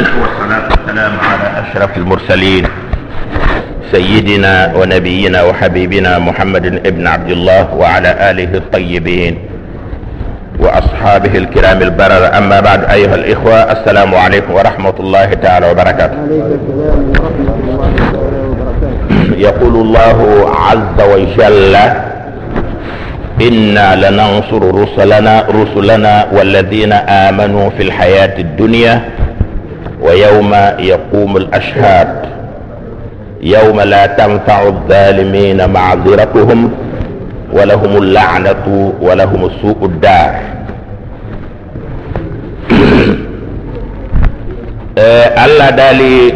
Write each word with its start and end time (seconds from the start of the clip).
والصلاة 0.00 0.68
والسلام 0.70 1.12
على 1.20 1.46
أشرف 1.62 1.96
المرسلين 1.96 2.66
سيدنا 3.92 4.72
ونبينا 4.74 5.42
وحبيبنا 5.42 6.18
محمد 6.18 6.66
ابن 6.86 7.06
عبد 7.06 7.30
الله 7.30 7.74
وعلى 7.74 8.30
آله 8.30 8.56
الطيبين 8.58 9.38
وأصحابه 10.58 11.38
الكرام 11.38 11.82
البرر. 11.82 12.38
أما 12.38 12.60
بعد 12.60 12.84
أيها 12.84 13.14
الإخوة 13.14 13.54
السلام 13.54 14.14
عليكم 14.14 14.52
ورحمة 14.52 14.94
الله 15.00 15.24
تعالى 15.24 15.70
وبركاته. 15.70 16.18
يقول 19.36 19.74
الله 19.74 20.18
عز 20.56 20.98
وجل 21.12 21.76
إنا 23.40 23.96
لننصر 23.96 24.62
رسلنا 24.82 25.44
رسلنا 25.48 26.26
والذين 26.32 26.92
آمنوا 26.92 27.70
في 27.70 27.82
الحياة 27.82 28.38
الدنيا 28.38 29.02
ويوم 30.10 30.54
يقوم 30.78 31.36
الأشهاد 31.36 32.08
يوم 33.42 33.80
لا 33.80 34.06
تنفع 34.06 34.62
الظالمين 34.68 35.70
معذرتهم 35.70 36.70
ولهم 37.52 37.96
اللعنة 38.02 38.92
ولهم 39.00 39.50
سوء 39.62 39.76
الدار. 39.84 40.34
آه، 44.98 45.44
الله 45.46 45.70
دالي 45.70 46.32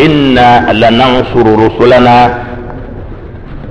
إنا 0.00 0.72
لننصر 0.72 1.46
رسلنا 1.66 2.34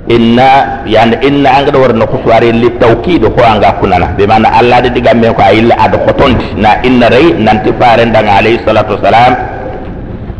inna 0.08 0.80
yanda 0.88 1.20
inna 1.20 1.48
an 1.52 1.64
gada 1.68 1.78
warna 1.78 2.06
kusuware 2.06 2.52
li 2.52 2.70
tauki 2.80 3.18
do 3.20 3.30
ko 3.30 3.42
anga 3.44 3.72
kunana. 3.80 4.16
Be 4.16 4.26
mana 4.26 4.48
allah 4.58 4.80
de 4.82 4.90
diga 4.90 5.14
men 5.14 5.34
ko 5.34 5.42
ayilla 5.42 5.76
ad 5.78 5.92
khotondi 6.06 6.56
na 6.56 6.80
inna 6.82 7.08
rey 7.12 7.32
nanti 7.36 7.70
faren 7.78 8.12
dang 8.12 8.26
alayhi 8.28 8.64
salatu 8.64 8.96
wasalam 8.96 9.36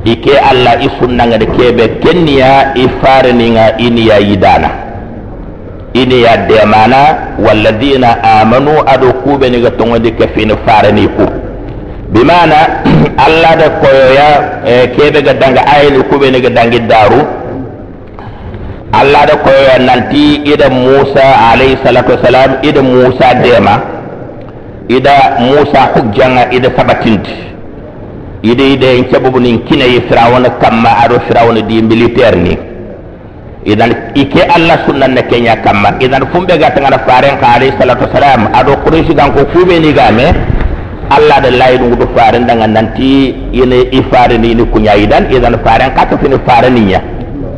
ike 0.05 0.33
allah 0.51 0.81
i 0.81 0.89
sunna 0.99 1.27
ngade 1.29 1.47
kebe 1.57 2.01
kenniya 2.01 2.73
i 2.77 2.89
fareninga 3.01 3.77
iniya 3.79 4.19
yidana. 4.21 4.71
Iniya 5.95 6.49
demana 6.49 7.01
walladina 7.39 8.23
amanu 8.41 8.73
ado 8.87 9.13
kuɓeniga 9.25 9.71
togodi 9.77 10.13
ke 10.13 10.29
fini 10.35 10.55
fareni 10.67 11.09
ku. 11.17 11.25
Bimana 12.13 12.85
allah 13.27 13.53
da 13.57 13.69
koyoya 13.81 14.29
eh, 14.65 14.85
kebe 14.97 15.21
ga 15.23 15.35
danga 15.35 15.61
ayili 15.67 16.01
kuɓeniga 16.09 16.49
dangi 16.51 16.81
daru. 16.89 17.21
Allah 18.93 19.27
da 19.27 19.37
koyo 19.37 19.79
nanti 19.87 20.35
ida 20.49 20.71
musa 20.71 21.53
alayhi 21.53 21.77
salatu 21.85 22.11
wasalam 22.17 22.51
ida 22.63 22.83
musa 22.83 23.35
dema 23.45 23.81
ida 24.89 25.37
musa 25.41 25.81
hujjanga 25.95 26.53
ida 26.53 26.71
sabatindi 26.77 27.31
ida 28.43 28.65
ida 28.65 28.87
en 28.87 29.05
cabubu 29.13 29.41
nin 29.41 29.59
kina 29.69 29.85
yi 29.85 30.01
firawna 30.09 30.51
kamma 30.57 30.99
ado 31.05 31.21
firawna 31.29 31.61
di 31.63 31.83
militaire 31.83 32.37
ni. 32.37 32.57
Idan 33.67 34.15
ike 34.15 34.41
allah 34.49 34.87
sunnan 34.87 35.13
na 35.19 35.23
kenya 35.29 35.57
kamma 35.61 35.99
idan 36.01 36.25
fumbe 36.33 36.57
ga 36.57 36.71
tangana 36.71 36.99
faren 37.05 37.37
ka 37.43 37.59
alayhi 37.59 37.75
salatu 37.77 38.07
wasalam 38.09 38.49
ado 38.55 38.77
quraish 38.87 39.11
gan 39.19 39.35
ko 39.35 39.45
kube 39.53 39.77
ni 39.83 39.93
game 39.93 40.31
allah 41.11 41.37
da 41.45 41.51
layi 41.51 41.77
dungu 41.79 42.07
faren 42.17 42.47
danga 42.47 42.65
nanti 42.71 43.35
ine 43.53 43.91
ifare 43.93 44.39
ni 44.39 44.55
ni 44.55 44.65
kunya 44.73 44.95
idan 44.97 45.27
idan 45.29 45.59
faren 45.67 45.91
ka 45.93 46.07
to 46.09 46.17
fini 46.23 46.39
faren 46.47 46.73
niya 46.79 47.03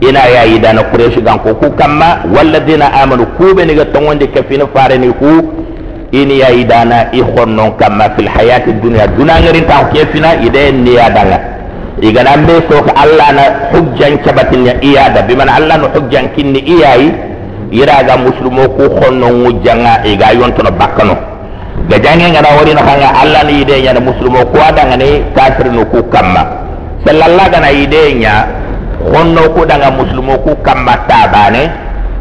ina 0.01 0.25
ya 0.29 0.43
yi 0.45 0.59
dana 0.59 0.83
kureshi 0.89 1.21
gan 1.21 1.39
ko 1.45 1.55
ku 1.55 1.71
kamma 1.77 2.25
walladina 2.37 2.89
amanu 3.03 3.27
kube 3.37 3.65
ni 3.65 3.75
ga 3.75 3.85
tongonde 3.93 4.27
kafina 4.33 4.67
farani 4.73 5.13
ku 5.13 5.61
ini 6.13 6.41
ya 6.41 6.49
yi 6.51 6.65
dana 6.65 7.13
i 7.13 7.21
honnon 7.23 7.77
kamma 7.79 8.11
fil 8.17 8.27
hayati 8.29 8.73
dunya. 8.83 9.07
Dunangarin 9.07 9.67
ta 9.67 9.87
ke 9.93 10.07
fina 10.13 10.41
ide 10.43 10.73
ni 10.73 10.95
ya 10.99 11.11
danga 11.11 11.39
igana 12.01 12.37
mbe 12.37 12.65
so 12.69 12.81
ka 12.83 12.93
allah 12.97 13.29
na 13.37 13.45
hujjan 13.71 14.19
cabatin 14.25 14.67
ya 14.67 14.75
iya 14.83 15.11
da. 15.13 15.23
Bi 15.23 15.37
man 15.37 15.49
allah 15.53 15.77
na 15.79 15.87
hujjan 15.93 16.33
kinni 16.35 16.59
iyayi 16.65 17.13
ira 17.71 18.03
ga 18.03 18.17
muslimu 18.17 18.67
ku 18.75 18.89
honnon 18.99 19.45
wujjanga 19.47 20.03
iga 20.09 20.33
yontono 20.35 20.71
bakkano 20.75 21.15
ga 21.93 21.97
jange 22.03 22.27
ngana 22.33 22.49
wari 22.59 22.73
na 22.75 22.83
kanga 22.83 23.09
allah 23.21 23.45
ni 23.47 23.61
ide 23.63 23.79
nya 23.85 24.01
muslimu 24.01 24.49
ku 24.51 24.59
adanga 24.59 24.97
ne 24.97 25.23
kafir 25.37 25.69
no 25.71 25.85
ku 25.93 26.03
kamma. 26.09 26.43
Sallallahu 27.07 27.51
gana 27.55 27.69
ide 27.71 28.17
nya 28.19 28.35
honno 29.09 29.51
ko 29.55 29.65
daga 29.65 29.91
muslimo 29.91 30.39
ko 30.45 30.57
kamba 30.63 30.97
tabane. 31.09 31.71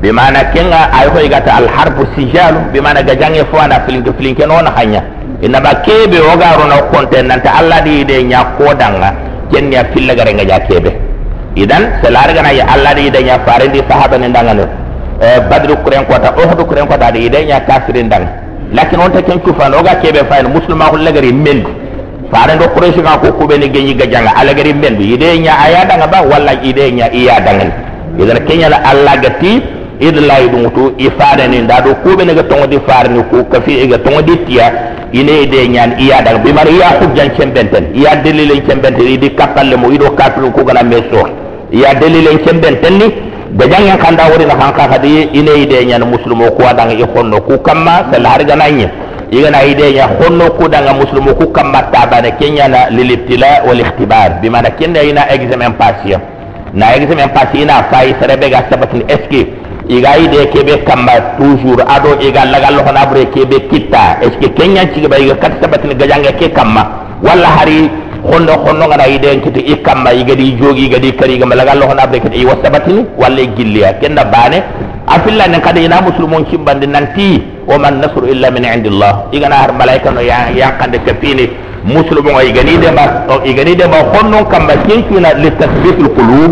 Ɓe 0.01 0.11
mana 0.11 0.43
kenga 0.53 0.89
ay 0.95 1.07
ko 1.11 1.19
igata 1.19 1.51
al 1.59 1.67
harbu 1.67 2.05
sijalu. 2.15 2.59
Ɓe 2.73 2.81
mana 2.81 3.03
ga 3.03 3.15
jange 3.19 3.43
fo 3.51 3.57
ana 3.59 3.79
filinke 3.85 4.11
filinke 4.17 4.45
ba 4.47 5.71
kebe 5.85 6.19
o 6.19 6.37
garo 6.37 6.65
no 6.67 6.87
konten 6.91 7.27
nanta 7.27 7.51
alla 7.59 7.79
di 7.81 7.91
allah 7.91 8.05
ɗi 8.05 8.13
yiɗe 8.15 8.23
ña 8.27 8.39
kodanga 8.57 9.13
kenniya 9.51 9.83
fillagare 9.93 10.33
nga 10.33 10.43
ja 10.45 10.59
keɓe 10.59 10.91
idan 11.55 11.83
so 12.03 12.09
ya 12.11 12.65
alla 12.67 12.93
di 12.93 13.09
de 13.09 13.23
nya 13.23 13.39
fare 13.45 13.67
di 13.69 13.81
sahaba 13.89 14.17
ne. 14.17 14.29
Danga 14.29 14.53
ne 14.53 14.63
ndagano 14.63 15.49
badru 15.49 15.75
kuren 15.83 16.05
ko 16.05 16.13
kota 16.13 16.33
ohdu 16.37 16.65
kuren 16.65 16.87
ko 16.87 16.97
ta 16.97 17.11
di 17.11 17.29
de 17.29 17.45
nya 17.45 17.59
kafirin 17.61 18.07
dan 18.09 18.27
lakin 18.73 18.99
on 18.99 19.11
ta 19.11 19.21
ken 19.21 19.39
cufano 19.39 19.81
ga 19.81 19.95
kebe 20.01 20.23
fa'il 20.29 20.47
muslima 20.47 20.85
hullagari 20.91 21.33
meldu 21.33 21.69
mendu 22.29 22.35
fare 22.35 22.55
ndo 22.55 22.67
quraish 22.69 23.01
ga 23.01 23.17
ko 23.17 23.31
kube 23.33 23.57
ni 23.57 23.69
genyi 23.69 23.95
ga 23.95 24.05
janga. 24.05 24.35
Ala 24.35 24.53
gari 24.53 24.73
men 24.73 24.97
bi 24.97 25.13
ide 25.13 25.39
nya 25.39 25.53
aya 25.59 25.85
danga 25.85 26.07
ba 26.07 26.21
walla 26.21 26.53
ide 26.63 26.91
nya 26.91 27.11
iya 27.11 27.39
danga. 27.39 27.65
Idan 28.19 28.45
kenya 28.45 28.69
la 28.69 28.77
alla 28.83 29.17
gati 29.17 29.61
id 29.99 30.15
la 30.19 30.39
yidu 30.39 30.69
to 30.71 30.93
ifade 30.97 31.47
ni 31.49 31.61
nda 31.61 31.81
do 31.81 31.95
kube 32.03 32.25
ni 32.25 32.33
ga 32.33 32.43
tongo 32.43 32.67
di 32.67 32.79
fare 32.87 33.09
ni 33.09 33.23
ko 33.29 33.43
kafi 33.45 33.87
ga 33.87 33.97
tongo 33.99 34.21
di 34.21 34.37
tiya 34.45 34.71
ine 35.11 35.41
ide 35.43 35.67
nya 35.67 35.97
iya 35.97 36.21
danga. 36.21 36.39
Bi 36.39 36.53
mari 36.53 36.75
iya 36.75 36.99
hujjan 36.99 37.31
chembenten. 37.37 37.93
Iya 37.93 38.15
delilen 38.23 38.61
chembenten. 38.67 39.19
Di 39.19 39.29
kapalle 39.35 39.75
mo 39.75 39.89
ido 39.91 40.11
kaplu 40.11 40.51
ko 40.51 40.63
gana 40.63 40.83
meso. 40.83 41.27
Iya 41.71 41.93
delilen 41.95 42.39
chembenten 42.45 42.97
ni 42.97 43.07
da 43.57 43.65
jangan 43.65 43.97
kanda 43.97 44.29
wori 44.29 44.45
na 44.45 44.53
hanka 44.53 44.85
hadi 44.87 45.29
ine 45.33 45.53
ide 45.63 45.85
nya 45.85 45.97
muslimu 45.99 46.51
ko 46.53 46.63
danga 46.77 46.93
i 46.93 47.03
honno 47.03 47.41
ku 47.41 47.57
kamma 47.61 48.05
sel 48.13 48.25
har 48.25 48.43
gananya 48.45 49.08
يغنى 49.35 49.59
ايدي 49.65 49.87
يا 49.99 50.05
خنو 50.17 50.45
كو 50.57 50.65
دا 50.73 50.79
مسلم 51.01 51.25
كو 51.39 51.45
كما 51.55 51.81
تابانا 51.93 52.29
كينيا 52.39 52.67
نا 52.73 52.81
للابتلاء 52.97 53.67
والاختبار 53.67 54.29
بما 54.41 54.59
نا 54.61 54.69
كينيا 54.77 55.01
اينا 55.01 55.21
اكزامين 55.33 55.73
باسيا 55.79 56.17
نا 56.79 56.85
اكزامين 56.95 57.29
باسيا 57.35 57.65
نا 57.69 57.75
فاي 57.91 58.09
سربي 58.19 58.47
غا 58.53 58.61
سبتن 58.71 59.01
اسكي 59.15 59.41
يغاي 59.95 60.23
دي 60.33 60.45
كي 60.53 60.61
بي 60.67 60.75
كما 60.87 61.13
توجور 61.37 61.79
ادو 61.95 62.11
ايغا 62.23 62.43
لاغال 62.51 62.77
خنا 62.85 63.01
بري 63.09 63.25
كي 63.33 63.41
بي 63.49 63.59
كيتا 63.69 64.01
اسكي 64.27 64.47
كينيا 64.57 64.83
تشي 64.89 65.07
با 65.11 65.15
ايغا 65.21 65.35
كات 65.41 65.53
سبتن 65.61 65.89
غاجانغا 66.01 66.31
كي 66.39 66.47
كما 66.57 66.83
ولا 67.25 67.49
afilla 75.09 75.47
nan 75.49 75.61
kada 75.61 75.81
ina 75.81 76.01
muslimun 76.05 76.45
cimbande 76.49 76.85
nanti 76.85 77.41
o 77.67 77.77
man 77.81 77.97
nasru 78.01 78.29
illa 78.29 78.51
min 78.53 78.63
indillah 78.63 79.13
igana 79.33 79.55
har 79.65 79.71
malaika 79.73 80.11
no 80.13 80.21
yankande 80.21 80.99
kafini 81.07 81.49
muslimun 81.83 82.35
o 82.37 82.41
igani 82.49 82.77
de 82.77 82.91
ma 82.97 83.05
o 83.33 83.41
igani 83.51 83.73
de 83.75 83.85
ma 83.89 83.99
honnon 84.13 84.45
kamba 84.53 84.77
kinkina 84.85 85.33
li 85.41 85.49
tasbitul 85.57 86.09
qulub 86.17 86.51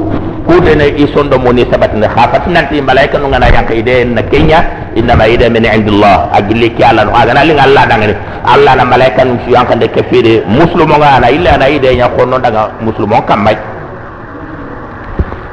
kude 0.50 0.74
ne 0.80 0.88
isondo 1.04 1.38
moni 1.38 1.66
sabatne 1.72 2.08
khafat 2.16 2.48
nanti 2.50 2.82
malaika 2.82 3.20
no 3.22 3.28
ngana 3.30 3.48
yanka 3.54 3.74
ide 3.78 3.96
na 4.18 4.22
kenya 4.26 4.60
inna 4.98 5.14
ma 5.16 5.28
ide 5.30 5.50
min 5.54 5.66
indillah 5.78 6.34
agilli 6.34 6.74
ki 6.74 6.82
ala 6.84 7.06
no 7.06 7.12
agana 7.14 7.46
linga 7.46 7.64
allah 7.70 7.84
dangane 7.86 8.16
allah 8.54 8.74
na 8.80 8.86
malaika 8.86 9.22
no 9.24 9.38
yankande 9.56 9.88
kafini 9.96 10.42
muslimun 10.60 10.98
ngana 10.98 11.30
illa 11.30 11.58
na 11.62 11.70
ide 11.70 11.94
nya 11.96 12.10
honnon 12.18 12.42
daga 12.42 12.72
muslimun 12.82 13.22
kamba 13.30 13.77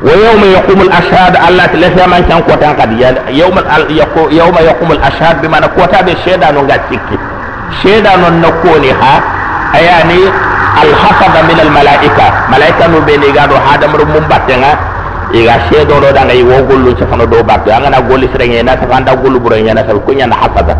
ويوم 0.04 0.42
يقوم 0.58 0.82
الاشهاد 0.82 1.34
الله 1.48 1.66
تلفي 1.66 2.08
من 2.08 2.22
كان 2.30 2.40
كوتا 2.48 2.70
قد 2.80 2.92
يوم 3.30 3.56
يوم 4.32 4.56
يقوم 4.70 4.92
الاشهاد 4.92 5.42
بما 5.42 5.60
كوتا 5.78 6.02
بشهدا 6.02 6.52
نو 6.52 6.62
غاتيكي 6.62 7.18
شهدا 7.84 8.16
نو 8.16 8.28
نكوني 8.44 8.92
ها 8.92 9.14
يعني 9.90 10.20
الحفظ 10.84 11.34
من 11.50 11.60
الملائكه 11.66 12.28
ملائكه 12.54 12.88
نو 12.88 13.00
بيني 13.07 13.28
غادو 13.40 13.56
هذا 13.56 13.88
مر 13.88 14.01
مباتنا 14.16 14.72
iga 15.34 15.56
shedo 15.69 16.01
do 16.01 16.10
danga 16.12 16.34
iwo 16.34 16.57
gollu 16.66 16.90
ci 16.98 17.06
fano 17.10 17.25
do 17.30 17.44
batte 17.44 17.69
anga 17.72 17.90
na 17.94 18.01
golli 18.01 18.25
srenge 18.34 18.63
na 18.66 18.74
ta 18.75 18.88
fanda 18.90 19.13
gollu 19.16 19.38
buro 19.40 19.56
nyana 19.62 19.86
sa 19.86 19.94
kunya 19.94 20.25
na 20.25 20.36
hafaza 20.42 20.74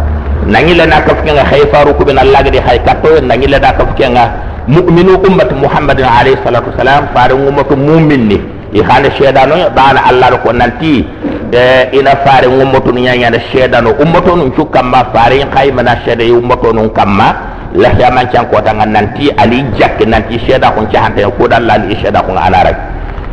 nangi 0.50 0.74
le 0.74 0.86
na 0.90 1.02
kafke 1.06 1.30
nga 1.34 1.46
khayfaru 1.46 1.94
ku 1.94 2.02
bin 2.06 2.18
allah 2.18 2.42
gadi 2.42 2.58
hay 2.58 2.80
katto 2.82 3.22
nangi 3.22 3.46
le 3.46 3.60
da 3.62 3.78
kafke 3.78 4.10
nga 4.10 4.24
mu'minu 4.68 5.22
ummat 5.22 5.54
muhammadin 5.54 6.06
alayhi 6.18 6.42
salatu 6.44 6.74
wasalam 6.74 7.14
faru 7.14 7.38
ummatu 7.46 7.78
mu'min 7.78 8.22
ni 8.26 8.38
i 8.75 8.81
hande 8.83 9.11
sedano 9.19 9.55
ɓana 9.77 10.01
allah 10.11 10.31
ɗo 10.31 10.39
ko 10.45 10.53
nanti 10.53 11.07
eh, 11.53 11.89
ina 11.99 12.11
faare 12.27 12.47
ummotonu 12.47 13.01
ñañana 13.01 13.39
sedano 13.53 13.91
ummotonum 14.03 14.51
cukkamma 14.53 15.07
faare 15.15 15.47
haymana 15.55 15.97
seeda 16.05 16.25
e 16.25 16.31
ummotonum 16.33 16.91
kamma. 16.91 17.55
Lahyamancankotanga 17.75 18.87
nanti 18.87 19.31
ali 19.35 19.67
jakke 19.75 20.07
nanti 20.07 20.39
seeda 20.47 20.71
kon 20.71 20.87
cahante 20.95 21.27
kuɗallani 21.27 21.91
i 21.91 21.97
seeda 21.99 22.23
ana 22.23 22.41
anaraki 22.47 22.81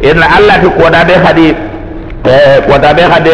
ina 0.02 0.26
allah 0.38 0.58
ti 0.62 0.68
koɗaɓe 0.82 1.14
hadi 1.26 1.46
eh 2.26 2.62
ko 2.68 2.78
da 2.78 2.94
be 2.94 3.02
hade 3.02 3.34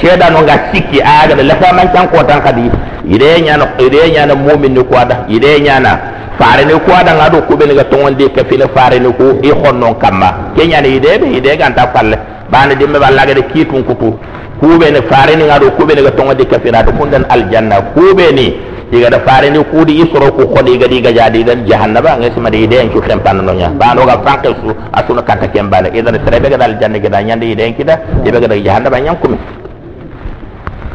sheda 0.00 0.30
no 0.30 0.42
ga 0.44 0.72
sikki 0.72 1.00
aga 1.02 1.36
la 1.42 1.54
fa 1.60 1.72
man 1.74 1.92
tan 1.92 2.08
ko 2.08 2.24
tan 2.24 2.40
kadi 2.40 2.70
ide 3.04 3.40
nyana 3.44 3.68
ide 3.78 4.00
nyana 4.14 4.34
mu'min 4.34 4.72
ni 4.72 4.82
ko 4.84 4.96
da 5.04 5.24
ide 5.28 5.60
nyana. 5.60 5.98
Fare 6.38 6.64
ni 6.64 6.72
ko 6.72 6.90
da 7.04 7.12
ngado 7.14 7.42
ko 7.46 7.56
be 7.56 7.66
ga 7.74 7.84
tongon 7.84 8.16
de 8.16 8.30
ka 8.32 8.42
file 8.48 8.66
fare 8.74 8.98
ni 8.98 9.12
ko 9.12 9.38
i 9.42 9.50
honnon 9.50 9.94
kamma 10.00 10.52
ke 10.56 10.64
nyana 10.66 10.86
ide 10.88 11.18
be 11.20 11.36
ide 11.36 11.56
ga 11.56 11.70
ta 11.70 11.86
palle 11.88 12.16
bana 12.50 12.74
dimbe 12.74 12.98
balla 12.98 13.26
ga 13.26 13.34
de 13.34 13.42
kitun 13.52 13.84
kutu 13.84 14.16
kube 14.58 14.90
ni 14.90 15.00
fare 15.10 15.36
ni 15.36 15.44
ngado 15.44 15.70
kube 15.76 15.94
ni 15.94 16.02
ga 16.02 16.10
tongon 16.12 16.34
de 16.34 16.46
ka 16.46 16.58
fina 16.64 16.82
do 16.82 16.92
kundan 16.92 17.26
aljanna. 17.28 17.82
Kube 17.94 18.32
ni 18.32 18.56
iga 18.92 19.08
da 19.10 19.18
fare 19.20 19.50
ni 19.50 19.58
kudi 19.64 20.02
isoro 20.04 20.32
ku 20.32 20.44
khodi 20.52 20.76
ga 20.78 20.86
diga 20.86 21.10
jadi 21.12 21.40
dan 21.44 21.64
jahannaba 21.66 22.16
ngai 22.18 22.32
sama 22.34 22.50
de 22.50 22.58
ide 22.64 22.76
en 22.80 22.90
cukrem 22.90 23.20
pan 23.20 23.40
no 23.44 23.52
nya 23.52 23.68
ba 23.80 23.94
no 23.94 24.04
ga 24.04 24.20
franke 24.22 24.48
su 24.60 24.74
asuna 24.92 25.22
kata 25.22 25.48
kembale 25.48 25.88
idan 25.94 26.18
serebe 26.24 26.48
ga 26.52 26.56
dal 26.56 26.76
janne 26.80 27.00
ga 27.00 27.08
da 27.08 27.20
nyande 27.22 27.46
ide 27.48 27.60
en 27.64 27.74
kida 27.74 27.94
ibe 28.24 28.38
ga 28.40 28.46
da 28.48 28.56
jahannaba 28.56 29.00
nyam 29.00 29.16
kumi 29.22 29.38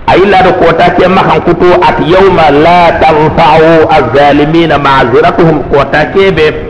ayilla 0.08 0.42
do 0.44 0.52
kota 0.62 0.90
ke 0.98 1.08
makan 1.08 1.40
kutu 1.48 1.70
at 1.82 1.98
yawma 2.06 2.46
la 2.66 2.82
tanfa'u 3.02 3.88
az-zalimina 3.98 4.78
ma'ziratuhum 4.78 5.64
kota 5.74 6.06
ke 6.14 6.32
be 6.32 6.69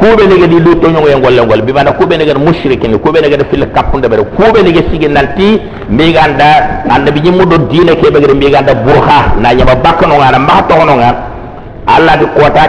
kube 0.00 0.22
ne 0.26 0.38
ga 0.40 0.46
di 0.46 0.58
luto 0.60 0.88
nyongo 0.88 1.08
en 1.08 1.20
golle 1.20 1.42
gol 1.46 1.62
bi 1.62 1.72
mana 1.72 1.92
kube 1.92 2.16
ne 2.16 2.24
ga 2.24 2.34
mushrikin 2.38 2.98
kube 2.98 3.18
ne 3.20 3.28
ga 3.28 3.44
fil 3.50 3.66
kapunde 3.74 4.08
bere 4.08 4.22
kube 4.36 4.62
ne 4.62 4.70
ga 4.72 4.82
sigi 4.90 5.08
nanti 5.08 5.60
mi 5.88 6.12
ganda 6.12 6.84
annabi 6.88 7.20
nyimu 7.20 7.44
do 7.46 7.56
dine 7.70 7.92
ke 8.00 8.10
be 8.10 8.20
ga 8.20 8.34
mi 8.34 8.50
ganda 8.50 8.74
burha. 8.74 9.20
Na 9.40 9.52
nyama 9.54 9.74
bakno 9.76 10.14
ngana 10.16 10.38
ma 10.38 10.62
to 10.68 10.74
no 10.84 10.94
ngana 10.96 11.18
alla 11.86 12.16
di 12.16 12.26
kota 12.34 12.68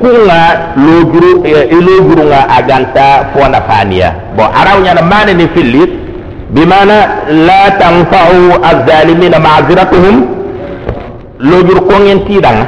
kunga 0.00 0.40
lojuru 0.76 1.44
e 1.44 1.74
lojuru 1.86 2.22
nga 2.26 2.48
aganta 2.56 3.30
fona 3.34 3.60
fania. 3.68 4.14
Bo 4.36 4.42
araw 4.42 4.80
nyana 4.82 5.02
mane 5.02 5.32
ni 5.34 5.46
filit 5.54 5.90
bimana 6.50 7.26
la 7.46 7.70
tanfa'u 7.78 8.62
az-zalimin 8.62 9.34
ma'ziratuhum 9.34 10.16
lojur 11.40 11.78
ko 11.88 11.94
ngeen 12.00 12.20
tidang 12.26 12.58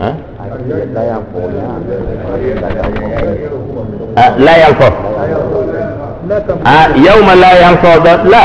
ha 0.00 0.08
la 4.38 4.52
yanfa 4.62 4.88
ah 6.64 6.86
yawma 6.96 7.34
la 7.36 7.50
yanfa 7.62 7.90
la 8.32 8.42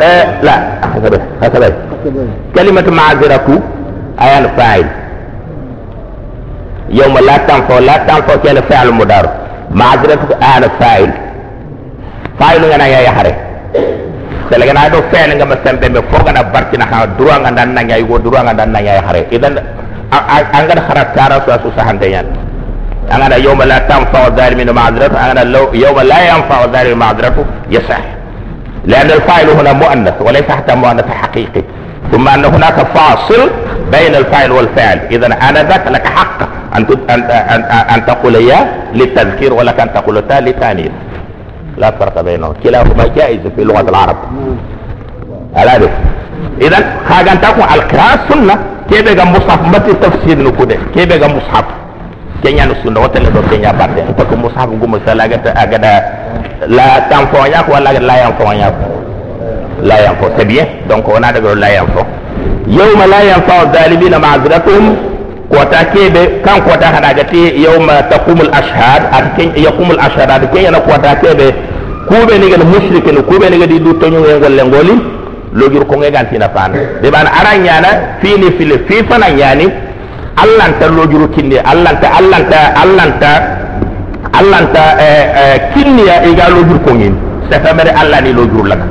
eh 0.00 0.22
la 0.44 0.54
hakada 0.92 1.18
hakada 1.40 1.68
kalimatu 2.54 2.92
ma'ziratu 2.92 3.54
ayan 4.20 4.44
fa'il 4.56 4.86
yawma 6.92 7.20
la 7.24 7.36
tanfa 7.48 7.80
la 7.80 7.94
tanfa 8.08 8.38
kana 8.44 8.60
fa'il 8.68 8.92
mudar 8.92 9.24
ma'ziratu 9.72 10.26
ayan 10.40 10.64
fa'il 10.80 11.10
fa'il 12.38 12.60
nga 12.68 12.76
na 12.78 12.86
ya 12.92 13.12
hare 13.16 13.32
sele 14.52 14.64
gana 14.68 14.90
do 14.92 15.00
fa'il 15.10 15.30
nga 15.36 15.46
ma 15.48 15.56
sembe 15.64 15.88
me 15.88 16.00
fo 16.12 16.18
gana 16.24 16.42
bartina 16.44 16.84
ha 16.92 17.06
durwa 17.16 17.40
nga 17.40 17.50
dan 17.56 17.72
na 17.72 17.80
ngai 17.88 18.04
go 18.04 18.18
durwa 18.18 18.42
nga 18.44 18.52
dan 18.52 18.70
na 18.76 18.80
ngai 18.84 19.00
hare 19.00 19.22
idan 19.32 19.56
angada 20.58 20.82
harakara 20.88 21.36
su 21.44 21.50
su 21.62 21.68
sahante 21.76 22.10
yan 22.10 22.26
angada 23.10 23.36
yawma 23.38 23.64
la 23.64 23.78
tanfa 23.90 24.30
dhalimin 24.30 24.70
ma'ziratu 24.72 25.16
angada 25.16 25.42
yawma 25.84 26.02
la 26.12 26.18
yanfa 26.30 26.56
dhalimin 26.72 26.98
ma'ziratu 26.98 27.42
yasah 27.70 28.04
لأن 28.86 29.10
الفاعل 29.10 29.48
هنا 29.50 29.72
مؤنث 29.72 30.14
وليس 30.20 30.44
حتى 30.50 30.74
مؤنث 30.74 31.08
حقيقي. 31.08 31.62
ثم 32.12 32.28
أن 32.28 32.44
هناك 32.44 32.74
فاصل 32.74 33.50
بين 33.92 34.14
الفاعل 34.14 34.52
والفاعل. 34.52 34.98
إذا 35.10 35.26
أنا 35.26 35.62
ذاك 35.62 35.88
لك 35.88 36.06
حق 36.06 36.38
أن 36.76 36.86
أن 37.10 37.22
أن, 37.22 37.62
أن 37.94 38.06
تقول 38.06 38.34
يا 38.34 38.72
للتذكير 38.94 39.54
ولك 39.54 39.80
أن 39.80 39.92
تقول 39.92 40.28
تا 40.28 40.40
للتانيث 40.40 40.90
لا 41.78 41.90
فرق 41.90 42.20
بينهم. 42.20 42.54
كلاهما 42.62 43.06
جائز 43.16 43.40
في 43.56 43.64
لغة 43.64 43.88
العرب. 43.88 44.16
هذا 45.54 45.90
إذا 46.60 46.78
خاجان 47.08 47.40
تكون 47.40 47.64
القراءة 47.74 48.18
سنة. 48.28 48.58
kebe 48.90 49.14
ga 49.14 49.24
mushaf 49.24 49.60
mbati 49.68 49.94
tafsir 50.00 50.36
no 50.38 50.52
kude. 50.52 50.78
Kebe 50.94 51.18
ga 51.18 51.28
mushaf 51.28 51.64
kenya 52.42 52.66
no 52.66 52.74
sunna 52.82 53.00
wata 53.00 53.20
le 53.20 53.30
do 53.30 53.40
kenya 53.50 53.72
barde 53.72 54.02
ko 54.16 54.24
ko 54.24 54.36
mushaf 54.36 54.68
gumo 54.80 54.98
sala 55.06 55.28
ta 55.28 55.50
aga 55.56 55.78
la 56.68 57.00
tan 57.08 57.26
ko 57.32 57.44
nya 57.48 57.62
ko 57.64 57.72
wala 57.72 57.92
la 57.92 58.14
yan 58.18 58.32
ko 58.36 58.52
nya 58.52 58.68
la 59.82 59.96
yan 60.00 60.14
ko 60.20 60.26
c'est 60.36 60.88
donc 60.88 61.08
on 61.08 61.22
a 61.22 61.32
daga 61.32 61.54
la 61.54 61.68
yan 61.72 61.86
ko 61.94 62.04
yawma 62.66 63.06
la 63.06 63.20
yanfa 63.24 63.72
zalimina 63.72 64.18
ma'azratuhum. 64.18 64.96
Kota 65.50 65.84
kebe 65.92 66.40
kan 66.42 66.60
kota 66.64 66.86
hada 66.88 67.12
ga 67.14 67.24
yawma 67.36 68.02
taqumul 68.10 68.48
ashhad 68.52 69.02
atkin 69.12 69.52
yaqumul 69.56 69.98
ashhad 70.00 70.30
atkin 70.30 70.62
yana 70.64 70.80
kota 70.80 71.14
kebe. 71.20 71.52
Kube 72.08 72.34
ni 72.40 72.48
ga 72.50 72.58
mushrikin 72.64 73.22
kube 73.28 73.50
ni 73.50 73.58
ga 73.58 73.66
du 73.66 73.92
tonyo 74.00 74.20
ngol 74.20 74.52
le 74.56 74.62
ngoli. 74.64 74.94
Lojur 75.54 75.86
ko 75.86 75.94
ngegan 76.02 76.26
tina 76.30 76.48
pan 76.50 76.72
de 76.74 77.08
ban 77.10 77.26
aranya 77.30 77.80
na 77.80 77.90
fini 78.20 78.50
fili 78.58 78.76
fi 78.90 79.06
fana 79.08 79.30
nyani 79.30 79.66
allanta 80.36 80.90
lojuru 80.90 81.28
kinni 81.34 81.58
allanta 81.62 82.10
allanta 82.18 82.60
allanta 82.82 83.30
allanta 84.34 84.82
kinniya 85.74 86.26
iga 86.26 86.50
lojur 86.50 86.78
ko 86.82 86.90
ngin. 86.94 87.14
Sefa 87.50 87.70
mere 87.76 87.92
allah 87.94 88.18
ni 88.24 88.32
lojuru 88.34 88.66
laka. 88.66 88.86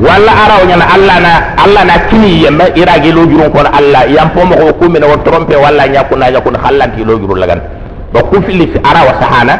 Walla 0.00 0.32
araw 0.46 0.60
nyana 0.68 0.84
allah 0.94 1.16
na 1.20 1.32
allah 1.58 1.82
na 1.84 1.94
kini 2.08 2.44
yemma 2.44 2.70
iragi 2.78 3.10
lojuru 3.12 3.50
ko 3.50 3.60
allah 3.66 4.06
yam 4.06 4.30
po 4.30 4.44
mo 4.46 4.54
ko 4.78 4.84
mina 4.88 5.06
wo 5.10 5.16
trompe 5.26 5.56
walla 5.58 5.88
nyakuna 5.88 6.30
nyakuna 6.30 6.58
hallanti 6.62 7.02
lojuru 7.04 7.34
lagan. 7.34 7.60
Do 8.14 8.22
ku 8.30 8.38
fili 8.46 8.70
arawa 8.84 9.18
sahana 9.18 9.54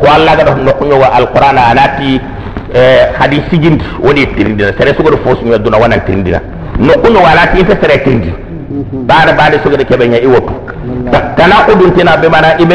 ko 0.00 0.06
allah 0.08 0.32
ga 0.38 0.44
do 0.48 0.52
nokko 0.64 0.96
wa 0.96 1.08
alqur'ana 1.18 1.60
anati 1.76 2.20
Eh, 2.74 3.06
hadi 3.14 3.38
sigint 3.50 3.78
wodi 4.02 4.26
tirindina 4.34 4.74
sere 4.76 4.90
sugoɗo 4.98 5.18
fo 5.22 5.36
suña 5.38 5.58
duna 5.62 5.78
wonan 5.78 6.02
tirindina 6.04 6.40
nokkuno 6.76 7.22
walati 7.22 7.60
ife 7.62 7.78
sere 7.80 8.02
tirindi 8.02 8.34
baada 9.06 9.32
baade 9.32 9.60
sugoɗo 9.62 9.84
keɓeña 9.86 10.18
i 10.18 10.26
woppu 10.26 10.50
kana 11.38 11.70
uduntina 11.70 12.16
be 12.16 12.26
mana 12.28 12.58
iɓe 12.58 12.74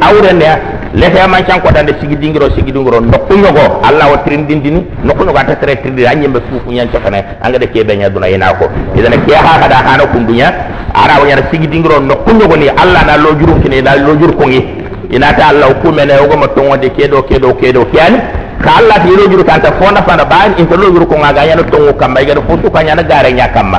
awre 0.00 0.30
ne 0.32 0.46
le 0.94 1.00
lete 1.10 1.26
man 1.28 1.42
chan 1.44 1.58
ko 1.60 1.72
dande 1.74 1.96
sigidi 2.00 2.28
ngiro 2.30 2.50
sigi 2.54 2.70
dingiro 2.70 3.00
no 3.00 3.18
kuno 3.26 3.50
nokkuñogo 3.50 3.82
allah 3.82 4.14
o 4.14 4.16
tirindindini 4.22 4.86
nokkuñogo 5.02 5.38
ata 5.38 5.56
sere 5.58 5.74
tirindini 5.82 6.06
han 6.06 6.22
ñemɓe 6.22 6.40
anga 7.42 7.58
de 7.58 7.66
kebe 7.66 7.96
nya 7.96 8.08
duna 8.08 8.28
ina 8.30 8.54
ko 8.54 8.70
idana 8.94 9.16
ke 9.26 9.34
ha 9.34 9.58
kada 9.58 9.74
hana 9.74 10.06
kumduña 10.06 10.54
ara 10.94 11.18
wa 11.18 11.26
nya 11.26 11.42
sigidi 11.50 11.80
ngiro 11.80 11.98
no 11.98 12.14
kuno 12.22 12.46
go 12.46 12.54
ni 12.54 12.68
alla 12.68 13.02
na 13.02 13.16
lo 13.16 13.34
jurum 13.34 13.60
kine 13.60 13.82
da 13.82 13.96
lo 13.96 14.14
jur 14.14 14.36
ko 14.36 14.46
ngi 14.46 14.62
ina 15.10 15.34
ta 15.34 15.48
alla 15.48 15.66
ko 15.66 15.88
allah 15.90 16.14
o 16.14 16.14
kumene 16.14 16.14
ogoma 16.22 16.76
de 16.78 16.90
kedo 16.92 17.24
kedo 17.24 17.54
kedo. 17.56 17.84
Kiyani 17.90 18.45
kala 18.64 18.76
Allah 18.80 18.96
ti 19.04 19.08
yiro 19.12 19.24
juru 19.28 19.44
kanta 19.44 19.72
fonda 19.80 20.00
fana 20.02 20.24
ban 20.24 20.54
in 20.58 20.66
to 20.68 20.76
loguru 20.76 21.06
ko 21.06 21.16
ngaga 21.20 21.42
yana 21.44 21.62
tongo 21.68 21.92
kamba 21.94 22.20
yana 22.22 22.40
futu 22.48 22.70
kanya 22.70 22.94
na 22.96 23.02
gare 23.02 23.32
nya 23.32 23.48
kamba 23.52 23.78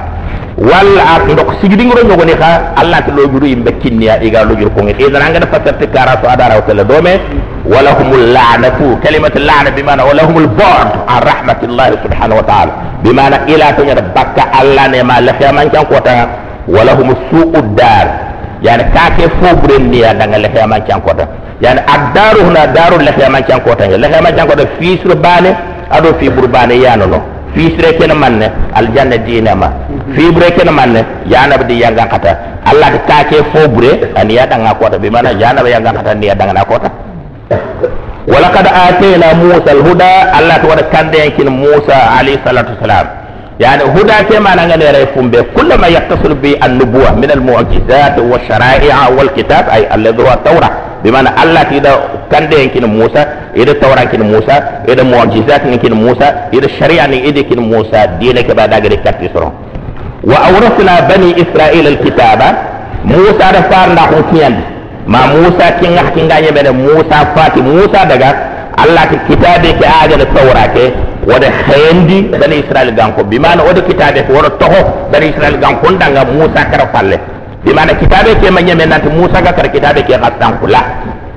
wal 0.57 0.89
aqdo 0.97 1.41
sigidi 1.61 1.85
ngoro 1.85 2.01
nyogo 2.03 2.25
ni 2.25 2.33
kha 2.33 2.73
Allah 2.81 3.01
ti 3.05 3.11
loguru 3.11 3.45
imbe 3.45 3.71
kinniya 3.81 4.21
iga 4.25 4.43
loguru 4.43 4.69
ko 4.73 4.81
ngi 4.83 4.93
idan 4.97 5.21
nga 5.33 5.47
fatta 5.53 5.73
ti 5.77 5.85
kara 5.87 6.17
so 6.21 6.25
adara 6.29 6.61
wala 6.67 6.83
dome. 6.83 7.13
Wala 7.67 7.91
humul 7.99 8.31
la'natu 8.31 8.95
kalimatu 9.03 9.39
la'na 9.43 9.71
bi 9.75 9.83
mana 9.83 10.01
wala 10.07 10.23
humul 10.23 10.47
bu'd 10.47 10.87
an 11.13 11.19
rahmatillah 11.19 11.99
subhanahu 11.99 12.39
wa 12.39 12.45
ta'ala. 12.47 12.71
Bi 13.03 13.11
mana 13.11 13.43
ila 13.43 13.75
to 13.75 13.83
nya 13.83 13.99
bakka 14.15 14.47
Allah 14.55 14.87
ne 14.87 15.03
ma 15.03 15.19
lafiya 15.19 15.51
man 15.53 15.67
kan 15.69 15.83
kota 15.85 16.15
wala 16.65 16.95
humus 16.95 17.19
su'ud 17.29 17.75
dar. 17.75 18.07
Yani 18.63 18.83
kake 18.95 19.27
fo 19.43 19.51
burendiya 19.61 20.15
daga 20.15 20.37
lafiya 20.39 20.65
man 20.65 20.79
kan 20.87 21.01
kota 21.03 21.27
yani 21.61 21.79
addaru 21.95 22.45
huna 22.47 22.67
darul 22.67 23.01
lahiyama 23.03 23.41
cankotange 23.41 23.97
lahiyama 23.97 24.31
cankoto 24.31 24.63
fiisre 24.79 25.15
baane 25.15 25.51
aɗo 25.95 26.09
fiɓur 26.19 26.47
baane 26.47 26.75
yanono 26.85 27.21
fiisre 27.53 27.93
kene 27.97 28.13
manne 28.13 28.47
aljanna 28.75 29.17
dinama 29.17 29.67
fiɓre 30.15 30.51
kene 30.57 30.71
manne 30.71 30.99
yanaba 31.25 31.63
di 31.63 31.79
yanga 31.81 32.05
kata. 32.07 32.31
Allah 32.65 32.91
ta 33.07 33.23
kake 33.23 33.37
foɓure 33.53 34.11
aniya 34.15 34.45
ɗanga 34.47 34.73
kota. 34.79 34.97
Bi 34.99 35.09
mana 35.09 35.31
yanaba 35.31 35.69
yangan 35.69 35.95
kata 35.95 36.13
niya 36.15 36.35
ɗangana 36.35 36.63
kota. 36.65 36.89
Walakad 38.27 38.67
atayna 38.67 39.33
musa 39.39 39.71
alhuda 39.71 40.33
allah 40.37 40.59
ta 40.61 40.67
wada 40.67 40.83
kande 40.91 41.15
yankin 41.17 41.49
musa 41.49 41.95
alayhi 42.19 42.39
salatu 42.43 42.71
wasalam 42.75 43.07
يعني 43.59 43.83
هدى 43.83 44.17
كما 44.29 44.55
نغني 44.55 45.05
به. 45.33 45.41
كل 45.57 45.69
ما 45.81 45.87
يتصل 45.87 46.33
بالنبوة 46.33 47.15
من 47.15 47.31
المعجزات 47.31 48.19
والشرائع 48.19 48.95
والكتاب 49.17 49.69
أي 49.69 49.95
الذي 49.95 50.23
هو 50.23 50.33
التوراة 50.33 50.71
بمعنى 51.03 51.29
الله 51.43 51.63
تيدا 51.63 51.91
كان 52.31 52.43
يمكن 52.53 52.85
موسى 52.85 53.25
إذا 53.55 53.71
التوراة 53.71 54.01
يمكن 54.01 54.21
موسى 54.21 54.55
إذا 54.89 55.01
المعجزات 55.01 55.61
يمكن 55.65 55.93
موسى 55.93 56.27
إذا 56.53 56.65
الشريعة 56.65 57.05
يمكن 57.07 57.59
موسى 57.59 58.07
دينك 58.19 58.51
بعد 58.51 58.73
ذلك 58.73 58.99
كتيسرون 59.15 59.53
وأورثنا 60.23 60.99
بني 60.99 61.29
إسرائيل 61.43 61.87
الكتاب. 61.87 62.41
موسى 63.05 63.45
رفار 63.59 63.87
نحن 63.95 64.15
كيان. 64.31 64.55
ma 65.07 65.27
musa 65.27 65.71
kinga 65.79 66.03
kinga 66.11 66.41
nye 66.41 66.51
bene 66.51 66.71
musa 66.71 67.17
fati 67.35 67.61
musa 67.61 68.05
daga 68.05 68.29
allah 68.77 69.07
ti 69.07 69.17
wada 71.27 71.49
khayndi 71.67 72.31
bani 72.31 72.63
israel 72.63 72.89
ganko. 72.95 73.21
Bi 73.27 73.37
mana 73.39 73.61
wada 73.67 73.81
kitabe 73.83 74.23
ko 74.27 74.39
wada 74.39 74.49
toho 74.55 74.79
bani 75.11 75.29
israel 75.35 75.55
ganko. 75.59 75.91
Danga 75.99 76.23
musa 76.25 76.61
kara 76.71 76.87
palle 76.87 77.17
bi 77.63 77.71
mana 77.75 77.93
kitabe 77.99 78.39
ke 78.39 78.47
manya 78.49 78.73
men 78.75 78.89
nanti 78.89 79.09
musa 79.11 79.41
ga 79.43 79.51
kara 79.51 79.67
kitabe 79.69 80.01
ke 80.07 80.15
gasdan 80.15 80.55
kula. 80.63 80.81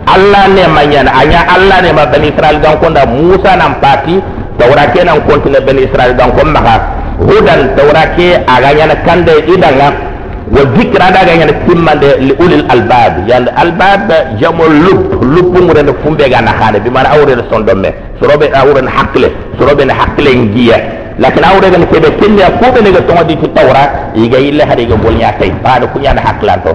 Allah 0.07 0.47
ne 0.49 0.65
ma 0.67 0.83
nyana 0.87 1.11
anya 1.21 1.45
allah 1.55 1.79
ne 1.83 1.91
ma 1.93 2.07
bani 2.07 2.29
israel 2.33 2.57
gan 2.63 2.79
ko 2.81 2.89
da 2.91 3.05
musa 3.07 3.53
nan 3.59 3.77
pati 3.83 4.17
tawra 4.59 4.87
ke 4.95 5.03
nan 5.05 5.21
kontine 5.29 5.61
bani 5.67 5.85
israel 5.85 6.15
gan 6.17 6.31
ko 6.33 6.41
maka 6.47 6.75
hudan 7.21 7.75
tawra 7.77 8.15
ke 8.17 8.39
aga 8.47 8.71
nyana 8.79 8.95
kande 9.05 9.35
idanga. 9.51 10.10
والذكر 10.55 11.03
هذا 11.03 11.21
يعني 11.33 11.53
تم 11.67 11.87
لأولي 12.27 12.55
الألباب. 12.61 13.13
يعني 13.29 13.45
الألباب 13.45 14.07
جمو 14.41 14.65
لب. 14.87 15.11
لب 15.35 15.55
مرن 15.69 15.89
فنبه 16.03 16.27
غانا 16.33 16.53
خانة. 16.59 16.79
بمعنى 16.85 17.09
أوري 17.15 17.33
رسون 17.41 17.65
دمي 17.69 17.91
سروب 18.21 18.43
أوري 18.43 18.81
نحقل 18.89 19.25
سروب 19.59 19.79
نحقل 19.91 20.27
انجية 20.29 20.79
لكن 21.19 21.43
أوري 21.45 21.69
غن 21.73 21.85
كده 21.93 22.09
سنة 22.21 22.45
فوق 22.61 22.77
نغا 22.85 23.01
تونغ 23.09 23.23
دي 23.29 23.35
تتورا 23.43 23.85
يغا 24.23 24.39
إلا 24.49 24.63
هده 24.71 24.83
يغا 24.83 24.97
بولي 25.03 25.21
ياتي 25.21 25.53
بعد 25.65 25.83
كنيا 25.93 26.13
نحقل 26.19 26.49
أنتو. 26.51 26.73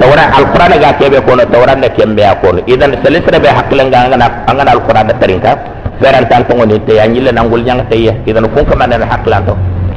تورا 0.00 0.24
القرآن 0.38 0.72
غا 0.82 0.90
كيبه 0.98 1.18
كونو 1.26 1.42
تورا 1.52 1.74
نكيم 1.82 2.10
بيا 2.16 2.32
كونو 2.42 2.60
إذن 2.72 2.90
سلسل 3.04 3.34
بي 3.42 3.48
حقل 3.58 3.78
انغا 3.80 3.98
انغان 4.50 4.68
القرآن 4.76 5.08
ترينكا 5.20 5.52
فران 6.00 6.24
تانتونغ 6.30 6.64
دي 6.70 6.78
تيا 6.86 6.94
يعني 6.94 7.12
نيلا 7.14 7.32
نغول 7.36 7.60
نيان 7.64 7.80
تيا 7.90 8.12
إذن 8.28 8.44
فنك 8.54 8.70
مانا 8.80 8.96
نحقل 9.02 9.32
أنتو. 9.38 9.54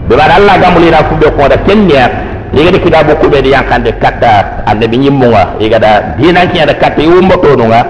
بمعنى 0.10 0.34
الله 0.40 0.54
غامل 0.64 0.84
ينا 0.88 1.02
فنبه 1.08 1.30
كونو 1.38 1.56
تنيا 1.68 2.06
igada 2.54 2.80
kitabu 2.80 3.12
kuɓede 3.22 3.50
yankande 3.50 3.92
katta 4.02 4.64
annabi 4.66 4.98
ñimmuga 4.98 5.48
igada 5.60 6.16
dinankiñada 6.18 6.74
katta 6.74 7.02
i 7.02 7.08
ummotonuga 7.08 7.86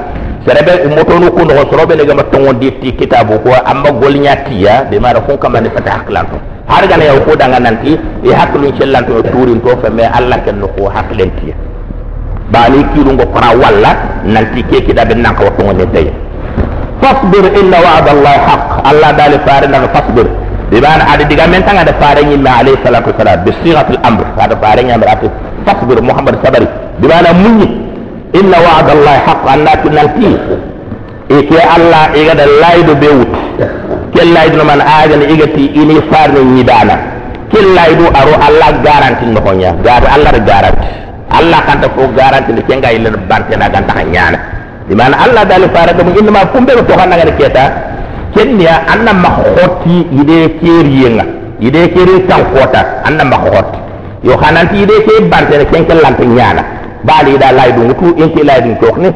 serebe 0.45 0.71
ummotonu 0.87 1.31
kundogo 1.31 1.61
soroɓe 1.71 1.95
negama 1.95 2.23
togondi 2.23 2.71
ti 2.81 2.91
kitabu 2.91 3.39
ko 3.39 3.49
amma 3.65 3.91
golña 3.91 4.35
tiya 4.47 4.83
de 4.91 4.99
maɗa 4.99 5.21
fun 5.27 5.37
kamande 5.37 5.69
fata 5.69 5.91
hakkilanto 5.91 6.35
har 6.67 6.87
gana 6.87 7.03
yaw 7.05 7.19
ko 7.25 7.35
danga 7.35 7.59
nanti 7.59 7.99
i 8.23 8.29
hakkilum 8.33 8.71
cellanto 8.79 9.19
e 9.19 9.23
turinto 9.31 9.69
fe 9.81 9.89
mais 9.89 10.11
allah 10.13 10.39
kenno 10.45 10.67
ko 10.67 10.89
hakkilen 10.89 11.31
tiya 11.39 11.55
bani 12.51 12.83
kilungo 12.93 13.25
kora 13.31 13.51
walla 13.55 13.91
nanti 14.25 14.63
ke 14.63 14.81
kitaɓe 14.87 15.13
nanka 15.15 15.43
wa 15.43 15.51
togondi 15.51 15.85
teye 15.93 16.11
fasbir 17.01 17.45
inna 17.59 17.77
wa'da 17.79 18.11
allahi 18.11 18.39
haq. 18.47 18.61
Allah 18.91 19.09
dali 19.15 19.37
fare 19.47 19.67
ndaga 19.67 19.87
fasbir 19.95 20.27
بمعنى 20.72 21.02
على 21.10 21.24
ديغا 21.24 21.46
من 21.46 21.60
تانغا 21.66 21.82
دا 21.88 21.92
فارني 22.00 22.36
ما 22.36 22.50
عليه 22.58 22.74
الصلاه 22.78 23.04
والسلام 23.08 23.38
بصيغه 23.46 23.86
الامر 23.94 24.24
هذا 24.40 24.54
فارني 24.62 24.94
امر 24.94 25.08
فاصبر 25.66 25.96
محمد 26.08 26.34
صبري 26.44 26.68
بمعنى 27.00 27.30
مني 27.44 27.68
ان 28.40 28.52
وعد 28.66 28.88
الله 28.96 29.16
حق 29.26 29.44
ان 29.54 29.60
نلقي 29.98 30.32
إيكي 31.30 31.58
الله 31.76 32.02
إيغا 32.18 32.34
لايدو 32.62 32.94
بيوت 33.02 33.32
كل 34.14 34.28
لايدو 34.34 34.64
من 34.70 34.80
آجن 35.00 35.20
إيغتي 35.32 35.64
إني 35.80 35.96
فارني 36.10 36.42
نيدانا 36.56 36.96
كل 37.52 37.66
لايدو 37.76 38.06
أرو 38.20 38.34
الله 38.48 38.68
غارانتي 38.86 39.24
نخونيا 39.36 39.70
غار 39.86 40.02
الله 40.16 40.30
غارانتي 40.48 40.88
الله 41.38 41.58
كانت 41.66 41.84
فو 41.96 42.02
غارانتي 42.18 42.52
لكينغا 42.56 42.90
إلن 42.96 43.16
بانتنا 43.30 43.66
غانتا 43.74 43.92
خنيانا 43.98 44.38
بمعنى 44.88 45.14
الله 45.24 45.42
دالي 45.50 45.68
فارني 45.74 46.12
إنما 46.20 46.40
فمبه 46.52 46.80
توخانا 46.88 47.16
غاني 47.18 47.32
كيتا 47.38 47.64
kenya 48.35 48.87
anna 48.87 49.13
makhoti 49.13 50.07
ide 50.21 50.39
keriyenga 50.61 51.25
ide 51.59 51.81
keri 51.93 52.23
tan 52.27 52.43
kota 52.53 53.03
anna 53.05 53.23
makhoti. 53.23 53.77
Yo 54.23 54.35
hananti 54.37 54.83
ide 54.83 54.95
ke 55.05 55.13
bantene 55.31 55.65
kenke 55.71 55.93
lante 55.95 56.25
nyana. 56.25 56.63
Bali 57.03 57.37
da 57.37 57.51
laydu 57.51 57.81
ngutu 57.87 58.07
inti 58.21 58.43
laydu 58.43 58.75
tokni 58.81 59.09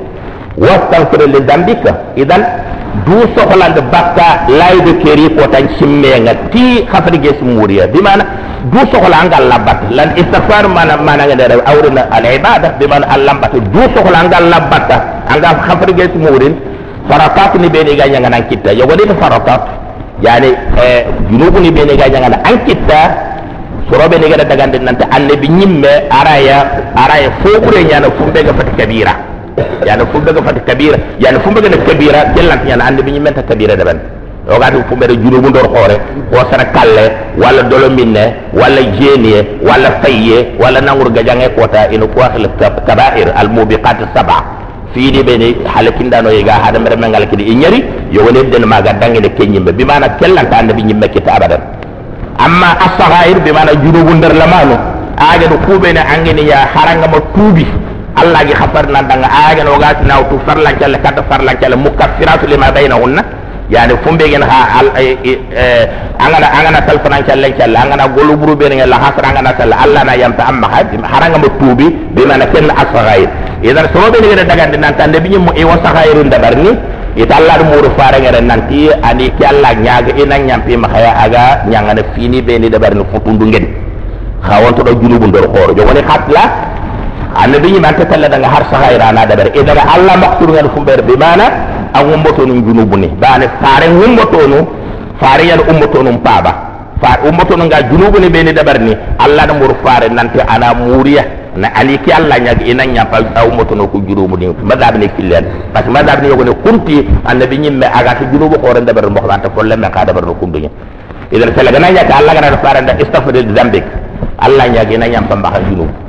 wastaghfir 0.58 1.28
li 1.28 1.40
dambika 1.44 1.92
idan 2.16 2.44
du 3.06 3.18
sohlande 3.36 3.82
bakka 3.92 4.48
laydu 4.48 5.04
keri 5.04 5.28
kota 5.36 5.60
simmenga 5.80 6.34
ti 6.52 6.86
khafri 6.92 7.18
ges 7.20 7.40
muriya 7.42 7.88
bimana 7.88 8.24
du 8.72 8.80
sohla 8.92 9.18
angal 9.24 9.48
labat. 9.52 9.92
Lan 9.92 10.16
istighfar 10.16 10.68
mana 10.72 10.96
mana 10.98 11.28
ngade 11.28 11.60
awrina 11.68 12.08
al 12.12 12.26
ibada 12.26 12.70
bimana 12.80 13.06
al 13.12 13.22
lambat 13.28 13.52
du 13.74 13.84
sohla 13.96 14.18
angal 14.24 14.48
anga 15.28 15.50
khafri 15.68 15.94
ges 15.94 16.14
murin 16.16 16.56
faratat 17.10 17.56
ni 17.60 17.70
bene 17.70 17.96
ga 17.96 18.08
nyanga 18.08 18.30
nan 18.30 18.44
kitta 18.50 18.72
yo 18.74 18.86
wadi 18.86 19.04
faratat. 19.20 19.62
Yani 20.22 20.50
eh 20.78 21.06
junubu 21.30 21.60
ni 21.60 21.72
bene 21.72 21.96
ga 21.96 22.08
nyanga 22.08 22.30
nan 22.30 22.58
kitta 22.66 23.00
soro 23.90 24.08
bene 24.08 24.30
ga 24.30 24.44
daga 24.44 24.68
den 24.68 24.84
nanta 24.84 25.06
annabi 25.12 25.48
nyimme 25.50 26.08
araya 26.10 26.58
araya 26.96 27.30
fobure 27.44 27.84
nyana 27.84 28.08
fumbe 28.18 28.40
ga 28.44 28.54
fat 28.54 28.70
kabira. 28.78 29.14
Yani 29.86 30.04
fumbe 30.12 30.32
ga 30.34 30.42
fat 30.42 30.58
kabira. 30.66 30.98
Yani 31.20 31.40
fumbe 31.44 31.62
ga 31.62 31.70
kabira 31.88 32.20
jellant 32.36 32.64
nyana 32.66 32.86
annabi 32.86 33.12
nyimme 33.12 33.32
ta 33.34 33.44
kabira 33.44 33.76
daban. 33.76 34.00
O 34.48 34.60
ga 34.60 34.72
fumbe 34.90 35.08
de 35.08 35.16
junubu 35.16 35.50
ndor 35.50 35.68
xore 35.76 35.96
ko 36.32 36.38
sara 36.52 36.66
kalle 36.76 37.12
wala 37.38 37.64
dolo 37.64 37.90
minne 37.90 38.24
wala 38.54 38.82
jeniye 39.00 39.60
wala 39.64 40.00
fayye 40.02 40.56
wala 40.60 40.82
nangur 40.82 41.12
gajange 41.12 41.50
kota 41.56 41.92
ino 41.92 42.08
ko 42.08 42.22
khal 42.22 42.48
kaba'ir 42.88 43.32
al 43.36 43.50
mubiqat 43.50 44.04
sab'a 44.16 44.63
fiini 44.94 45.24
ɓe 45.24 45.34
ne 45.38 45.48
haala 45.74 45.92
kinɗano 45.92 46.30
yega 46.32 46.54
haɗa 46.64 46.80
mere 46.80 46.96
men 46.96 47.10
ngal 47.12 47.26
kadi 47.30 47.44
i 47.52 47.56
ñari 47.56 47.80
yo 48.12 48.22
wonirden 48.26 48.66
maga 48.66 48.94
danguene 48.94 49.30
ke 49.38 49.44
ñimɓe 49.46 49.72
bimana 49.74 50.10
kellanta 50.20 50.58
annabi 50.58 50.84
ñimɓe 50.84 51.08
kitta 51.14 51.34
abadan. 51.36 51.62
Amma 52.38 52.70
asahir 52.86 53.40
bimana 53.46 53.72
junubu 53.84 54.14
nder 54.16 54.34
lamanu 54.34 54.76
agene 55.18 55.56
kuɓene 55.66 56.02
angene 56.14 56.42
ya 56.46 56.66
harangama 56.74 57.20
tuubi 57.36 57.66
allah 58.16 58.42
gi 58.46 58.54
ha 58.54 58.68
na 59.20 59.28
agene 59.50 59.70
ogatinaw 59.76 60.22
tu 60.30 60.36
farlancalle 60.46 60.98
kadda 61.04 61.24
farlancalle 61.30 61.76
mukaffiratu 61.76 62.46
lima 62.48 62.72
baynahunna. 62.72 63.43
Yani 63.70 63.94
fumbe 64.04 64.26
gen 64.30 64.42
ha 64.44 64.60
al 64.84 64.88
angana 66.20 66.48
angana 66.52 66.80
tal 66.88 67.00
fanancelle 67.04 67.56
celle 67.58 67.76
angana 67.78 68.08
golu 68.08 68.36
buru 68.38 68.54
ɓene 68.56 68.76
ngel 68.76 68.94
hasra 68.94 69.28
angana 69.30 69.52
sella 69.58 69.76
allah 69.84 70.02
na 70.04 70.14
yamta 70.16 70.44
amma 70.48 70.68
ha 70.68 70.80
harangama 71.14 71.48
tuubi 71.60 71.88
bimana 72.16 72.46
kenna 72.52 72.74
assahair 72.76 73.30
idan 73.64 73.88
so 73.94 74.12
be 74.12 74.20
ngere 74.20 74.44
daga 74.46 74.66
nan 74.78 74.94
tande 74.98 75.20
bi 75.24 75.38
mo 75.38 75.52
e 75.56 75.64
wasa 75.64 75.90
khairu 75.96 76.24
dabar 76.30 76.56
ni 76.56 76.72
ita 77.16 77.36
allah 77.40 77.56
do 77.60 77.66
muru 77.72 77.90
fare 77.98 78.20
ngere 78.20 78.42
nanti 78.42 78.90
ani 79.02 79.32
ki 79.38 79.44
allah 79.46 79.72
nyaaga 79.80 80.12
ina 80.22 80.36
nyampi 80.40 80.78
ma 80.78 80.88
khaya 80.92 81.12
aga 81.24 81.44
nyanga 81.72 81.94
na 81.96 82.02
fini 82.14 82.42
be 82.42 82.60
ni 82.60 82.70
dabar 82.70 82.94
ni 82.96 83.04
futundu 83.12 83.46
ngeen 83.48 83.66
khawon 84.44 84.76
to 84.76 84.84
do 84.84 84.92
junubu 85.00 85.28
ndor 85.32 85.48
khoro 85.54 85.72
jo 85.74 85.84
woni 85.88 86.02
khatla 86.04 86.44
annabi 87.36 87.80
man 87.82 87.94
ta 87.98 88.06
talla 88.06 88.28
daga 88.30 88.48
har 88.48 88.64
saha 88.72 88.88
irana 88.94 89.26
da 89.26 89.36
bar 89.36 89.48
idan 89.50 89.78
e 89.78 89.84
allah 89.96 90.16
makturu 90.24 90.54
yar 90.54 90.68
kumbar 90.76 91.02
bi 91.02 91.16
mana 91.18 91.46
an 91.94 92.06
ummato 92.10 92.46
nun 92.46 92.62
junubu 92.66 92.98
ne. 92.98 93.08
Ba 93.22 93.38
ne 93.38 93.48
faren 93.62 93.94
ummato 94.02 94.42
nu 94.50 94.60
faren 95.22 95.46
yar 95.48 95.62
ummato 95.70 96.02
nun 96.04 96.18
pa 96.22 96.42
ba 96.42 96.52
far 97.02 97.22
ummato 97.30 97.56
nun 97.56 97.70
ga 97.70 97.82
junubu 97.90 98.18
ne 98.20 98.30
be 98.30 98.54
dabar 98.54 98.80
ni. 98.82 98.94
Allah 99.20 99.46
da 99.48 99.54
mur 99.54 99.74
faren 99.86 100.14
nan 100.14 100.30
ta 100.34 100.44
ana 100.50 100.74
muriya. 100.74 101.24
Na 101.56 101.70
aliki 101.78 102.10
allah 102.12 102.40
nya 102.42 102.54
ina 102.66 102.84
nya 102.86 103.06
pa 103.06 103.22
ummato 103.46 103.76
nu 103.76 103.88
ku 103.90 104.02
junubu 104.02 104.36
ne 104.38 104.54
madab 104.66 104.98
ne 104.98 105.08
killen 105.16 105.46
parce 105.74 105.88
madab 105.90 106.22
ne 106.26 106.54
kunti 106.66 107.06
annabi 107.26 107.58
nyimme 107.58 107.86
aga 107.86 108.18
ta 108.18 108.24
junubu 108.32 108.58
ko 108.60 108.74
ran 108.74 108.86
dabar 108.86 109.10
mo 109.10 109.22
ta 109.22 109.50
folle 109.54 109.78
me 109.78 109.90
ka 109.90 110.06
dabar 110.06 110.26
no 110.26 110.34
kumbi 110.34 110.66
idan 111.32 111.50
sala 111.56 111.72
gana 111.72 111.90
nya 111.94 112.04
ta 112.10 112.18
allah 112.18 112.34
gana 112.34 112.58
faren 112.58 112.86
da 112.86 112.94
istafadil 112.98 113.54
zambik 113.56 113.86
allah 114.42 114.66
nya 114.70 114.82
gina 114.86 115.06
nya 115.08 115.22
pa 115.22 115.36
ba 115.38 115.62
junubu. 115.62 116.03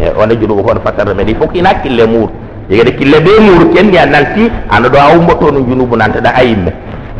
E 0.00 0.08
on 0.16 0.30
jurubu 0.40 0.62
ko 0.62 0.78
fatar 0.84 1.14
me 1.14 1.24
di 1.24 1.34
fok 1.34 1.54
ina 1.54 1.74
kille 1.82 2.06
mur 2.06 2.30
yega 2.70 2.84
de 2.84 2.92
kille 2.96 3.18
be 3.20 3.32
mur 3.42 3.72
ken 3.74 3.92
ya 3.92 4.06
nalti 4.06 4.46
ando 4.70 4.88
do 4.88 4.98
aw 4.98 5.18
moto 5.20 5.50
no 5.50 5.60
junubu 5.66 5.96
ayimme 5.98 6.70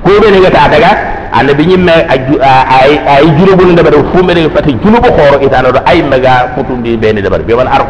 ko 0.04 0.10
be 0.22 0.30
ne 0.30 0.38
gata 0.40 0.68
daga 0.70 0.90
annabi 1.32 1.66
nyimme 1.66 1.92
ay 2.08 2.92
ay 3.06 3.24
junubu 3.38 3.64
ne 3.66 3.74
dabar 3.74 3.94
fu 4.12 4.22
me 4.24 4.32
ne 4.34 4.48
fati 4.54 4.72
junubu 4.82 5.08
khoro 5.10 5.40
itano 5.42 5.72
do 5.72 5.80
ay 5.84 6.02
mega 6.02 6.52
futundi 6.54 6.96
be 6.96 7.12
ne 7.12 7.20
dabar. 7.20 7.42
Be 7.42 7.54
man 7.54 7.66
ar 7.66 7.82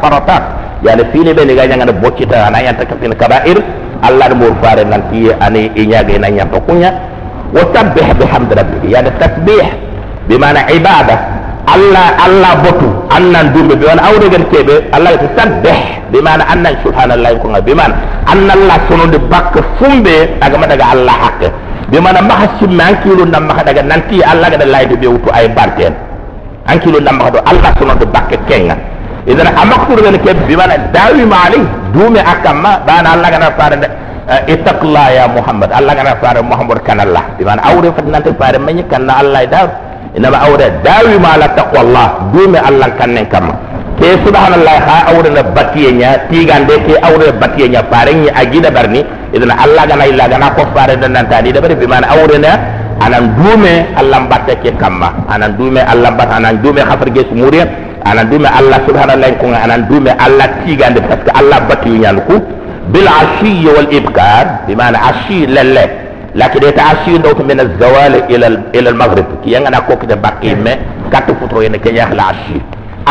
yani 0.83 1.02
fini 1.12 1.35
be 1.35 1.45
ne 1.45 1.54
ga 1.54 1.66
nyanga 1.66 1.92
bokkita 1.92 2.47
ana 2.47 2.59
yanta 2.62 2.87
kafin 2.87 3.12
kaba'ir 3.14 3.59
allah 4.02 4.35
mo 4.35 4.54
fare 4.62 4.85
nanti 4.85 5.28
ani 5.40 5.71
inyaga 5.75 6.14
ina 6.16 6.30
nyanta 6.30 6.61
kunya 6.61 6.90
wa 7.52 7.62
tabbih 7.75 8.09
bihamdi 8.18 8.54
rabbik 8.54 8.83
yani 8.88 9.11
tasbih 9.18 9.66
bimana 10.28 10.71
ibada 10.71 11.38
allah 11.67 12.07
allah 12.27 12.53
botu 12.62 12.88
annan 13.11 13.50
dumbe 13.53 13.75
be 13.75 13.85
wala 13.87 14.03
wona 14.03 14.03
awdegen 14.15 14.45
kebe 14.53 14.77
allah 14.95 15.17
ta 15.19 15.29
tabbe 15.38 15.99
bi 16.12 16.19
mana 16.25 16.45
annan 16.49 16.75
subhanallahi 16.85 17.37
ko 17.43 17.47
ga 17.53 17.61
bi 17.61 17.73
annan 18.29 18.50
Allah 18.57 18.77
sono 18.88 19.05
de 19.09 19.19
bak 19.19 19.53
fumbe 19.81 20.37
daga 20.41 20.57
daga 20.69 20.85
allah 20.97 21.17
hakke. 21.29 21.49
Bi 21.88 21.97
mana 22.00 22.21
maha 22.21 22.47
simme 22.61 22.85
nam 23.00 23.29
nammaha 23.33 23.65
daga 23.65 23.81
nanti 23.85 24.21
allah 24.21 24.49
daga 24.53 24.65
layde 24.69 24.97
be 25.00 25.09
wutu 25.09 25.29
ay 25.33 25.49
barken 25.53 25.93
barte 26.69 26.85
en 26.88 26.93
nam 26.93 27.05
nammaha 27.05 27.31
do 27.33 27.38
allah 27.49 27.71
sono 27.81 27.95
de 27.97 28.07
bak 28.07 28.29
kenga. 28.49 28.77
Idan 29.29 29.49
amakur 29.53 30.00
gan 30.00 30.17
kebe 30.21 30.41
bi 30.49 30.57
mana 30.57 30.77
dawi 30.93 31.25
mali 31.25 31.61
dumbe 31.93 32.21
akama 32.21 32.81
bana 32.88 33.12
allah 33.17 33.29
gana 33.33 33.49
faare 33.57 33.77
de 33.81 33.88
eh, 34.33 34.53
itaqla 34.57 35.05
ya 35.12 35.25
muhammad 35.29 35.69
allah 35.73 35.93
gana 35.97 36.17
faare 36.21 36.41
mouhamadou 36.41 36.85
kanallah 36.85 37.25
bi 37.37 37.45
mana 37.45 37.61
awre 37.69 37.93
fati 37.93 38.09
nante 38.12 38.31
manyi 38.37 38.59
mañi 38.65 38.83
kanna 38.88 39.12
allah 39.21 39.41
e 39.45 39.49
ina 40.18 40.28
ba 40.34 40.38
awre 40.50 40.66
dawi 40.82 41.14
ma 41.22 41.38
la 41.38 41.48
taqwallah 41.54 42.34
dume 42.34 42.58
allah 42.58 42.90
kanne 42.98 43.22
kam 43.30 43.54
ke 43.98 44.18
subhanallah 44.26 44.76
ha 44.87 44.96
awre 45.14 45.30
na 45.30 45.42
batiye 45.42 45.90
nya 45.94 46.26
tigande 46.30 46.75
ke 46.87 46.94
awre 47.02 47.30
batiye 47.38 47.66
nya 47.70 47.82
farenyi 47.90 48.30
agida 48.30 48.70
barni. 48.70 49.02
Idan 49.34 49.50
allah 49.52 49.82
gana 49.90 50.06
illa 50.06 50.25
gana 50.30 50.54
ko 50.56 50.62
fare 50.75 50.94
dan 50.96 51.12
nan 51.18 51.26
tadi 51.28 51.50
da 51.52 51.60
bari 51.60 51.75
bi 51.75 51.87
man 51.87 52.02
awre 52.06 52.38
na 52.38 52.52
anan 53.02 53.34
dume 53.38 53.90
allah 53.98 54.22
batte 54.30 54.54
ke 54.62 54.70
kamma. 54.78 55.26
Anan 55.30 55.58
dume 55.58 55.82
allah 55.82 56.10
bat 56.14 56.30
anan 56.30 56.62
dume 56.62 56.78
khafar 56.87 57.10
ge 57.10 57.26
sumuriya. 57.30 57.66
Anan 58.06 58.30
dume 58.30 58.46
allah 58.46 58.78
subhanallah 58.87 59.30
ko 59.42 59.50
anan 59.50 59.87
dume 59.90 60.10
allah 60.18 60.46
tigande 60.62 61.02
parce 61.02 61.22
que 61.26 61.30
allah 61.34 61.58
batiye 61.66 61.98
nya 61.98 62.14
ku 62.26 62.38
bil 62.94 63.06
ashi 63.06 63.66
wal 63.66 63.90
ibkar 63.90 64.62
bi 64.66 64.75
man 64.78 64.94
ashi 64.94 65.42
lalle 65.46 66.08
بمعنى 66.38 66.38
عشي 66.38 66.38
لله 66.38 66.38
لكن 66.38 66.67
يتعشي 66.67 67.17
دوت 67.17 67.41
من 67.41 67.60
الزوال 67.60 68.13
إلى 68.36 68.48
إلى 68.75 68.89
المغرب 68.89 69.25
كي 69.43 69.53
ينغنا 69.53 69.79
كوك 69.79 70.05
ده 70.05 70.15
باقي 70.15 70.55
ما 70.55 70.75
كاتو 71.12 71.34
فترو 71.34 71.62
ين 71.62 71.75
كي 71.75 71.96
يخلع 71.98 72.24
عشي 72.24 72.58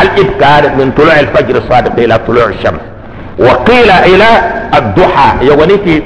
الإبكار 0.03 0.63
من 0.79 0.93
طلوع 0.97 1.21
الفجر 1.21 1.57
الصادق 1.57 1.93
إلى 1.99 2.19
طلوع 2.27 2.45
الشمس 2.45 2.81
وقيل 3.39 3.91
إلى 3.91 4.29
الضحى 4.79 5.47
يغنيتي 5.47 6.03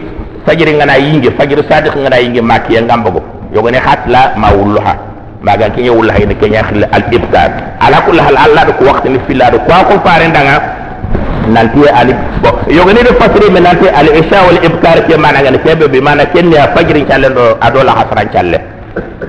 فجر 0.46 0.68
ngana 0.76 0.94
yingi 0.96 1.30
fajr 1.38 1.58
sadiq 1.68 1.96
ngana 1.96 2.16
yingi 2.22 2.40
maki 2.40 2.78
ngambago 2.82 3.22
yogone 3.54 3.80
khatla 3.80 4.32
ma 4.36 4.48
wulluha 4.54 4.94
maga 5.42 5.70
ke 5.70 5.80
yewulla 5.82 6.12
hayne 6.14 6.34
ke 6.38 6.46
nyakhil 6.50 6.84
al 6.92 7.02
ibtar 7.12 7.50
ala 7.80 7.98
kulli 8.06 8.20
hal 8.20 8.36
allah 8.36 8.62
ko 8.78 8.84
waqti 8.86 9.08
ni 9.10 9.18
filla 9.26 9.50
do 9.50 9.58
ko 9.58 9.74
ko 9.90 9.94
fare 10.06 10.28
ndanga 10.28 10.79
nanti 11.53 11.81
ali 11.89 12.13
bo 12.43 12.49
yogone 12.71 13.01
de 13.03 13.11
fasri 13.19 13.47
men 13.51 13.63
nanti 13.67 13.87
al 13.87 14.07
isha 14.15 14.39
wal 14.47 14.59
ibkar 14.63 14.97
ke 15.07 15.15
mana 15.19 15.39
ngane 15.43 15.59
kebe 15.65 15.85
bi 15.91 15.99
mana 16.01 16.25
kenni 16.33 16.55
fajr 16.75 16.95
challe 17.09 17.29
do 17.35 17.45
adola 17.61 17.91
hasran 17.99 18.27
challe 18.33 18.59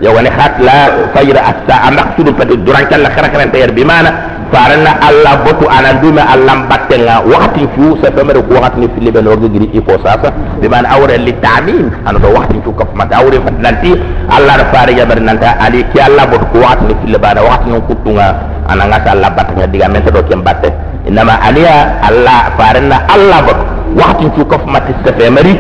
yogone 0.01 0.31
khatla 0.39 0.77
fajr 1.15 1.37
asa 1.39 1.75
amaqsudu 1.91 2.33
pati 2.39 2.55
duran 2.67 2.87
challe 2.91 3.09
khara 3.15 3.29
khara 3.33 3.47
tayer 3.53 3.71
bi 3.75 3.85
mana 3.85 4.11
farana 4.53 5.01
allah 5.09 5.41
botu 5.49 5.65
ana 5.67 5.97
dume 6.05 6.21
allah 6.21 6.69
battenga 6.69 7.25
wakati 7.25 7.65
fu 7.73 7.97
sa 8.05 8.13
famere 8.13 8.45
ko 8.45 8.53
wakati 8.61 8.85
ni 8.85 8.89
fili 8.93 9.09
ben 9.11 9.25
orga 9.27 9.49
giri 9.49 9.73
iko 9.73 9.97
sasa. 10.05 10.29
Bi 10.61 10.69
man 10.69 10.85
awre 10.85 11.17
li 11.17 11.33
ta'min 11.41 11.89
ana 12.05 12.21
do 12.21 12.29
wakati 12.37 12.61
fu 12.61 12.71
kaf 12.77 12.93
mata 12.93 13.17
awre 13.25 13.41
fat 13.41 13.57
nanti 13.65 13.97
allah 14.29 14.61
da 14.61 14.65
fare 14.69 14.93
jabar 14.93 15.17
nanta 15.25 15.57
ali 15.57 15.81
ki 15.89 15.99
allah 16.05 16.29
botu 16.29 16.45
ko 16.53 16.61
wakati 16.61 16.85
ni 16.85 16.95
fili 17.01 17.17
bana 17.19 17.41
wakati 17.41 17.73
ni 17.73 17.81
kutunga. 17.89 18.29
Ana 18.69 18.85
ngata 18.93 19.09
allah 19.17 19.31
battenga 19.33 19.67
diga 19.73 19.89
men 19.89 20.05
do 20.05 20.21
kem 20.29 20.45
batte 20.45 20.69
inama 21.08 21.34
aliya 21.42 22.02
allah 22.10 22.52
farana 22.58 22.98
allah 23.16 23.40
botu 23.48 23.64
wakati 24.00 24.26
fu 24.36 24.46
kaf 24.46 24.64
mata 24.66 24.94
sa 25.06 25.12
famere 25.14 25.54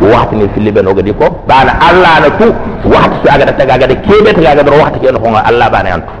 wakati 0.00 0.34
ni 0.36 0.48
fili 0.54 0.72
ben 0.72 0.86
orga 0.86 1.02
diko 1.02 1.44
bana 1.48 1.72
allah 1.80 2.20
na 2.24 2.28
tu 2.38 2.46
wakati 2.88 3.16
sa 3.26 3.34
aga 3.34 3.52
taga 3.52 3.74
aga 3.74 3.86
de 3.86 3.96
kebe 4.06 4.30
taga 4.34 4.50
aga 4.52 4.62
do 4.62 4.72
wakati 4.72 4.98
ken 5.00 5.16
ko 5.18 5.28
allah 5.36 5.68
bana 5.70 5.88
yantu 5.88 6.12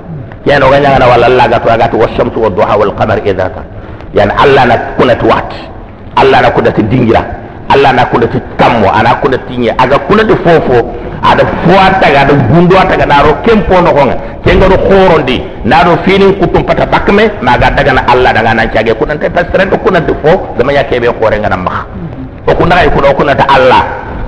يعني 0.46 0.64
وغنى 0.64 0.96
أنا 0.96 1.06
ولا 1.06 1.26
الله 1.26 1.44
قات 1.44 1.66
وقات 1.66 1.94
والشمس 1.94 2.36
والضحى 2.36 2.76
والقمر 2.78 3.16
إذا 3.24 3.48
كان 3.48 3.64
يعني 4.14 4.32
الله 4.44 4.62
أنا 4.62 4.76
كنت 5.00 5.24
وقت 5.24 5.52
الله 6.22 6.38
أنا 6.38 6.48
كنت 6.48 6.68
allah 7.69 7.93
na 7.93 8.05
kuda 8.05 8.27
ti 8.27 8.39
kammo 8.57 8.89
ana 8.91 9.15
kuda 9.21 9.37
tiñe 9.47 9.69
aga 9.77 9.97
kuna 9.99 10.23
kunati 10.23 10.35
fofo 10.43 10.77
aɗa 11.21 11.43
fowa 11.65 11.89
taga 12.01 12.19
aɗa 12.21 12.33
gundowa 12.49 12.85
taga 12.85 13.05
naaro 13.05 13.33
kemponogonga 13.45 14.15
kengaɗo 14.45 14.75
horondi 14.89 15.37
naɗo 15.65 15.91
finin 16.05 16.33
kuttum 16.39 16.63
pata 16.63 16.85
bakme 16.85 17.23
ma 17.41 17.57
ga 17.57 17.69
daga 17.71 17.93
na 17.93 18.01
allah 18.07 18.33
daga 18.33 18.53
nan 18.53 18.57
nancage 18.67 18.93
kunante 18.97 19.29
par 19.29 19.43
ce 19.45 19.51
que 19.51 19.57
rento 19.57 19.77
kunante 19.77 20.11
fo 20.23 20.31
be 20.57 20.63
khore 20.63 21.13
hoorengana 21.21 21.57
maha 21.57 21.85
o 22.47 22.51
kunaxay 22.55 22.89
kuna 22.89 23.13
kuna 23.13 23.35
ta 23.35 23.45
allah. 23.55 23.83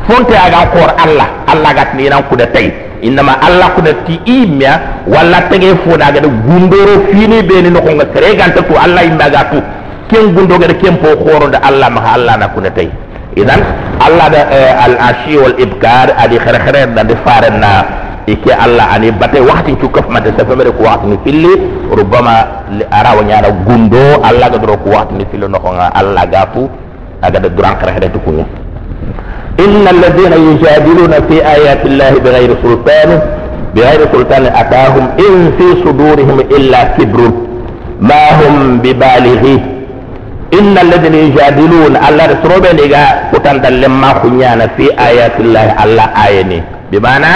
Fonte 0.07 0.33
aga 0.35 0.61
khor 0.73 0.89
allah 1.03 1.27
allah 1.47 1.73
ga 1.73 1.83
ni 1.95 2.09
nan 2.09 2.23
kuda 2.29 2.45
tay 2.53 2.71
innama 3.01 3.33
allah 3.41 3.69
kuda 3.75 3.93
ti 4.05 4.19
i 4.25 4.45
mea 4.47 4.79
walla 5.07 5.41
fo 5.83 5.97
daga 5.97 6.19
da 6.21 6.27
gundoro 6.27 7.07
fini 7.11 7.41
be 7.43 7.61
ni 7.61 7.69
no 7.69 7.79
nogonga 7.79 8.05
sere 8.13 8.35
ganta 8.35 8.61
tu 8.61 8.73
allah 8.75 9.03
imba 9.03 9.29
ga 9.29 9.43
tu. 9.49 9.61
Ken 10.09 10.33
gundo 10.33 10.57
gundogeɗa 10.57 10.73
ken 10.81 10.97
po 10.97 11.07
horonde 11.23 11.57
allah 11.63 11.89
ma 11.89 12.01
allah 12.13 12.35
na 12.37 12.47
kuna 12.49 12.69
tay 12.69 12.89
إذن 13.37 13.63
الله 14.07 14.27
ده 14.27 14.37
آه، 14.37 14.85
الأشي 14.85 15.37
والإبكار 15.37 16.07
أدي 16.23 16.39
خير 16.39 16.55
خير 16.59 16.75
ده. 16.85 17.15
فارنا 17.25 17.85
إيكي 18.29 18.51
الله 18.65 18.95
أني 18.95 19.11
بات 19.11 19.35
وقت 19.39 19.67
تكف 19.81 20.09
ما 20.09 20.19
تسفى 20.19 20.55
مرك 20.55 20.77
وقت 20.81 21.03
نفلي 21.05 21.53
ربما 21.99 22.35
أرى 22.93 23.11
ونيارا 23.17 23.51
غندو 23.67 24.05
الله 24.29 24.47
قدرك 24.53 24.83
وقت 24.87 25.09
نفلي 25.19 25.47
نخونا. 25.47 25.85
الله 25.99 26.23
غافو 26.33 26.63
أجد 27.23 27.55
دران 27.55 27.75
خير 27.79 27.89
خير 27.95 28.03
تكوني. 28.15 28.45
إن 29.59 29.83
الذين 29.95 30.33
يجادلون 30.49 31.13
في 31.27 31.35
آيات 31.55 31.85
الله 31.85 32.11
بغير 32.25 32.51
سلطان 32.63 33.09
بغير 33.75 34.01
سلطان 34.13 34.43
أتاهم 34.45 35.05
إن 35.25 35.51
في 35.57 35.67
صدورهم 35.83 36.39
إلا 36.39 36.83
كبر. 36.83 37.31
ما 38.01 38.23
هم 38.39 38.77
ببالغيه؟ 38.83 39.80
innal 40.51 40.87
ladina 40.91 41.17
yujadiluna 41.17 41.97
allah 42.03 42.27
da 42.27 42.35
sorobe 42.43 42.73
ne 42.75 42.85
ga 42.91 43.31
utan 43.31 43.63
dallen 43.63 43.87
ma 43.91 44.19
kunya 44.19 44.55
na 44.59 44.67
fi 44.75 44.91
ayatillahi 44.91 45.71
allah 45.79 46.11
ayani. 46.27 46.59
Bi 46.91 46.99
mana 46.99 47.31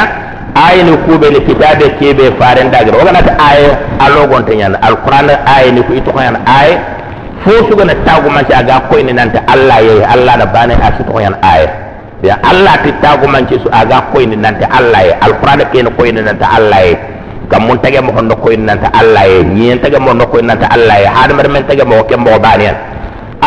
ayani 0.51 0.99
ku 1.07 1.15
be 1.15 1.31
ne 1.31 1.39
kitabe 1.47 1.95
ke 1.95 2.11
be 2.11 2.27
faren 2.35 2.67
daga 2.71 2.91
wa 2.91 2.99
wagana 3.07 3.23
ta 3.23 3.33
aye 3.39 3.71
alogon 4.03 4.43
tan 4.43 4.59
yana 4.59 4.77
alquran 4.83 5.31
ayani 5.47 5.79
ku 5.87 5.95
ito 5.95 6.11
yana 6.11 6.43
ay 6.43 6.75
fo 7.47 7.55
su 7.71 7.73
gana 7.79 7.95
tagu 8.03 8.27
man 8.27 8.43
sha 8.51 8.59
ga 8.67 8.83
ko 8.91 8.99
nan 8.99 9.31
ta 9.31 9.39
allah 9.47 9.79
yayi 9.79 10.03
allah 10.03 10.33
da 10.35 10.45
bana 10.51 10.75
a 10.75 10.91
su 10.99 11.03
to 11.07 11.15
yana 11.15 11.39
aye. 11.39 11.67
Ya 12.23 12.35
allah 12.43 12.75
ti 12.83 12.91
tagu 12.99 13.27
man 13.31 13.47
su 13.47 13.63
aga 13.71 14.11
ko 14.11 14.19
nan 14.27 14.59
ta 14.59 14.67
allah 14.75 14.99
yayi. 15.07 15.15
Alquran 15.23 15.63
ke 15.71 15.79
ni 15.79 15.89
ko 15.95 16.03
nan 16.03 16.35
ta 16.35 16.51
allah 16.59 16.83
yayi. 16.83 16.95
Kam 17.47 17.63
mun 17.69 17.79
tage 17.79 18.01
mo 18.03 18.11
hondo 18.11 18.35
ko 18.35 18.49
nan 18.51 18.75
nanta 18.75 18.91
allah 18.91 19.23
yayi. 19.23 19.45
Nyen 19.55 19.79
tage 19.79 19.95
mo 20.03 20.11
hondo 20.11 20.27
ko 20.27 20.41
nan 20.43 20.59
ta 20.59 20.67
allah 20.75 20.99
yayi. 20.99 21.07
Hadama 21.15 21.47
men 21.47 21.63
tage 21.63 21.85
mo 21.87 22.03
kembo 22.09 22.35
baniyan 22.43 22.94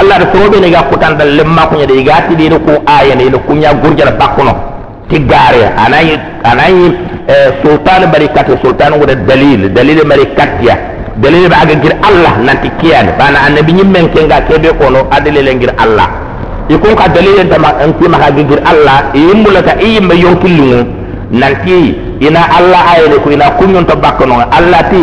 allah 0.00 0.16
da 0.22 0.26
so 0.32 0.48
be 0.50 0.58
ne 0.60 0.70
ga 0.70 0.82
kutan 0.90 1.16
dal 1.18 1.28
lemma 1.38 1.66
ko 1.68 1.76
nyade 1.76 2.02
ga 2.04 2.26
ti 2.28 2.34
de 2.36 2.58
ko 2.58 2.72
aya 2.86 3.14
ne 3.14 3.30
kunya 3.46 3.72
bakuno. 4.20 4.54
Ti 5.08 5.18
gare 5.24 5.72
anayi 5.84 6.14
anayi 6.44 6.92
sultan 7.62 8.10
barikat 8.12 8.46
sultan 8.62 8.92
wada 9.00 9.14
dalil. 9.14 9.68
Dalil 9.72 10.04
barikat 10.04 10.62
ya 10.62 10.76
dalil 11.16 11.48
ba 11.48 11.62
aga 11.64 11.74
gir 11.82 11.94
allah 12.08 12.34
nanti 12.46 12.68
kiyane 12.80 13.12
bana 13.18 13.38
annabi 13.46 13.72
nyimmen 13.72 14.08
kenga 14.14 14.40
kebe 14.48 14.70
kono 14.78 15.08
adele 15.10 15.54
ngir 15.54 15.72
allah. 15.78 16.08
Ikun 16.68 16.92
ka 17.00 17.08
dalilin 17.08 17.48
ta 17.48 17.56
ma 17.58 17.72
an 17.80 17.96
kima 17.96 18.20
ka 18.20 18.28
gigir 18.36 18.60
Allah 18.60 19.08
yin 19.16 19.40
bulata 19.40 19.80
iyin 19.80 20.04
ba 20.04 20.12
yonkilin 20.12 20.84
nanti 21.32 21.96
ina 22.20 22.44
Allah 22.44 22.92
ayene 22.92 23.16
ko 23.24 23.32
ina 23.32 23.56
kunyon 23.56 23.88
to 23.88 23.96
bakkono 23.96 24.44
Allah 24.52 24.84
ti 24.92 25.00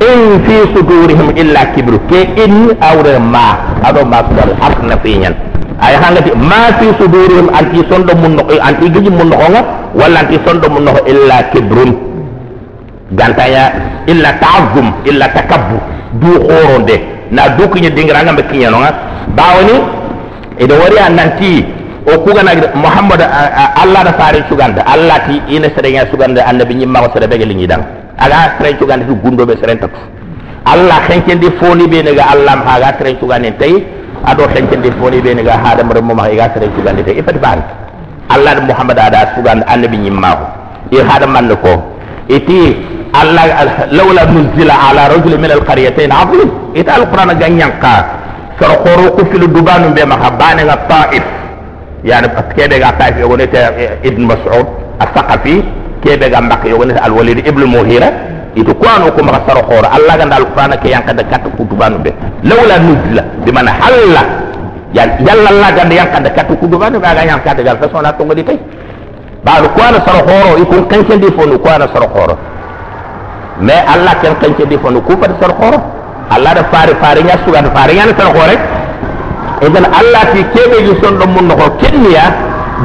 in 0.00 0.40
fi 0.48 0.56
sudurihim 0.72 1.28
illa 1.36 1.62
kibru 1.76 2.00
ke 2.08 2.20
in 2.40 2.72
awre 2.80 3.18
ma 3.20 3.76
ado 3.84 4.00
ma 4.08 4.24
sudar 4.28 4.48
hasna 4.60 4.96
finyan 5.04 5.36
ay 5.80 5.92
hangati 6.02 6.32
ma 6.50 6.72
fi 6.80 6.88
sudurihim 7.00 7.52
anti 7.52 7.84
sondo 7.92 8.16
mun 8.16 8.40
no 8.40 8.42
anti 8.68 8.88
mun 8.88 9.28
no 9.28 9.36
nga 9.52 9.60
wala 10.00 10.20
anti 10.24 10.40
sondo 10.46 10.68
mun 10.72 10.84
no 10.88 10.92
illa 11.12 11.38
kibrun 11.52 11.92
gantaya 13.12 13.64
illa 14.08 14.32
ta'azzum 14.40 14.88
illa 15.04 15.28
takabbur 15.36 15.80
du 16.22 16.32
khoronde 16.48 16.96
na 17.30 17.48
du 17.60 17.68
kinya 17.68 17.90
dingranga 17.92 18.32
be 18.32 18.42
kinya 18.48 18.70
no 18.72 18.78
nga 18.80 18.90
bawoni 19.36 19.76
ida 20.64 20.74
wari 20.80 20.96
nanti 21.12 21.52
o 22.08 22.16
kugana 22.24 22.56
muhammad 22.74 23.20
allah 23.20 24.00
da 24.08 24.12
fare 24.16 24.40
suganda 24.48 24.80
allah 24.88 25.20
ti 25.28 25.36
ina 25.56 25.68
serenya 25.76 26.08
suganda 26.10 26.40
annabi 26.48 26.74
nyimma 26.80 27.04
ko 27.04 27.08
sere 27.20 27.28
begel 27.28 27.52
ngi 27.52 27.66
dan 27.68 27.99
ala 28.20 28.56
tren 28.58 28.76
cugande 28.76 29.04
fi 29.08 29.14
gundoɓe 29.24 29.54
serentatu 29.60 29.98
allah 30.64 30.98
hencende 31.08 31.48
foni 31.60 31.84
ɓene 31.88 32.14
ga 32.14 32.24
allahma 32.34 32.64
haga 32.70 32.92
tren 32.98 33.16
cugande 33.16 33.46
en 33.48 33.56
tawi 33.58 33.84
aɗo 34.30 34.42
hencende 34.54 34.88
foni 35.00 35.20
ɓene 35.20 35.42
ga 35.42 35.56
haadama 35.64 35.94
remmoma 35.94 36.28
ega 36.30 36.48
tren 36.54 36.70
cugande 36.76 37.02
tawi 37.04 37.18
e 37.18 37.22
fati 37.22 37.38
baani 37.38 37.62
allah 38.34 38.54
ɗo 38.56 38.62
mouhammad 38.68 38.98
aɗa 38.98 39.20
cugande 39.34 39.64
annabi 39.66 39.96
ñimmako 39.98 40.60
i 40.92 40.96
haadamanne 40.98 41.54
ko. 41.62 41.72
Iti 42.28 42.76
allah 43.14 43.44
lawla 43.90 44.22
nusila 44.30 44.74
ala 44.90 45.08
rajule 45.10 45.36
min 45.38 45.50
alqaryatain 45.50 46.10
adim 46.14 46.50
ita 46.74 46.94
alqurana 46.98 47.34
ga 47.34 47.48
ñanka 47.48 47.94
soro 48.58 48.74
koro 48.86 49.04
ku 49.18 49.22
filo 49.30 49.46
dubanu 49.46 49.90
mbema 49.90 50.14
ha 50.22 50.30
banega 50.30 50.76
taif. 50.88 51.22
Yani 52.04 52.28
parce 52.34 52.78
ga 52.78 52.92
taif 52.98 53.14
e 53.18 53.24
wonete 53.24 53.58
ibne 54.04 54.26
masud 54.30 54.66
a 55.00 55.04
sakafi 55.14 55.62
kebe 56.02 56.30
ga 56.30 56.40
mbak 56.40 56.64
yo 56.64 56.84
ne 56.84 56.94
al 56.98 57.12
walid 57.12 57.46
ibn 57.46 57.64
muhira 57.64 58.08
itu 58.54 58.74
kwano 58.74 59.12
ko 59.14 59.22
ma 59.22 59.38
soro 59.46 59.62
khoro 59.62 59.86
allah 59.86 60.14
ga 60.18 60.26
dal 60.26 60.44
qur'ana 60.50 60.76
ke 60.76 60.88
yanka 60.90 61.12
da 61.14 61.22
kat 61.22 61.46
ku 61.56 61.62
dubanu 61.64 61.98
be. 62.02 62.10
Lawla 62.42 62.78
nuzila 62.82 63.22
bi 63.46 63.50
man 63.52 63.66
halla. 63.70 64.22
Ya 64.92 65.06
yalla 65.22 65.48
allah 65.54 65.68
ga 65.76 65.84
yanka 65.86 66.18
da 66.20 66.30
kat 66.34 66.48
ku 66.58 66.66
dubanu 66.66 66.98
ga 66.98 67.14
yanka 67.22 67.54
da 67.54 67.62
gal 67.62 67.78
fa 67.78 67.86
sona 67.92 68.12
to 68.12 68.24
ngodi 68.24 68.42
tay 68.42 68.58
ba 69.44 69.60
lu 69.62 69.68
kwano 69.70 70.02
soro 70.02 70.20
khoro 70.26 71.16
di 71.18 71.28
fonu 71.36 71.58
kwano 71.60 71.86
soro 71.94 72.08
khoro 72.10 72.34
mais 73.60 73.84
allah 73.86 74.18
ken 74.20 74.34
kanke 74.42 74.66
di 74.66 74.76
fonu 74.82 75.00
ku 75.02 75.14
fa 75.20 75.30
soro 75.40 75.54
khoro 75.54 75.78
allah 76.30 76.52
da 76.54 76.64
fari 76.72 76.94
fari 77.00 77.22
nya 77.22 77.38
suga 77.46 77.60
da 77.62 77.70
fari 77.70 77.94
nya 77.94 78.06
na 78.06 78.12
tan 78.18 78.34
hore 78.34 78.56
idan 79.62 79.84
allah 79.94 80.22
ti 80.34 80.42
kebe 80.54 80.82
ji 80.90 80.92
son 81.02 81.18
do 81.18 81.26
mun 81.26 81.48
ko 81.54 81.70
kenniya 81.78 82.24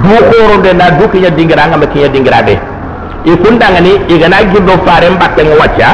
du 0.05 0.13
khoro 0.29 0.61
de 0.61 0.73
na 0.73 0.91
du 0.93 1.07
dingira 1.09 1.65
nga 1.73 1.77
ma 1.77 1.85
kinya 1.89 2.07
dingira 2.09 2.43
be 2.45 2.74
e 3.25 3.33
kun 3.41 3.57
danga 3.57 3.79
ni 3.81 3.91
e 4.07 4.17
gana 4.17 4.37
gido 4.51 4.73
fare 4.85 5.09
mbatte 5.09 5.41
ngo 5.43 5.55
wacca. 5.59 5.89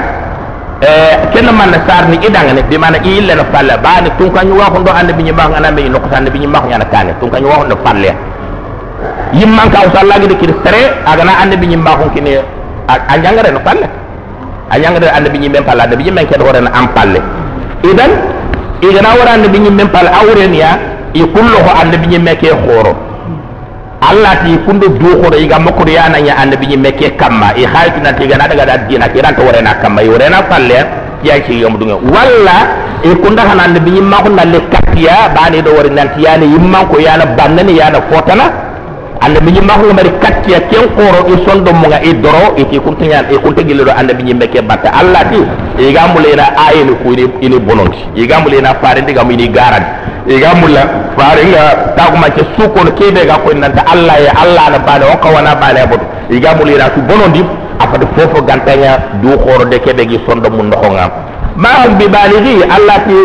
Eh 0.81 1.29
ken 1.33 1.45
man 1.53 1.69
na 1.71 1.79
sar 1.87 2.09
ni 2.09 2.17
idanga 2.17 2.53
ni 2.53 2.61
bi 2.63 2.77
mana 2.77 2.97
illa 3.05 3.35
na 3.35 3.45
falla 3.53 3.77
ba 3.77 4.01
ni 4.01 4.09
tun 4.17 4.31
kan 4.33 4.49
wa 4.49 4.65
ko 4.73 4.81
do 4.81 4.91
ande 4.91 5.13
bi 5.13 5.23
nyimba 5.23 5.47
ngana 5.49 5.71
be 5.71 5.87
no 5.89 5.99
ko 5.99 6.09
ande 6.15 6.29
bi 6.33 6.39
nyimba 6.39 6.59
nyana 6.67 6.85
kane 6.85 7.13
tun 7.19 7.29
kan 7.29 7.43
wa 7.45 7.61
ko 7.61 7.65
do 7.69 7.77
falle 7.85 8.11
yimman 9.33 9.69
ka 9.69 9.85
usalla 9.87 10.17
gi 10.19 10.27
de 10.27 10.35
kir 10.41 10.51
sere 10.65 10.81
aga 11.05 11.23
na 11.23 11.33
ande 11.41 11.55
bi 11.61 11.67
nyimba 11.67 11.91
ko 12.01 12.09
kine 12.13 12.41
a 12.89 13.13
jangare 13.21 13.51
no 13.53 13.59
falle 13.61 13.85
a 14.69 14.75
jangare 14.81 15.07
ande 15.13 15.29
bi 15.29 15.37
nyimbe 15.37 15.61
palla 15.61 15.83
ande 15.85 15.95
bi 15.95 16.03
nyimbe 16.03 16.25
ke 16.25 16.35
do 16.37 16.45
na 16.49 16.69
am 16.73 16.87
palle. 16.97 17.21
Idan 17.85 18.11
igana 18.81 19.09
wara 19.17 19.31
ande 19.37 19.47
bi 19.53 19.59
nyimbe 19.59 19.85
palla 19.93 20.09
awren 20.17 20.53
ya 20.53 20.69
i 21.13 21.21
kullo 21.27 21.57
ho 21.65 21.71
annabi 21.81 22.07
nyimme 22.07 22.35
ke 22.39 22.49
khoro 22.49 22.95
allah 24.01 24.33
ti 24.43 24.57
kundo 24.65 24.87
duuxoro 24.89 25.37
iga 25.37 25.59
mokkudu 25.59 25.91
yananya 25.93 26.37
annabi 26.41 26.67
ñimme 26.67 26.91
ke 26.97 27.15
kamma 27.17 27.53
i 27.55 27.65
xayitunanti 27.65 28.23
igana 28.25 28.47
daga 28.47 28.65
da 28.65 28.77
dina 28.89 29.07
kiranta 29.09 29.41
worena 29.45 29.73
kamma 29.81 30.01
i 30.03 30.09
worena 30.09 30.41
falle 30.49 30.79
ya 31.23 31.37
ci 31.45 31.61
yomdunge 31.61 31.93
walla 32.13 32.57
e 33.03 33.13
kunda 33.21 33.43
xana 33.45 33.63
annabi 33.69 33.91
ñimmaxu 33.91 34.29
nalle 34.33 34.59
kattiya 34.73 35.29
bani 35.35 35.61
do 35.61 35.71
wori 35.77 35.89
nanti 35.89 36.23
yana 36.23 36.45
yimmanko 36.45 36.97
yana 36.99 37.25
bannani 37.37 37.77
yana 37.77 38.01
fotana. 38.09 38.70
Annabi 39.21 39.51
ñimma 39.51 39.73
ko 39.77 39.93
mari 39.93 40.11
kattiya 40.19 40.59
ken 40.69 40.85
qoro 40.97 41.19
i 41.29 41.35
sondo 41.45 41.71
mo 41.73 41.85
nga 41.87 42.01
i 42.01 42.13
doro 42.19 42.53
i 42.57 42.65
ti 42.69 42.79
kunta 42.79 43.05
ñaan 43.05 43.25
i 43.29 43.37
kunta 43.37 43.61
gillo 43.63 43.83
do 43.83 43.91
annabi 43.91 44.23
ñimme 44.23 44.47
ke 44.49 44.61
batta 44.61 44.89
allah 44.93 45.21
ti 45.29 45.37
i 45.77 45.91
gambule 45.93 46.33
na 46.35 46.45
ayeni 46.67 46.93
ku 47.03 47.13
ini 47.13 47.25
ini 47.41 47.59
bononti 47.59 47.99
i 48.15 48.25
gambule 48.25 48.59
na 48.61 48.73
fare 48.81 49.01
ndiga 49.01 49.23
mu 49.23 49.31
ini 49.31 49.47
garadi 49.49 49.85
i 50.27 50.39
gambulla 50.39 50.81
fare 51.17 51.43
nga 51.49 51.93
tagu 51.97 52.17
ma 52.17 52.29
ke 52.29 52.41
suko 52.57 52.83
no 52.83 52.91
kebe 52.93 53.25
ga 53.25 53.37
ko 53.45 53.53
nanta 53.53 53.83
allah 53.85 54.17
ya 54.25 54.31
allah 54.41 54.65
na 54.73 54.79
bale 54.79 55.05
o 55.13 55.17
kawana 55.17 55.55
bale 55.55 55.85
bodo 55.87 56.05
i 56.29 56.39
gambule 56.39 56.77
na 56.77 56.89
su 56.93 57.01
bonondi 57.05 57.45
afade 57.79 58.05
fofo 58.17 58.41
gantanya 58.43 58.97
du 59.21 59.37
qoro 59.37 59.65
de 59.65 59.77
kebe 59.79 60.05
gi 60.09 60.19
sondo 60.27 60.49
mu 60.49 60.63
ndoxo 60.63 60.89
nga 60.97 61.05
ma 61.55 61.69
hum 61.85 61.97
bi 61.97 62.07
balighi 62.09 62.63
allah 62.75 62.97
ti 63.05 63.17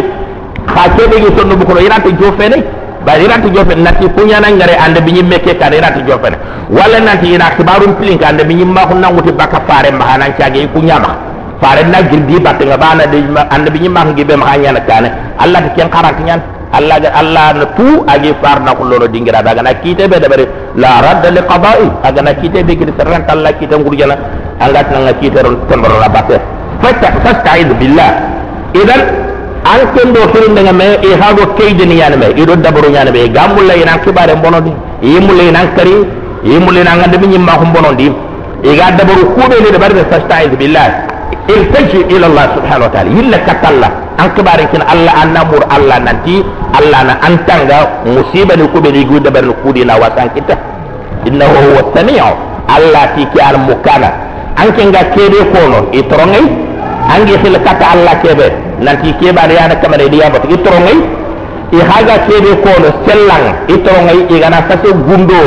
xa 0.68 0.84
kebe 0.96 1.16
gi 1.24 1.30
sondo 1.36 1.56
bu 1.56 1.64
ko 1.64 1.78
ina 1.80 2.00
te 2.04 2.12
jofene 2.20 2.64
bari 3.06 3.22
irati 3.24 3.48
jofen 3.54 3.80
nati 3.86 4.06
kunyana 4.16 4.50
ngare 4.50 4.74
ande 4.84 5.00
binyi 5.06 5.22
meke 5.22 5.54
kan 5.56 5.72
irati 5.72 6.02
jofen 6.08 6.34
wala 6.68 6.98
nanti 6.98 7.32
ina 7.34 7.54
kibarun 7.56 7.94
pilin 7.98 8.18
kan 8.18 8.34
ande 8.34 8.42
binyi 8.44 8.64
ma 8.66 8.82
kunna 8.90 9.08
nguti 9.14 9.30
baka 9.32 9.62
fare 9.68 9.90
ma 9.94 10.04
hanan 10.10 10.34
chage 10.38 10.66
kunyama 10.74 11.14
fare 11.62 11.86
na 11.86 12.02
girdi 12.02 12.36
batte 12.42 12.66
nga 12.66 12.76
bana 12.76 13.06
de 13.06 13.22
ande 13.54 13.70
binyi 13.70 13.88
ma 13.88 14.02
ngi 14.04 14.24
be 14.26 14.34
ma 14.36 14.46
hanya 14.50 14.72
na 14.76 14.80
kane 14.82 15.08
allah 15.38 15.62
ke 15.64 15.70
ken 15.78 15.88
qarat 15.88 16.18
nyan 16.26 16.42
allah 16.74 16.98
ga 16.98 17.10
allah 17.14 17.46
na 17.54 17.66
tu 17.78 18.02
agi 18.10 18.34
far 18.42 18.58
na 18.66 18.74
kullo 18.74 19.06
dingira 19.06 19.40
daga 19.40 19.62
na 19.62 19.72
kite 19.78 20.04
be 20.10 20.18
de 20.18 20.28
bari 20.28 20.44
la 20.76 21.00
radd 21.00 21.24
li 21.32 21.40
qada'i. 21.40 21.86
Aga 22.04 22.20
na 22.26 22.32
kite 22.34 22.60
be 22.66 22.72
gidi 22.76 22.92
serran 22.98 23.22
allah 23.30 23.52
kite 23.56 23.72
ngurjana 23.78 24.16
angat 24.60 24.90
na 24.92 25.12
kite 25.20 25.38
ron 25.46 25.56
tembro 25.70 25.96
la 26.02 26.08
batte 26.10 26.36
fasta 26.82 27.08
fasta'id 27.24 27.70
billah. 27.80 28.10
Idan 28.74 29.00
an 29.72 29.80
kendo 29.94 30.20
firindega 30.32 30.72
me 30.80 30.86
i 31.08 31.10
hago 31.22 31.44
keydeni 31.58 31.94
ñani 32.00 32.16
me 32.22 32.26
iɗo 32.42 32.54
dabaro 32.64 32.88
ñani 32.96 33.10
me 33.16 33.28
gammulla 33.36 33.74
inan 33.82 33.98
kibare 34.04 34.34
bonodi 34.42 34.72
yimmulla 35.02 35.42
inan 35.50 35.66
kari 35.76 35.94
yimmulla 36.44 36.80
inan 36.84 36.98
gandemi 37.02 37.26
ñimmako 37.34 37.64
bonondi 37.74 38.06
iga 38.70 38.90
dabaru 38.98 39.22
kuɓeni 39.36 39.68
de 39.74 39.78
ɓarɓe 39.78 40.02
sastaiz 40.10 40.50
billah. 40.58 40.90
Irtaji 41.46 41.98
ila 42.14 42.26
allah 42.26 42.44
subhanau 42.58 42.86
wa 42.86 42.92
taala 42.94 43.10
yilla 43.10 43.38
kattalla 43.46 43.88
an 44.18 44.28
kibarenkin 44.34 44.82
allah 44.82 45.12
an 45.22 45.28
namur 45.36 45.62
allah 45.70 45.98
nanti 46.02 46.42
allah 46.78 47.00
na 47.06 47.14
an 47.26 47.34
musiba 48.14 48.56
ni 48.58 48.66
kuɓeni 48.74 48.98
igu 49.06 49.20
dabarni 49.20 49.54
kuɗina 49.62 49.94
wasan 50.02 50.26
kitta 50.34 50.54
innahu 51.24 51.54
huwa 51.70 51.82
samiu 51.94 52.30
allah 52.66 53.02
tiki 53.14 53.38
al 53.40 53.58
mukana 53.62 54.08
an 54.58 54.68
kenga 54.76 55.02
keɓe 55.14 55.38
kono 55.54 55.78
i 55.92 56.02
torongay 56.10 56.46
an 57.14 57.20
gi 57.26 57.36
hil 57.42 57.56
katta 57.62 57.86
allah 57.94 58.14
keɓe 58.22 58.46
nanti 58.80 59.12
kebare 59.20 59.54
yana 59.54 59.76
kamar 59.80 60.00
idiya 60.02 60.30
batu 60.30 60.48
itorongai 60.52 60.98
i 61.72 61.76
eh, 61.76 61.84
haga 61.90 62.16
kebe 62.28 62.50
kono 62.64 62.88
sellang 63.06 63.46
itorongai 63.68 64.20
eh, 64.30 64.36
igana 64.36 64.58
eh, 64.60 64.64
sase 64.68 64.92
gundo 64.92 65.42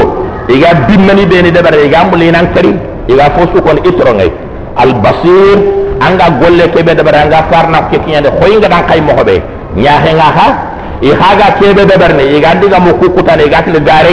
iga 0.49 0.73
bimmani 0.87 1.25
beni 1.25 1.51
debare 1.51 1.85
iga 1.85 2.03
mulinan 2.09 2.49
kari 2.53 2.73
iga 3.07 3.29
fosu 3.37 3.61
kono 3.61 3.79
itorongai 3.85 4.31
al 4.75 4.93
basir 5.03 5.57
anga 6.01 6.27
golle 6.41 6.65
kebe 6.73 6.95
debare 6.95 7.19
anga 7.25 7.43
farna 7.51 7.81
ke 7.91 7.99
kiyande 8.05 8.29
hoyinga 8.41 8.67
dan 8.67 8.83
kay 8.89 9.01
mohobe 9.01 9.41
nyahe 9.75 10.11
nga 10.17 10.29
ha 10.37 10.47
i 11.01 11.09
haga 11.21 11.47
kebe 11.59 11.85
debare 11.85 12.23
iga 12.37 12.55
diga 12.61 12.79
mu 12.79 12.93
kukuta 12.99 13.37
iga 13.45 13.61
til 13.61 13.77
gare 13.83 14.11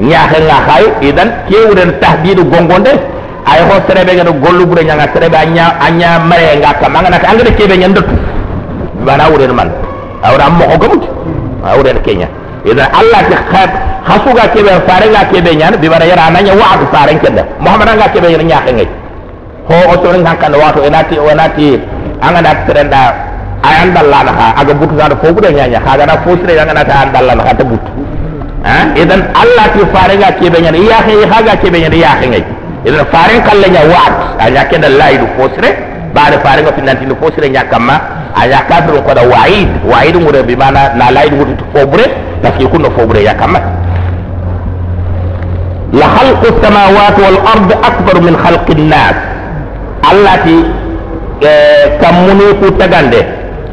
nyahe 0.00 0.38
nga 0.44 0.58
hay 0.68 0.84
idan 1.08 1.28
kewuren 1.48 1.96
tahdidu 2.00 2.44
gongonde 2.44 2.92
ay 3.46 3.60
ho 3.68 3.74
serebe 3.86 4.12
ga 4.18 4.24
gollu 4.44 4.66
bure 4.66 4.82
nyanga 4.84 5.06
serebe 5.14 5.36
anya 5.36 5.78
anya 5.86 6.18
mare 6.18 6.58
nga 6.58 6.74
kam 6.80 6.96
anga 6.96 7.10
nata 7.10 7.26
anga 7.30 7.50
kebe 7.58 7.76
nyanda 7.78 8.00
tu 8.02 8.14
bana 9.06 9.30
wure 9.30 9.46
man 9.52 9.70
awra 10.22 10.50
mo 10.50 10.64
ko 10.70 10.76
gamut 10.82 11.02
awre 11.66 11.92
kenya. 12.02 12.28
Idan 12.66 12.90
allah 12.90 13.22
ta 13.30 13.38
khab 13.50 13.70
hasuga 14.06 14.44
kebe 14.50 14.70
fare 14.90 15.06
nga 15.14 15.22
kebe 15.30 15.54
nyan 15.54 15.78
bi 15.78 15.86
bara 15.88 16.02
yara 16.06 16.26
nanya 16.34 16.54
wa 16.58 16.74
du 16.78 16.86
fare 16.90 17.14
kenda 17.22 17.42
muhammad 17.62 17.94
nga 17.94 18.08
kebe 18.10 18.26
nyana 18.30 18.42
nya 18.50 18.58
ngai 18.74 18.88
ho 19.70 19.76
o 19.90 19.94
to 20.02 20.08
nga 20.18 20.32
kan 20.34 20.50
wato 20.54 20.82
enati 20.82 21.14
onati 21.18 21.78
anga 22.26 22.40
da 22.42 22.52
trenda 22.66 23.02
ayan 23.62 23.94
dalla 23.94 24.18
ha 24.38 24.46
aga 24.58 24.74
butu 24.74 24.94
da 24.98 25.14
fo 25.22 25.30
buɗe 25.34 25.50
nyanya 25.54 25.78
ha 25.86 25.94
da 25.96 26.14
fo 26.26 26.34
sire 26.42 26.58
anga 26.58 26.74
nata 26.74 26.94
an 27.02 27.08
dalla 27.14 27.32
ha 27.46 27.54
ta 27.54 27.62
butu 27.70 27.90
idan 28.98 29.22
allah 29.42 29.66
ti 29.74 29.82
fare 29.94 30.14
nga 30.18 30.30
kebe 30.38 30.58
nyana 30.62 30.78
iya 30.78 30.98
ha 31.30 31.38
ga 31.46 31.54
kebe 31.62 31.78
nyana 31.82 31.94
iya 31.94 32.10
ngai 32.30 32.44
idan 32.86 33.04
farin 33.12 33.40
kalle 33.42 33.66
nya 33.74 33.82
waat 33.92 34.14
anya 34.46 34.62
kenda 34.70 34.88
laidu 34.88 35.26
fosre 35.36 35.70
baade 36.14 36.38
farin 36.44 36.64
ko 36.66 36.72
finanti 36.78 37.04
no 37.06 37.14
fosre 37.22 37.48
nya 37.50 37.64
kamma 37.66 37.96
anya 38.38 38.62
kadru 38.70 39.02
ko 39.02 39.12
da 39.14 39.22
waid 39.26 39.68
waid 39.90 40.14
ngure 40.22 40.42
bi 40.46 40.54
mana 40.56 40.94
na 40.94 41.10
laidu 41.10 41.36
wutu 41.42 41.64
fobre 41.74 42.06
parce 42.42 42.58
que 42.58 42.66
kunno 42.70 42.90
fobre 42.96 43.22
ya 43.26 43.34
kamma 43.34 43.58
la 45.92 46.06
khalqu 46.14 46.48
samawati 46.62 47.20
wal 47.26 47.38
ard 47.54 47.70
akbar 47.88 48.16
min 48.22 48.34
khalqi 48.44 48.72
an-nas 48.78 49.16
allati 50.10 50.56
kamuni 52.02 52.48
ku 52.60 52.70
tagande 52.78 53.20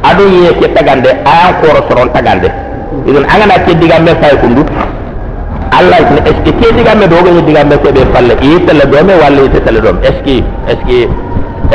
adu 0.02 0.24
ye 0.42 0.50
ke 0.60 0.66
tagande 0.74 1.10
aya 1.24 1.48
ko 1.60 1.66
soron 1.88 2.08
tagande 2.16 2.48
idan 3.06 3.24
angana 3.30 3.56
ke 3.66 3.72
diga 3.80 3.98
me 4.02 4.12
fay 4.22 4.34
kundu 4.42 4.62
allah 5.78 5.98
ne 6.14 6.20
ce 6.44 6.52
ke 6.60 6.66
diga 6.76 6.94
me 6.94 7.06
dogo 7.12 7.30
ni 7.36 7.42
diga 7.48 7.64
me 7.64 7.76
ko 7.82 7.90
be 7.96 8.02
falle 8.12 8.34
e 8.40 8.50
tele 8.66 8.84
do 8.92 8.98
me 9.08 9.14
walla 9.22 9.40
e 9.42 9.60
tele 9.66 9.80
do 9.80 9.90
est 10.02 10.14
ce 10.16 10.22
que 10.26 10.36
est 10.72 10.78
ce 10.86 10.98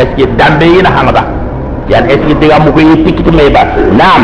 est 0.02 0.10
ce 0.18 0.26
dambe 0.40 0.64
ina 0.80 0.90
hamada 0.98 1.24
yan 1.90 2.06
est 2.10 2.20
ce 2.22 2.28
que 2.28 2.34
diga 2.42 2.60
mu 2.60 2.72
ko 2.72 2.80
tikiti 3.06 3.32
me 3.32 3.50
ba 3.50 3.62
nam 4.02 4.22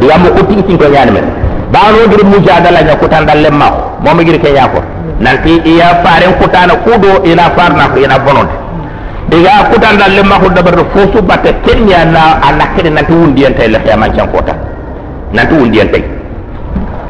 diga 0.00 0.16
mu 0.22 0.28
ko 0.36 0.42
tikiti 0.48 0.76
ko 0.76 0.88
nyaani 0.94 1.12
men 1.16 1.26
ba 1.72 1.80
no 1.92 2.06
dir 2.12 2.24
mujadala 2.32 2.80
nya 2.82 2.96
ko 2.96 3.06
tan 3.08 3.24
dalle 3.26 3.50
ma 3.50 3.68
mo 4.04 4.14
mi 4.16 4.24
gir 4.24 4.38
ke 4.40 4.50
nya 4.56 4.68
ko 4.72 4.80
nanti 5.20 5.60
iya 5.64 6.00
faren 6.04 6.32
kutana 6.40 6.74
kudo 6.84 7.22
ina 7.24 7.50
farna 7.56 7.88
ko 7.92 7.98
ina 8.00 8.18
bononde 8.18 8.56
diga 9.30 9.70
kutan 9.70 9.94
dalle 10.00 10.22
ma 10.24 10.38
ko 10.42 10.48
dabar 10.50 10.74
fo 10.92 11.00
su 11.12 11.22
batte 11.22 11.50
kenya 11.64 12.04
na 12.04 12.22
ala 12.48 12.64
kede 12.74 12.90
nanti 12.90 13.12
wundi 13.12 13.44
en 13.44 13.54
tay 13.54 13.68
le 13.68 13.78
xiyama 13.84 14.08
can 14.16 14.26
kota 14.32 14.54
nanti 15.32 15.54
wundi 15.54 15.78
en 15.80 15.88
tay 15.92 16.04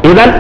idan 0.05 0.31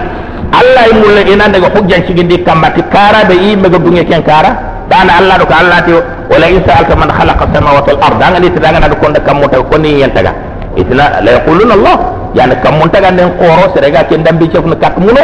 allah 0.61 0.85
e 0.91 0.95
mulla 0.95 1.21
inan 1.33 1.53
daga 1.53 1.69
hujjan 1.75 2.03
cigindi 2.07 2.43
kammati 2.43 2.83
kara 2.93 3.25
ɓe 3.29 3.35
yimɓe 3.35 3.69
go 3.71 3.79
duŋe 3.79 4.05
ken 4.05 4.23
kara 4.23 4.51
ɗana 4.91 5.13
allah 5.21 5.35
ɗo 5.39 5.45
ko 5.47 5.55
allah 5.61 5.79
ti 5.87 5.93
wala 6.31 6.47
in 6.51 6.61
saalta 6.67 6.95
man 6.97 7.11
halaka 7.11 7.45
samawati 7.55 7.91
l 7.95 7.99
ard 8.03 8.23
angandi 8.23 8.51
titaganaɗo 8.55 8.97
konɗa 9.03 9.21
kammuntaga 9.27 9.65
konni 9.71 10.01
yen 10.01 10.11
taga 10.15 10.33
itina 10.77 11.05
la 11.25 11.31
yaquluna 11.37 11.75
allah 11.79 11.97
yani 12.35 12.55
kammuntaga 12.63 13.11
nden 13.11 13.31
kooro 13.39 13.65
serega 13.75 14.05
ken 14.09 14.23
dambi 14.23 14.49
cefno 14.53 14.75
kat 14.77 14.95
muno 14.99 15.23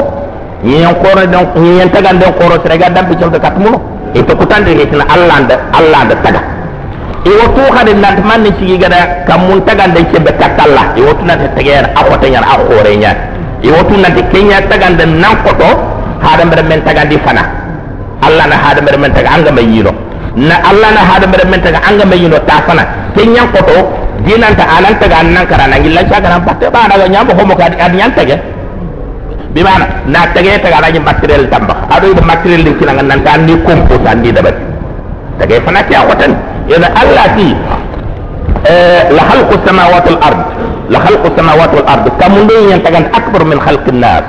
yen 0.64 0.94
kooro 1.02 1.20
yen 1.78 1.90
taga 1.90 2.12
nden 2.12 2.32
kooro 2.38 2.56
serega 2.62 2.90
dambi 2.90 3.14
cefno 3.18 3.38
kat 3.38 3.56
muno 3.58 3.78
e 4.14 4.22
tokkutande 4.22 4.70
itina 4.72 5.04
allah 5.14 5.36
nde 5.44 5.54
allah 5.78 6.00
nde 6.06 6.14
taga 6.22 6.40
iwo 7.26 7.44
tuuxade 7.54 7.92
nanta 7.94 8.22
man 8.22 8.40
ne 8.42 8.50
cigigada 8.58 8.98
kammun 9.26 9.60
taga 9.66 9.86
nden 9.90 10.06
ceɓe 10.12 10.30
kattalla 10.40 10.82
iwo 10.96 11.10
tunante 11.18 11.48
tegeyen 11.56 11.86
a 11.94 12.00
xoteñan 12.08 12.44
a 12.44 12.54
xoore 12.66 12.92
ñaani 13.02 13.35
e 13.62 13.68
wotu 13.70 13.94
nante 13.96 14.22
kenya 14.32 14.60
taga 14.68 14.90
den 14.98 15.20
nan 15.20 15.36
koto 15.44 15.68
hada 16.20 16.44
mbere 16.44 16.62
men 16.62 16.80
taga 16.84 17.04
di 17.04 17.18
fana. 17.18 17.44
Allah 18.26 18.46
na 18.48 18.56
hada 18.56 18.80
mbere 18.82 18.96
men 18.98 19.12
taga 19.12 19.28
anga 19.36 19.52
may 19.52 19.64
yino 19.64 19.92
na 20.34 20.56
allah 20.70 20.90
na 20.96 21.00
hada 21.08 21.26
mbere 21.26 21.44
men 21.50 21.60
taga 21.60 21.80
anga 21.88 22.04
may 22.04 22.18
yino 22.18 22.38
ta 22.48 22.62
fana. 22.66 22.84
Kenya 23.16 23.44
koto 23.54 23.76
dinanta 24.24 24.64
anan 24.76 24.94
taga 25.00 25.22
nan 25.22 25.46
karana 25.46 25.76
ngilla 25.78 26.02
chaga 26.10 26.28
nan 26.28 26.40
batte 26.44 26.66
ba 26.70 26.88
daga 26.90 27.08
nyambo 27.08 27.32
homo 27.38 27.54
ka 27.56 27.64
adi 27.68 27.96
nyan 27.96 28.12
taga 28.16 28.36
bi 29.54 29.62
na 29.62 30.20
taga 30.34 30.58
taga 30.64 30.78
raji 30.84 31.00
material 31.00 31.48
tamba 31.48 31.74
ado 31.90 32.10
ida 32.12 32.22
material 32.22 32.62
din 32.64 32.74
kina 32.78 32.92
nan 33.02 33.22
ta 33.24 33.36
ni 33.36 33.54
kompo 33.64 33.96
tan 34.04 34.22
dabat. 34.22 34.56
Taga 35.38 35.60
fana 35.64 35.80
ti 35.88 35.94
akotan 35.94 36.32
ida 36.68 36.88
allah 37.02 37.26
ti 37.36 37.48
la 39.16 39.22
khalqu 39.28 39.54
samawati 39.64 40.08
wal 40.12 40.22
ard 40.28 40.40
لخلق 40.90 41.22
السماوات 41.32 41.70
والارض 41.74 42.06
كمندي 42.20 42.54
ينتغن 42.72 43.04
اكبر 43.18 43.44
من 43.44 43.58
خلق 43.60 43.84
الناس 43.88 44.24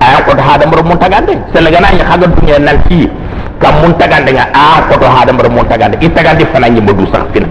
ayan 0.00 0.22
koto 0.26 0.42
hadamaro 0.42 0.82
mun 0.86 0.98
tagande 0.98 1.34
selaganañi 1.52 2.02
haga 2.06 2.26
duniya 2.30 2.58
nanti 2.62 3.10
kam 3.58 3.74
mun 3.82 3.92
tagande 3.98 4.30
ga 4.32 4.44
a 4.54 4.86
koto 4.90 5.06
hadamaro 5.10 5.50
mun 5.50 5.66
tagande 5.66 5.96
i 6.00 6.08
tagande 6.16 6.44
fana 6.52 6.68
ñimbo 6.70 6.92
du 6.94 7.04
sax 7.12 7.24
fina 7.34 7.48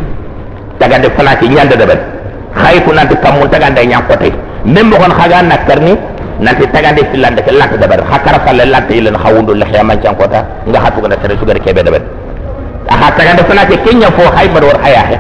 tagande 0.79 1.07
fana 1.15 1.35
ci 1.39 1.47
ñande 1.49 1.75
deɓen 1.75 1.99
xay 2.61 2.77
ko 2.85 2.91
nanti 2.93 3.15
kam 3.23 3.33
mun 3.39 3.49
tagande 3.49 3.81
ñan 3.85 4.01
kotoy 4.07 4.31
même 4.65 4.89
moxon 4.89 5.11
xaga 5.19 5.41
nakkar 5.43 5.79
ni 5.81 5.93
nanti 6.39 6.63
tagande 6.71 7.01
fi 7.11 7.17
lande 7.17 7.41
ke 7.43 7.51
lante 7.51 7.75
deɓen 7.83 7.99
xa 8.09 8.17
kara 8.23 8.39
falle 8.45 8.63
lante 8.65 8.91
i 8.95 9.01
len 9.01 9.15
xa 9.17 9.29
wundu 9.33 9.53
le 9.53 9.65
xeyamancang 9.65 10.15
kota 10.15 10.39
nga 10.67 10.79
xa 10.83 10.89
tugana 10.95 11.15
sere 11.21 11.35
sugare 11.39 11.59
keɓe 11.59 11.81
deɓen 11.83 12.03
axa 12.89 13.07
tagande 13.17 13.43
fana 13.47 13.65
ke 13.69 13.75
ke 13.83 13.91
ña 13.95 14.07
fo 14.15 14.23
xay 14.35 14.47
mbaɗ 14.49 14.63
wor 14.63 14.79
xayaxe 14.83 15.17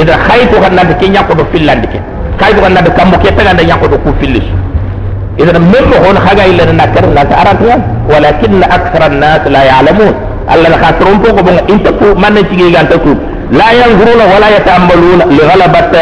ida 0.00 0.14
xay 0.28 0.40
ko 0.50 0.56
xan 0.62 0.74
nanti 0.78 0.94
ke 1.00 1.06
ñakkoto 1.10 1.42
fi 1.52 1.58
lande 1.58 1.86
ke 1.90 1.98
kay 2.40 2.50
ko 2.54 2.60
kan 2.64 2.72
nanti 2.76 2.90
kam 2.98 3.10
ke 3.22 3.30
tagande 3.36 3.62
nya 3.64 3.76
ko 3.80 3.86
do 3.88 3.98
ku 4.04 4.10
fillis 4.20 4.44
idan 5.38 5.60
memmo 5.72 5.96
hon 6.04 6.16
haga 6.16 6.44
illa 6.50 6.64
na 6.72 6.86
kar 6.94 7.06
na 7.16 7.22
aratiyan 7.42 7.80
walakin 8.08 8.62
akthar 8.76 9.02
an-nas 9.10 9.42
la 9.54 9.62
ya'lamun 9.70 10.12
alla 10.48 10.66
na 10.72 10.78
khatrum 10.82 11.16
ko 11.22 11.28
bonga 11.36 11.62
intaku 11.72 12.08
man 12.16 12.36
ci 12.48 12.56
ga 12.72 12.80
antaku 12.84 13.12
la 13.52 13.68
yanzuruna 13.80 14.24
wala 14.32 14.46
yata'ammaluna 14.56 15.24
li 15.30 15.38
ghalabat 15.50 15.92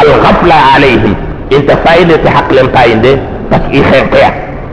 al-ghafla 0.00 0.56
alayhim 0.74 1.14
inta 1.50 1.76
fayde 1.84 2.14
ta 2.24 2.30
haqlan 2.36 2.68
fayde 2.74 3.12
parce 3.50 3.66
que 3.72 3.80
xeqya 3.90 4.28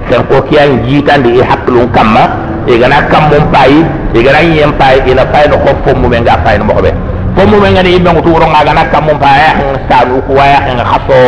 sen 0.09 0.21
ko 0.29 0.41
kiyan 0.49 0.83
jitande 0.87 1.29
e 1.39 1.41
haqqlun 1.49 1.87
kamma 1.95 2.23
e 2.67 2.77
gana 2.79 3.01
kammum 3.11 3.43
payi 3.53 3.79
e 4.13 4.19
gana 4.23 4.39
yem 4.41 4.71
payi 4.79 4.99
ina 5.11 5.23
fayno 5.33 5.57
ko 5.65 5.71
fommu 5.85 6.07
men 6.09 6.23
ga 6.23 6.37
fayno 6.45 6.63
mo 6.65 6.81
be 6.81 6.91
fommu 7.35 7.59
men 7.61 7.73
ngani 7.73 7.95
imbe 7.95 8.09
ngutu 8.11 8.29
ro 8.39 8.47
ngana 8.47 8.83
kammum 8.91 9.19
payi 9.19 9.51
sa 9.89 10.05
ku 10.07 10.33
waya 10.33 10.59
nga 10.75 10.83
khaso 10.87 11.19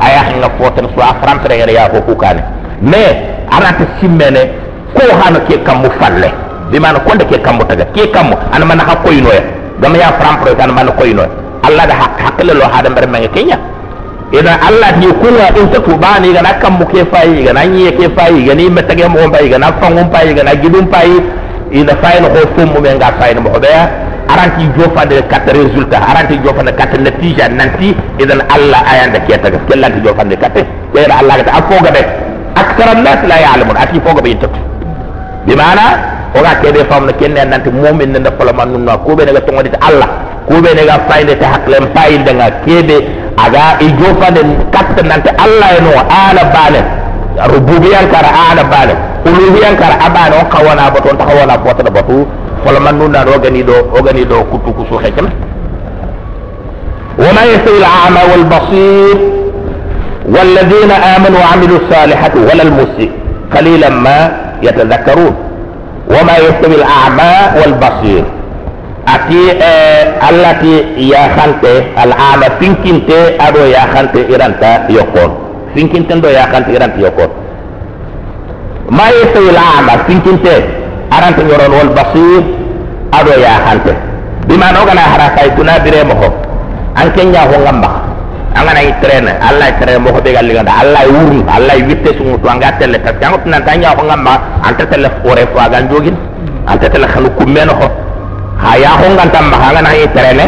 aya 0.00 0.20
nga 0.36 0.48
foten 0.60 0.86
so 0.94 1.00
afram 1.00 1.38
tere 1.40 1.56
ya 1.72 1.88
ko 1.88 2.00
kukane 2.04 2.42
mais 2.82 3.16
arata 3.50 3.84
simmene 4.00 4.52
ko 4.92 5.02
hano 5.16 5.40
ke 5.48 5.56
kammu 5.64 5.88
falle 5.98 6.28
bi 6.70 6.78
mana 6.78 7.00
ko 7.00 7.16
de 7.16 7.24
ke 7.24 7.40
kammu 7.40 7.64
taga 7.64 7.84
ke 7.96 8.10
kammu 8.12 8.36
an 8.52 8.62
man 8.68 8.78
ha 8.80 8.94
koyno 9.00 9.32
ya 9.32 9.42
gam 9.80 9.94
ya 9.96 10.12
fram 10.20 10.36
pro 10.44 10.54
kan 10.54 10.68
man 10.74 10.88
koyno 11.00 11.24
allah 11.64 11.84
da 11.88 11.94
hak 11.96 12.20
hakle 12.20 12.52
lo 12.54 12.68
hada 12.68 12.90
ber 12.92 13.08
men 13.08 13.24
kenya 13.32 13.56
ina 14.36 14.60
allah 14.68 14.92
ni 15.00 15.08
kunga 15.16 15.48
in 15.56 15.70
ta 15.72 15.80
ga 15.80 16.42
nakam 16.44 16.76
mu 16.78 16.84
ke 16.92 17.04
fayi 17.08 17.44
ga 17.44 17.52
nan 17.56 17.72
ye 17.74 17.90
ke 17.92 18.12
fayi 18.12 18.44
ga 18.44 18.54
ni 18.54 18.68
metage 18.68 19.08
mo 19.08 19.24
bayi 19.32 19.48
ga 19.48 19.58
na 19.58 19.72
fangum 19.80 20.12
fayi 20.12 20.34
ga 20.34 20.42
na 20.44 20.52
gidum 20.60 20.84
fayi 20.92 21.16
ina 21.72 21.94
fayi 22.04 22.20
no 22.20 22.28
ga 23.00 23.08
fayi 23.18 23.34
be 23.40 23.72
aranti 24.32 24.64
jofande 24.76 25.16
kat 25.30 25.44
résultat 25.52 26.02
aranti 26.10 26.38
jofande 26.44 26.72
kat 26.78 26.92
natija 26.98 27.48
nanti 27.48 27.94
idan 28.22 28.40
allah 28.54 28.80
ayanda 28.92 29.18
ketaga 29.26 29.58
kellanti 29.68 30.00
jofande 30.04 30.36
katte 30.36 30.62
ɓeyɗo 30.94 31.12
allah 31.20 31.34
gata. 31.38 31.52
A 31.58 31.62
fogade 31.68 32.00
actara 32.54 32.94
nas 32.94 33.20
la 33.28 33.36
yalamun 33.44 33.76
ati 33.76 34.00
foga 34.00 34.20
ɓe 34.22 34.28
yintatu 34.28 34.58
bimana 35.46 35.84
oga 36.38 36.52
keɓe 36.62 36.80
famno 36.90 37.12
kenne 37.20 37.40
nante 37.50 37.68
mumin 37.70 38.10
ne 38.12 38.18
développement 38.18 38.70
num 38.72 38.84
noa 38.84 38.98
kuɓene 38.98 39.32
ga 39.32 39.40
togodita 39.40 39.78
allah. 39.88 40.08
Kuɓene 40.48 40.82
ga 40.86 40.96
fayidete 41.08 41.44
hakkilen 41.44 41.86
payidega 41.94 42.46
keɓe 42.64 42.96
aga 43.44 43.62
i 43.80 43.88
jofande 43.98 44.40
katta 44.72 45.02
nante 45.02 45.30
allah 45.44 45.68
e 45.76 45.80
no. 45.82 45.90
Ala 45.98 46.42
banen 46.54 46.84
rububiyankara 47.52 48.30
ala 48.50 48.62
banen 48.64 48.96
uluhiyankara 49.26 49.96
abane 50.06 50.34
on 50.38 50.46
kawana 50.52 50.90
bo 50.92 51.00
toon 51.00 51.16
taka 51.18 51.32
wona 51.34 51.58
fotata 51.58 51.90
batu 51.90 52.26
walla 52.64 52.80
mannunɗaɗo 52.80 53.30
o 53.36 53.38
gani 53.44 53.62
ɗo 53.62 53.76
o 53.98 54.02
gani 54.02 54.22
ɗo 54.24 54.36
kuttu 54.50 54.70
kusu 54.72 54.94
hekna 55.04 55.30
wama 57.18 57.42
yastawi 57.52 57.78
lama 57.86 58.20
walbasir 58.32 59.18
والذين 60.24 60.90
آمنوا 60.90 61.38
وعملوا 61.40 61.78
الصالحات 61.84 62.36
ولا 62.36 62.62
المسيء 62.62 63.10
قليلا 63.56 63.88
ما 63.88 64.18
يتذكرون 64.62 65.34
وما 66.10 66.36
يستوي 66.38 66.74
الأعمى 66.74 67.32
والبصير 67.60 68.24
ati 69.04 69.40
allah 70.28 70.52
ti 70.64 70.72
yaxante 71.12 71.92
al'ama 71.92 72.48
finkinte 72.56 73.36
aɗo 73.36 73.62
yaxante 73.68 74.20
iranta 74.32 74.88
yokkon 74.88 75.30
finkinten 75.76 76.18
ɗo 76.24 76.28
yaxante 76.32 76.70
iranta 76.72 76.98
yokkon 77.04 77.30
ma 78.96 79.06
yestawi 79.12 79.50
l'ama 79.52 79.92
finkinte 80.08 80.54
aranto 81.10 81.42
ñorolwol 81.42 81.88
basir 81.96 82.42
aɗo 83.12 83.32
yahante 83.40 83.92
bimano 84.48 84.84
gana 84.86 85.00
hara 85.12 85.26
kay 85.36 85.48
duna 85.56 85.78
biremo 85.80 86.14
ho 86.20 86.28
an 86.96 87.08
kenya 87.16 87.42
ho 87.50 87.56
ngamba 87.64 87.88
angana 88.54 88.80
i 88.82 88.92
traine 89.02 89.32
allah 89.48 89.68
traine 89.80 89.98
mo 90.04 90.10
hoɓe 90.14 90.30
galliganda 90.32 90.72
allah 90.80 91.02
wurnu 91.10 91.42
allah 91.48 91.74
witte 91.88 92.10
sungutu 92.18 92.46
anga 92.48 92.72
telle 92.78 92.98
parce 92.98 93.16
que 93.18 93.24
angotu 93.26 93.48
nanta 93.48 93.76
ñaho 93.76 94.02
ngamba 94.04 94.32
anta 94.62 94.86
telle 94.86 95.08
ore 95.24 95.42
fo 95.52 95.58
agan 95.60 95.88
jogin 95.90 96.16
anta 96.66 96.88
telle 96.88 97.06
xanu 97.08 97.28
kummeno 97.38 97.72
ho 97.80 97.86
ha 98.62 98.76
yaho 98.78 99.06
ngantamma 99.14 99.56
ha 99.58 99.66
angana 99.70 99.90
i 99.96 100.06
traine 100.14 100.46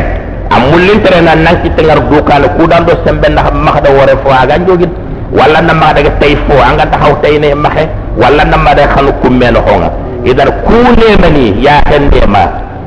a 0.50 0.56
mullin 0.70 1.00
traine 1.02 1.28
an 1.28 1.40
nan 1.42 1.56
kittengar 1.62 1.98
dukane 2.10 2.46
kuɗan 2.58 2.82
ɗo 2.86 2.92
sembe 3.04 3.26
ndaxa 3.28 3.50
maxda 3.52 3.90
ore 3.90 4.14
fo 4.22 4.30
agan 4.42 4.66
jogin 4.66 4.90
walla 5.32 5.60
nammaxa 5.60 5.94
daga 5.94 6.10
tay 6.20 6.36
fo 6.46 6.54
anganta 6.62 6.96
xaw 7.02 7.14
tayne 7.22 7.54
maxe 7.54 7.88
walla 8.16 8.44
nammaxa 8.44 8.74
daga 8.76 8.92
xanu 8.94 9.10
kummeno 9.22 9.60
honga 9.66 9.90
idan 10.26 10.50
ku 10.66 10.78
nemani 10.98 11.54
ya 11.62 11.78
hendema 11.86 12.42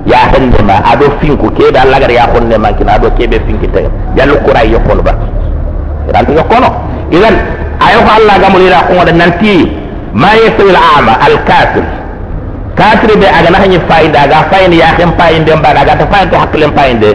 ya 0.06 0.20
hendema 0.32 0.76
aɗo 0.92 1.08
finku 1.22 1.48
keɓe 1.56 1.80
allah 1.80 2.00
gara 2.00 2.14
ya 2.14 2.26
honnema 2.34 2.72
kina 2.78 2.94
aɗo 3.00 3.08
ya 3.20 3.28
lu 3.40 3.90
yallu 4.18 4.36
kura 4.46 4.62
yokkono 4.64 5.02
ba 5.02 5.14
irantiga 6.10 6.44
kono 6.44 6.70
idan 7.12 7.36
ayo 7.88 8.00
ko 8.06 8.12
allah 8.20 8.36
gamol 8.44 8.62
ira 8.62 8.80
kugoɗa 8.88 9.12
nanti 9.16 9.72
ma 10.14 10.30
yasul 10.36 10.76
ama 10.76 11.14
al 11.26 11.36
kafir 11.48 11.84
kafir 12.76 13.12
be 13.20 13.28
aga 13.28 13.50
na 13.52 13.58
hanyi 13.64 13.78
ɓe 13.78 13.84
agana 13.88 13.88
hañi 13.88 13.88
fayinde 13.90 14.18
aga 14.20 14.38
fayinde 14.52 14.76
yahen 14.84 15.12
payinde 15.20 15.52
mbaɗa 15.56 15.80
agata 15.84 16.06
fayinte 16.12 16.36
hakkilen 16.38 16.72
payinde 16.76 17.10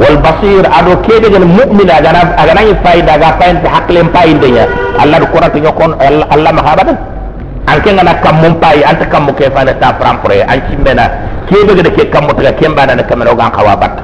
wal 0.00 0.16
basir 0.24 0.64
ado 0.78 0.90
aɗo 0.90 1.02
keɗegen 1.06 1.44
mumine 1.44 1.92
agana 1.92 2.20
ga 2.66 2.74
fayinde 2.84 3.10
aga 3.14 3.28
fayinte 3.40 3.66
hakkilen 3.74 4.08
ya 4.56 4.64
allah 5.02 5.18
ɗo 5.22 5.26
kuratiga 5.32 5.70
kon 5.72 5.92
allah 6.00 6.52
ma 6.52 6.62
an 7.68 7.80
ke 7.84 7.90
ngana 7.92 8.14
kam 8.24 8.36
mum 8.40 8.54
payi 8.60 8.82
anta 8.84 9.04
kam 9.06 9.24
mo 9.26 9.32
ke 9.32 9.50
fana 9.54 9.74
ta 9.80 9.92
prampre 10.00 10.40
an 10.42 10.58
cimbena 10.68 11.04
kebe 11.48 11.74
gede 11.76 11.90
ke 11.96 12.08
kam 12.10 12.24
mutaga 12.24 12.52
kemba 12.60 12.86
na 12.86 13.02
kamera 13.02 13.30
ogan 13.32 13.50
kawa 13.52 13.76
batta 13.76 14.02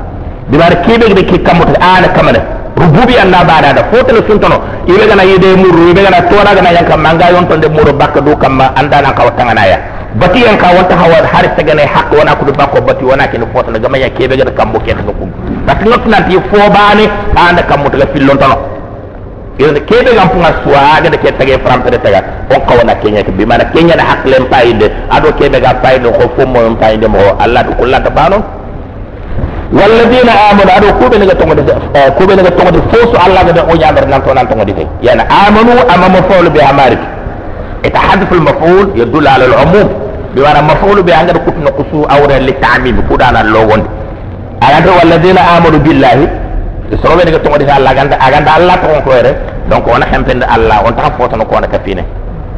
dimar 0.51 0.73
kebe 0.85 1.09
gede 1.13 1.25
ke 1.25 1.43
kam 1.43 1.57
mutaga 1.61 1.81
ana 1.81 2.09
kamera 2.17 2.41
rububi 2.77 3.17
anna 3.19 3.45
ba 3.45 3.61
da 3.63 3.73
da 3.73 3.85
fotele 3.91 4.21
suntono. 4.29 4.61
Ibe 4.87 5.07
gana 5.09 5.23
yede 5.23 5.57
muru 5.57 5.89
ibe 5.91 6.03
gana 6.03 6.21
tona 6.29 6.53
gana 6.55 6.71
yanka 6.73 6.97
manga 6.97 7.31
yontonde 7.31 7.69
muru 7.69 7.93
bakka 7.97 8.21
du 8.21 8.37
kamma 8.37 8.75
anda 8.77 9.01
na 9.01 9.13
kawa 9.13 9.31
tangana 9.33 9.65
ya 9.67 9.79
bati 10.21 10.43
yang 10.45 10.59
ka 10.59 10.69
wanta 10.75 10.95
hawa 10.97 11.25
har 11.33 11.47
ta 11.57 11.63
gane 11.63 11.87
hak 11.87 12.13
wana 12.13 12.37
kudu 12.37 12.53
bako 12.53 12.81
bati 12.83 13.05
wana 13.05 13.27
kin 13.29 13.47
fota 13.53 13.71
na 13.71 13.79
gama 13.79 13.97
ya 13.99 14.11
kebe 14.11 14.37
ga 14.37 14.45
kambo 14.53 14.79
ke 14.81 14.93
ga 14.93 15.03
kum. 15.03 15.31
Nan 15.67 16.23
ti 16.29 16.37
fo 16.51 16.69
ba 16.69 16.93
ne 16.95 17.09
anda 17.35 17.63
kambo 17.63 17.89
ta 17.89 18.07
fillon 18.13 18.37
tono 18.39 18.74
idan 19.60 19.76
kebe 19.90 20.12
ga 20.16 20.24
punga 20.32 20.52
suwa 20.64 21.04
ga 21.04 21.10
de 21.12 21.18
ke 21.20 21.30
tage 21.38 21.56
fram 21.64 21.84
ta 21.84 21.92
taga 22.00 22.20
on 22.56 22.62
ka 22.68 22.74
wana 22.80 22.96
kenya 23.04 23.24
ke 23.28 23.32
bi 23.36 23.44
mana 23.46 23.66
kenya 23.76 23.96
da 24.00 24.04
hak 24.10 24.24
lem 24.26 24.46
paide 24.48 24.88
ado 25.12 25.34
kebe 25.40 25.60
ga 25.60 25.74
paide 25.84 26.08
ko 26.08 26.32
fo 26.36 26.46
mo 26.48 26.60
on 26.68 26.76
paide 26.80 27.08
mo 27.08 27.20
allah 27.40 27.64
du 27.68 27.74
kullanta 27.76 28.10
bano 28.10 28.40
والذين 29.74 30.30
آمنوا 30.30 30.78
أدو 30.78 30.88
كوبي 31.00 31.18
نغا 31.22 31.34
تونغ 31.34 31.54
دي 31.54 31.64
كوبي 32.18 32.34
نغا 32.36 32.50
تونغ 32.58 32.70
دي 32.74 32.82
فوسو 32.92 33.14
الله 33.26 33.42
غدا 33.48 33.62
او 33.70 33.76
جابر 33.78 34.06
نان 34.10 34.22
تونان 34.26 34.50
تونغ 34.50 34.64
دي 34.64 34.74
يعني 35.06 35.22
آمنوا 35.46 35.86
أما 35.96 36.08
مفعول 36.18 36.50
بها 36.50 36.72
مارك 36.72 36.98
يتحدث 37.86 38.34
المفعول 38.34 38.86
يدل 38.96 39.28
على 39.28 39.46
العموم 39.46 39.88
بمعنى 40.36 40.62
مفعول 40.72 41.04
بها 41.06 41.22
غدا 41.24 41.38
كوت 41.46 41.58
نقصو 41.68 42.00
أورا 42.16 42.38
للتعميم 42.40 42.98
كودانا 43.10 43.42
اللوغون 43.42 43.82
أغادر 44.64 44.92
والذين 45.00 45.38
آمنوا 45.38 45.80
so 46.93 47.09
ni 47.17 47.31
ga 47.33 47.39
tongo 47.41 47.57
di 47.57 47.65
Allah 47.65 47.95
ganda 47.97 48.17
aganda 48.21 48.51
Allah 48.61 48.77
to 48.77 48.89
ko 49.05 49.11
re 49.17 49.33
donc 49.71 49.87
on 49.89 50.03
hempende 50.05 50.45
Allah 50.45 50.85
on 50.85 50.93
ta 50.95 51.09
foto 51.17 51.37
no 51.37 51.45
ko 51.47 51.59
na 51.61 51.67
kapine 51.67 52.01
eh. 52.01 52.07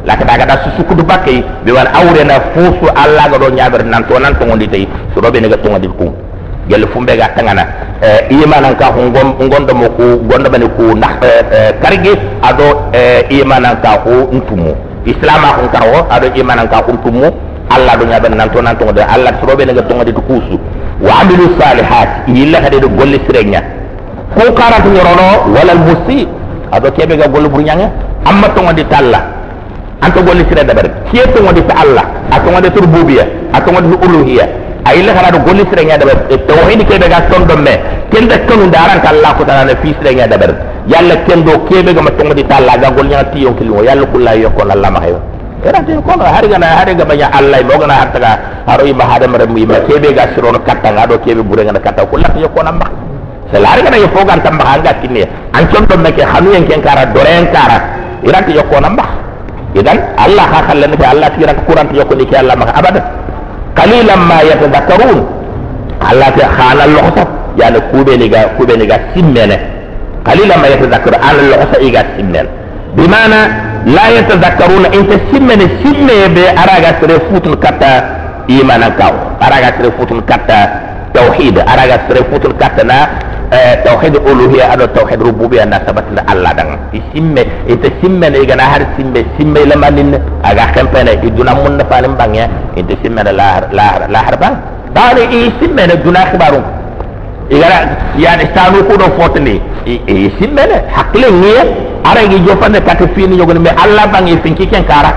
la 0.03 0.15
ka 0.17 0.25
daga 0.25 0.45
da 0.45 0.55
su 0.75 0.83
kudu 0.83 1.03
bakke 1.03 1.39
be 1.63 1.71
wan 1.71 1.87
awre 1.95 2.23
na 2.27 2.35
fusu 2.51 2.91
Allah 2.95 3.29
ga 3.31 3.37
do 3.37 3.49
nyaber 3.49 3.83
nan 3.85 4.03
to 4.07 4.19
nan 4.19 4.35
tongo 4.35 4.57
de 4.57 4.67
tay 4.67 4.87
so 5.15 5.21
ni 5.31 5.39
ne 5.39 5.47
ga 5.47 5.57
tongo 5.57 5.79
de 5.79 5.87
ko 5.87 6.11
gel 6.67 6.85
fumbe 6.91 7.15
ga 7.15 7.29
tangana 7.35 7.63
eh. 8.01 8.27
eh, 8.27 8.35
iya 8.35 8.41
e 8.41 8.43
imanan 8.43 8.75
ka 8.75 8.91
ko 8.91 8.99
gondo 9.09 9.73
mo 9.73 9.87
gonda 10.27 10.49
gondo 10.51 10.67
ku 10.75 10.91
na 10.97 11.07
karge 11.81 12.11
ado 12.43 12.91
iya 12.93 13.23
e 13.31 13.39
imanan 13.41 13.79
ka 13.81 14.03
ko 14.03 14.27
ntumu 14.33 14.75
islama 15.05 15.55
ko 15.55 15.71
ka 15.71 15.79
ado 16.11 16.27
iya 16.35 16.43
imanan 16.43 16.67
ka 16.67 16.83
ko 16.83 16.91
ntumu 16.99 17.31
Allah 17.71 17.95
do 17.95 18.03
nyaber 18.05 18.35
nan 18.35 18.49
to 18.51 18.59
nan 18.61 18.75
tongo 18.75 18.91
de 18.91 19.01
Allah 19.07 19.31
so 19.39 19.47
ni 19.55 19.63
ne 19.65 19.73
ga 19.73 19.81
tongo 19.87 20.03
de 20.03 20.11
kusu 20.11 20.59
wa 20.99 21.21
amilu 21.23 21.55
salihat 21.59 22.27
illa 22.27 22.59
hade 22.59 22.81
golle 22.83 23.19
sirenya 23.23 23.76
ko 24.35 24.51
karatu 24.53 24.89
nyorono 24.91 25.27
wala 25.55 25.73
musi 25.75 26.27
ado 26.71 26.91
kebe 26.91 27.15
ga 27.17 27.27
gollu 27.27 27.49
bur 27.49 27.61
nyanga 27.63 27.87
amma 28.25 28.47
to 28.55 28.61
ngodi 28.61 28.83
talla 28.91 29.19
anto 30.01 30.21
golli 30.23 30.43
sire 30.49 30.63
da 30.65 30.73
ber 30.73 30.87
kiye 31.11 31.23
to 31.33 31.39
ngodi 31.43 31.63
ta 31.65 31.75
Allah 31.83 32.05
ato 32.31 32.51
ngodi 32.51 32.69
tur 32.75 32.85
bubiya 32.87 33.23
ato 33.53 33.71
ngodi 33.71 33.87
uluhiyya 34.05 34.45
ay 34.85 35.01
la 35.03 35.13
kana 35.13 35.31
do 35.31 35.39
golli 35.47 35.63
sire 35.71 35.83
nya 35.85 35.97
da 35.97 36.05
ber 36.05 36.17
tawhid 36.47 36.81
kebe 36.87 37.07
ga 37.07 37.21
ton 37.31 37.45
do 37.47 37.55
me. 37.57 37.75
Ken 38.11 38.27
da 38.27 38.37
kanu 38.47 38.69
daran 38.71 38.99
ka 39.03 39.09
Allah 39.11 39.35
ko 39.35 39.43
dana 39.43 39.75
fi 39.81 39.95
sire 39.99 40.13
nya 40.15 40.27
da 40.27 40.37
ber 40.37 40.51
yalla 40.87 41.15
ken 41.27 41.43
do 41.43 41.59
kebe 41.67 41.93
ga 41.93 42.01
ma 42.01 42.11
to 42.11 42.23
ngodi 42.23 42.43
talla 42.47 42.77
ga 42.77 42.91
gol 42.91 43.07
nyanga 43.07 43.31
tiyon 43.31 43.55
kilmo 43.55 43.83
yalla 43.83 44.05
kullahi 44.07 44.41
yokko 44.43 44.61
Allah 44.67 44.91
ma 44.91 44.99
hayo 44.99 45.19
era 45.65 45.81
tin 45.83 46.01
kono 46.03 46.23
hari 46.23 46.47
gana 46.47 46.67
hari 46.77 46.95
ga 46.95 47.03
banya 47.05 47.27
Allah. 47.33 47.63
Mo 47.63 47.75
gana 47.79 47.93
hatta 47.95 48.19
ga 48.19 48.31
haro 48.67 48.85
ima 48.85 49.03
hada 49.07 49.27
mare 49.27 49.47
mu 49.47 49.57
ima 49.57 49.79
kebe 49.87 50.13
ga 50.13 50.31
sirono 50.35 50.59
katta 50.67 50.91
ga 50.93 51.07
do 51.07 51.17
kebe 51.19 51.41
bure 51.43 51.63
ngana 51.63 51.79
katta 51.79 52.05
kullahi 52.05 52.41
yokko 52.43 52.61
na 52.63 52.71
mbak 52.71 53.06
selari 53.51 53.81
kana 53.85 53.97
yo 53.97 54.07
fogan 54.15 54.39
tamba 54.45 54.63
hanga 54.65 54.91
kinne 55.01 55.23
an 55.53 55.63
condo 55.71 55.95
meke 55.97 56.23
hanu 56.23 56.51
yen 56.55 56.63
ken 56.67 56.81
kara 56.81 57.05
doren 57.15 57.45
kara 57.55 57.77
iranti 58.23 58.51
yokko 58.59 58.77
namba 58.81 59.05
idan 59.75 59.97
allah 60.17 60.45
ha 60.53 60.59
khallan 60.67 60.91
bi 60.99 61.05
allah 61.05 61.29
tira 61.37 61.53
kuranti 61.67 61.95
yokko 61.99 62.13
ni 62.15 62.25
ke 62.25 62.35
allah 62.41 62.55
maka 62.55 62.73
abada 62.79 63.01
qalilan 63.79 64.19
ma 64.29 64.39
yatadhakkarun 64.49 65.19
allah 66.01 66.29
ta 66.37 66.45
khana 66.57 66.85
lohsa 66.87 67.23
yani 67.57 67.79
kube 67.91 68.17
ni 68.17 68.29
ga 68.29 68.53
kube 68.57 68.77
ni 68.77 68.85
ga 68.85 68.97
simmene. 69.13 69.57
Qalilan 70.23 70.57
ma 70.61 70.67
yatadhakkaru 70.69 71.17
ala 71.17 71.41
lohsa 71.51 71.77
iga 71.81 72.01
simmene. 72.15 72.49
Bimana 72.95 73.39
la 73.85 74.05
yatazakkaruna 74.17 74.87
inta 74.93 75.17
simmene 75.31 75.65
simme 75.81 76.29
be 76.35 76.43
araga 76.49 76.99
sere 77.01 77.19
futun 77.29 77.57
katta 77.57 77.91
imanan 78.47 78.93
kaw 78.97 79.13
araga 79.41 79.69
sere 79.77 79.89
futun 79.97 80.21
katta 80.29 80.59
tauhid. 81.13 81.57
Araga 81.59 82.05
sere 82.07 82.21
katta 82.59 82.83
na 82.83 82.97
Eh, 83.47 83.79
tawhid 83.79 84.11
uluhiyya 84.19 84.75
aɗo 84.75 84.87
tawhid 84.91 85.23
rububiyya 85.23 85.63
na 85.71 85.79
sabatinde 85.87 86.19
allah 86.27 86.51
ɗagan 86.51 86.79
i 86.91 86.99
simme 87.15 87.47
ite 87.71 87.87
simmene 88.03 88.43
igana 88.43 88.63
har 88.67 88.83
simbe 88.99 89.23
simme 89.39 89.63
lamaninne 89.63 90.19
aga 90.43 90.67
kempene 90.75 91.15
i 91.23 91.31
duna 91.31 91.55
munne 91.55 91.79
fanin 91.89 92.11
bange 92.19 92.43
inte 92.75 92.97
simmene 93.01 93.31
lahar 93.31 94.35
ban 94.35 94.59
bawni 94.91 95.23
i 95.31 95.39
simmene 95.63 95.95
duna 96.03 96.27
hibarum 96.27 96.59
igana 97.49 97.95
yani 98.19 98.51
sanu 98.53 98.83
kuɗo 98.83 99.15
fotini 99.15 99.61
i 99.87 100.27
simmene 100.39 100.83
hakkile 100.91 101.31
ŋiye 101.31 101.61
ara 102.03 102.19
igi 102.27 102.43
jofande 102.43 102.81
kati 102.83 103.07
fini 103.15 103.37
yogoni 103.39 103.59
mais 103.63 103.75
allah 103.81 104.11
bange 104.11 104.27
i 104.33 104.37
finki 104.43 104.67
ken 104.67 104.83
kara. 104.83 105.13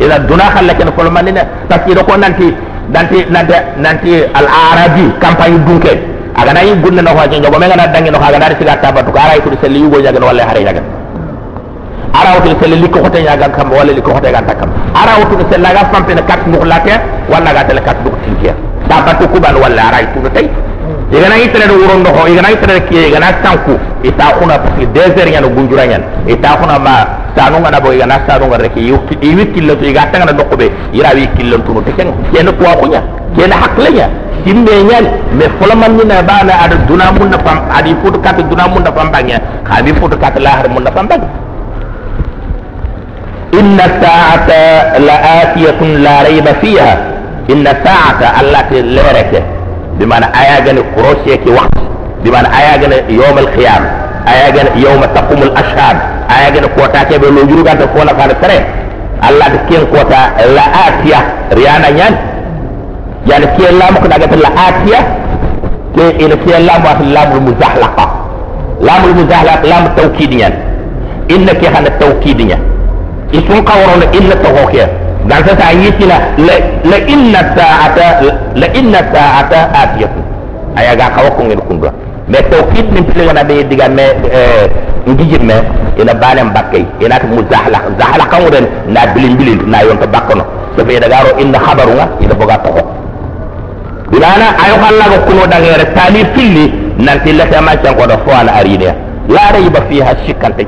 Ina 0.00 0.18
duna 0.24 0.44
halle 0.56 0.72
ken 0.74 0.88
folmanine 0.96 1.44
par 1.68 1.80
ce 1.80 1.84
que 1.84 1.90
iɗo 1.92 2.04
ko 2.08 2.16
nanti 2.16 2.48
nanti 2.88 3.26
nanti 3.28 3.52
nanti 3.76 4.10
al 4.32 4.46
arabi 4.48 5.04
campagne 5.20 5.58
dunke. 5.68 6.13
Aga 6.34 6.52
na 6.52 6.60
yin 6.62 6.80
gunne 6.82 7.02
no 7.02 7.10
ko 7.14 7.22
jogo 7.30 7.58
me 7.58 7.66
ngana 7.66 7.86
dangi 7.94 8.10
no 8.10 8.18
aga 8.18 8.38
dari 8.38 8.54
siga 8.58 8.76
tabatu 8.82 9.10
ko 9.12 9.18
ara 9.18 9.40
ko 9.40 9.50
selli 9.62 9.78
yugo 9.80 10.00
jagan 10.02 10.22
walla 10.22 10.42
hare 10.48 10.60
jagan 10.66 10.84
ara 12.14 12.30
wutu 12.38 12.56
selli 12.60 12.76
likko 12.82 12.98
hote 13.04 13.18
nyaga 13.22 13.48
kam 13.56 13.70
walla 13.70 13.92
likko 13.92 14.10
hote 14.16 14.28
gan 14.34 14.44
takam 14.46 14.70
ara 14.94 15.12
wutu 15.20 15.38
selli 15.50 15.68
ga 15.76 15.82
pampe 15.92 16.14
na 16.14 16.22
kat 16.22 16.46
mu 16.46 16.58
lake 16.64 16.94
walla 17.32 17.50
ga 17.56 17.64
tele 17.68 17.80
kat 17.86 17.96
duk 18.04 18.14
tinkiya 18.24 18.54
tabatu 18.88 19.28
kuban 19.32 19.56
walla 19.62 19.82
ara 19.90 19.98
itu 20.06 20.18
tay 20.34 20.46
igana 21.12 21.36
itere 21.38 21.66
do 21.68 21.74
wurondo 21.80 22.10
ho 22.10 22.26
igana 22.28 22.50
itere 22.50 22.80
kiye 22.88 23.08
igana 23.08 23.32
tanku 23.42 23.74
ita 24.02 24.26
kuna 24.38 24.58
parce 24.58 24.74
que 24.78 24.86
deux 24.86 25.10
heures 25.16 25.30
nyano 25.30 25.48
gunjura 25.48 25.86
nyan 25.86 26.02
ita 26.26 26.56
kuna 26.60 26.78
ma 26.78 26.94
sanu 27.36 27.58
ngana 27.60 27.80
bo 27.80 27.92
igana 27.92 28.16
sanu 28.26 28.46
ngara 28.46 28.68
ki 28.68 28.80
yukti 28.88 29.14
i 29.22 29.34
wi 29.34 29.46
killo 29.54 29.74
to 29.76 29.84
igata 29.84 30.18
ngana 30.18 30.32
dokko 30.32 30.56
be 30.56 30.70
ira 30.92 31.10
wi 31.14 31.26
killo 31.36 31.58
tunu 31.66 31.82
te 31.82 31.92
ken 31.94 32.08
ken 32.32 32.46
ko 32.58 32.64
akunya 32.66 33.00
ken 33.36 33.50
haklenya 33.52 34.08
simbe 34.45 34.73
nyan 34.89 35.05
me 35.37 35.45
folaman 35.59 35.91
ni 35.97 36.03
na 36.05 36.21
bana 36.21 36.53
ada 36.63 36.75
duna 36.87 37.11
mun 37.11 37.29
na 37.29 37.37
pam 37.37 37.57
adi 37.77 37.95
futu 38.01 38.19
kat 38.19 38.37
duna 38.49 38.67
mun 38.67 38.83
na 38.83 38.91
pam 38.91 39.11
bangya 39.11 39.37
khabi 39.69 39.91
futu 39.99 40.17
kat 40.17 40.35
lahar 40.39 40.67
mun 40.69 40.83
na 40.83 40.91
pam 40.91 41.07
bang 41.07 41.23
inna 43.59 43.85
sa'ata 44.01 44.99
la'atiyatun 45.07 45.89
la 46.05 46.15
rayba 46.27 46.53
fiha 46.61 46.91
inna 47.49 47.71
sa'ata 47.85 48.27
allati 48.41 48.77
laraka 48.83 49.59
بمعنى 49.99 50.25
آية 50.25 50.83
كروسية 50.95 51.35
كي 51.35 51.49
وقت 51.49 51.71
بمعنى 52.25 52.47
آية 52.47 53.03
يوم 53.09 53.37
القيامة 53.37 53.89
آية 54.27 54.55
يوم 54.75 55.01
تقوم 55.05 55.41
الأشهاد 55.43 55.97
آية 56.39 56.67
كوتا 56.77 57.03
كي 57.03 57.17
بلو 57.17 57.45
جرو 57.47 57.63
كانت 57.63 57.83
كونا 57.83 58.11
كان 58.11 58.31
سرين 58.41 58.63
الله 59.29 59.45
كين 59.69 59.85
كوتا 59.93 60.21
لا 60.55 60.61
آتية 60.87 61.19
ريانا 61.53 61.89
نيان 61.89 61.97
يعني 61.97 62.15
كي 62.15 62.15
الله 62.15 62.15
مكنا 62.15 62.15
قلت 62.15 62.32
يعني 63.30 63.46
في 63.56 63.70
اللام 63.70 63.94
كنا 63.94 64.14
قلت 64.14 64.32
الآتية 64.32 65.00
إلى 65.98 66.36
في 66.46 66.58
اللام 66.58 66.82
اللام 67.00 67.32
المزحلقة 67.36 68.06
لام 68.80 69.04
المزحلق 69.04 69.66
لام 69.66 69.86
توكيديا 69.96 70.48
إنك 71.30 71.64
هنا 71.64 71.88
توكيديا 71.88 72.58
إسم 73.34 73.64
قورون 73.64 74.02
إلا 74.14 74.34
توكيا 74.34 74.88
قال 75.32 75.44
سأيتنا 75.58 76.20
لإن 76.84 77.30
الساعة 77.44 78.20
لإن 78.54 78.88
الساعة 78.94 79.52
آتية 79.82 80.10
أيا 80.78 80.90
قا 81.04 81.22
قوكم 81.22 81.50
يلكم 81.50 81.80
mais 82.28 82.42
tawkid 82.50 82.88
min 82.92 83.04
tili 83.04 83.26
wana 83.26 83.44
be 83.44 83.62
diga 83.68 83.88
me 83.88 84.02
ngijir 85.06 85.42
me 85.44 85.54
ina 86.00 86.14
banem 86.14 86.48
bakkay 86.56 86.84
ina 87.00 87.18
ta 87.20 87.26
muzahla 87.26 87.78
zahla 88.00 88.24
kan 88.32 88.40
wudan 88.44 88.64
na 88.88 89.06
bilin 89.12 89.36
bilin 89.36 89.60
na 89.68 89.82
yon 89.84 89.98
ta 90.00 90.06
bakkono 90.06 90.44
so 90.76 90.84
fe 90.86 90.98
daga 91.00 91.20
ro 91.28 91.36
inna 91.38 91.58
khabaru 91.60 91.92
nga 91.92 92.06
ina 92.24 92.34
boga 92.34 92.56
to 92.64 92.70
bilana 94.11 94.47
ayo 94.63 94.75
halla 94.83 95.05
ko 95.11 95.17
kuno 95.27 95.43
dangere 95.51 95.85
tali 95.95 96.25
pilli 96.35 96.65
nanti 97.05 97.31
lata 97.33 97.61
ma 97.61 97.73
can 97.81 97.93
ko 97.95 98.05
do 98.11 98.17
fo 98.25 98.31
ala 98.39 98.51
arine 98.59 98.89
la 99.35 99.51
rayba 99.53 99.79
fiha 99.89 100.13
shikante 100.25 100.65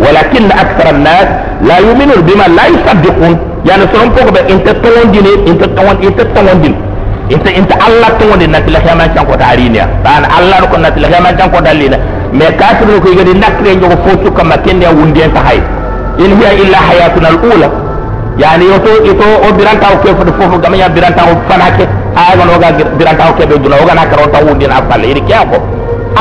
ولكن 0.00 0.44
اكثر 0.52 0.90
الناس 0.90 1.28
لا 1.68 1.78
يؤمنون 1.78 2.20
بما 2.26 2.46
لا 2.56 2.66
يصدقون 2.66 3.38
يعني 3.68 3.82
سرم 3.92 4.10
فوق 4.16 4.28
بقى 4.30 4.52
انت 4.52 4.68
تون 4.68 5.10
دين 5.12 5.26
انت 5.48 5.62
تون 5.64 5.96
انت 6.08 6.20
تون 6.20 6.60
دين 6.62 6.74
انت 7.34 7.46
انت 7.48 7.72
الله 7.88 8.08
تون 8.20 8.38
دين 8.38 8.50
نتلا 8.56 8.78
خيما 8.78 9.06
كان 9.06 9.24
كو 9.28 9.34
تارينيا 9.34 9.84
بان 10.04 10.24
الله 10.38 10.56
ركن 10.64 10.82
نتلا 10.82 11.06
خيما 11.12 11.30
كان 11.38 11.48
كو 11.50 11.60
دالينا 11.66 11.98
مي 12.32 12.46
كاتب 12.60 12.88
كو 13.02 13.08
يغدي 13.12 13.32
نكري 13.44 13.70
نجو 13.76 13.88
فوتو 14.04 14.30
كما 14.36 14.56
كين 14.64 14.82
يا 14.82 14.88
وندي 14.88 15.24
انت 15.24 15.36
هاي 15.46 15.58
ان 16.24 16.32
هي 16.40 16.48
الا 16.62 16.78
حياتنا 16.88 17.28
الاولى 17.28 17.68
يعني 18.42 18.64
يوتو 18.64 18.92
يوتو 19.08 19.28
او 19.44 19.52
بيرانتا 19.56 19.86
او 19.90 19.96
كيف 20.02 20.16
فوفو 20.38 20.56
غام 20.64 20.74
يا 20.74 20.88
بيرانتا 20.88 21.22
aya 22.15 22.33
gono 22.39 22.57
ga 22.63 22.69
diranta 22.97 23.23
ko 23.27 23.33
kebe 23.39 23.55
duna 23.63 23.75
oga 23.83 23.93
na 23.93 24.03
karonta 24.11 24.39
wundi 24.45 24.65
na 24.67 24.81
falle 24.89 25.05
iri 25.11 25.21
kiya 25.27 25.43
ko 25.51 25.57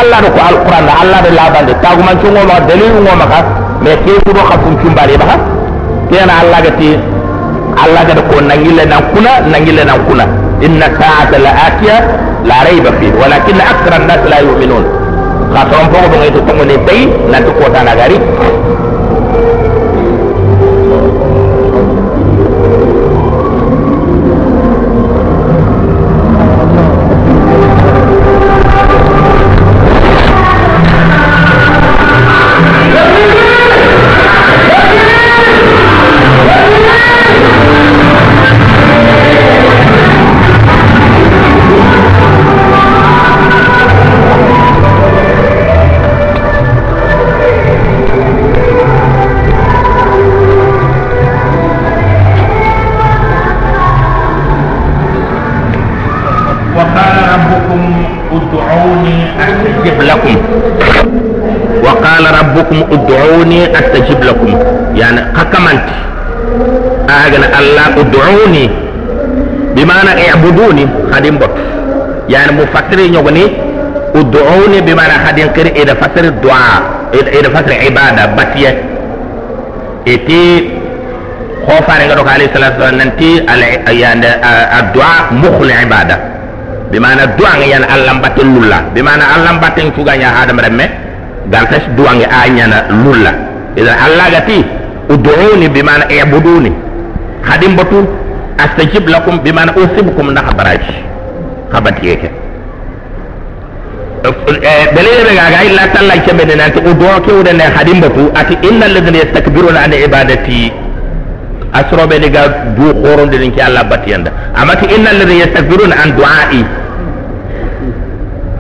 Allah 0.01 0.19
da 0.25 0.29
ko 0.35 0.41
alquran 0.51 0.85
da 0.89 0.93
Allah 1.03 1.19
da 1.23 1.31
labande 1.39 1.73
taguman 1.83 2.17
cungo 2.23 2.43
ma 2.51 2.57
dalilin 2.67 2.99
ngo 3.05 3.13
maka 3.23 3.39
me 3.85 3.93
ke 4.05 4.13
su 4.27 4.31
do 4.35 4.43
khafun 4.51 4.75
cumbare 4.83 5.15
ba 5.23 5.37
kena 6.11 6.35
Allah 6.43 6.59
ga 6.67 6.73
ti 6.79 6.91
Allah 7.85 8.03
ga 8.07 8.15
ko 8.31 8.37
nangile 8.41 8.85
nan 8.87 9.03
kuna 9.13 9.33
nangile 9.51 9.83
nan 9.85 9.99
kuna. 10.07 10.25
Inna 10.63 10.87
sa'ata 10.99 11.37
la'atiya 11.43 11.97
la 12.47 12.63
rayba 12.65 12.91
fi. 13.03 13.11
Walakin 13.11 13.59
akthara 13.59 13.97
an-nas 13.99 14.23
la 14.31 14.39
yu'minun. 14.47 14.85
Ka 15.53 15.67
taron 15.69 15.91
fogo 15.93 16.17
ngai 16.23 16.31
to 16.33 16.41
tangone 16.47 16.77
bay 16.87 17.03
na 17.31 17.39
to 17.43 17.51
ko 17.59 17.67
tanagari 17.75 18.17
astajib 63.73 64.21
lakum 64.21 64.53
yani 64.95 65.21
kakamanti 65.37 65.97
agana 67.09 67.47
allah 67.53 67.87
ud'uni 68.01 68.65
bimana 69.77 70.13
i'buduni 70.19 70.85
khadim 71.11 71.37
bot 71.39 71.53
yani 72.29 72.53
mu 72.57 72.65
fatri 72.73 73.11
nyogoni 73.11 73.45
ud'uni 74.15 74.79
bimana 74.83 75.25
khadim 75.25 75.49
kiri 75.57 75.71
ida 75.77 75.95
fatri 75.97 76.31
du'a 76.43 76.77
ida 77.15 77.49
fatri 77.51 77.75
ibadah, 77.89 78.35
batiye 78.35 78.71
iti 80.05 80.71
khofare 81.65 82.05
yang 82.05 82.21
kali 82.21 82.45
sallallahu 82.53 82.85
alaihi 82.85 83.01
nanti 83.01 83.31
al 83.49 83.63
yani 83.89 84.29
addu'a 84.85 85.33
mukhul 85.33 85.73
ibadah 85.73 86.19
bimana 86.93 87.33
du'a 87.35 87.65
yani 87.65 87.87
allah 87.89 88.21
batin 88.21 88.47
lullah 88.53 88.81
bimana 88.93 89.25
allah 89.35 89.57
batin 89.59 89.89
fuganya 89.97 90.45
adam 90.45 90.61
remme 90.61 91.05
dua 91.49 91.79
duange 91.97 92.27
anyana 92.29 92.89
lullah 92.89 93.35
idan 93.77 93.97
Allah 94.07 94.27
gati 94.39 94.59
ud'uni 95.11 95.67
bi 95.69 95.81
ma'ana 95.83 96.07
i'buduni 96.09 96.73
hadin 97.43 97.75
batu 97.77 98.07
astajib 98.59 99.09
lakum 99.09 99.41
bi 99.43 99.51
ma'ana 99.53 99.75
usibukum 99.77 100.31
na 100.33 100.41
khabaraji 100.47 100.95
khabati 101.73 102.05
yake 102.09 102.29
dalilin 104.97 105.25
daga 105.29 105.45
ga 105.53 105.61
illa 105.69 105.85
tallan 105.93 106.19
ke 106.25 106.33
bai 106.33 106.47
nan 106.57 106.71
ud'u 106.73 107.09
ke 107.27 107.31
wuda 107.35 107.53
ne 107.53 107.65
hadin 107.77 107.99
batu 108.01 108.31
ati 108.41 108.55
innal 108.69 108.93
ladina 108.97 109.19
yastakbiruna 109.21 109.79
an 109.85 109.93
ibadati 109.93 110.73
asro 111.81 112.07
bai 112.09 112.19
diga 112.25 112.73
du 112.79 112.89
horon 113.05 113.29
da 113.29 113.37
ninki 113.43 113.61
Allah 113.61 113.85
batiyanda 113.85 114.31
amma 114.57 114.77
ti 114.81 114.87
innal 114.97 115.19
ladina 115.21 115.45
yastakbiruna 115.45 115.95
an 116.03 116.09
du'ai 116.17 116.63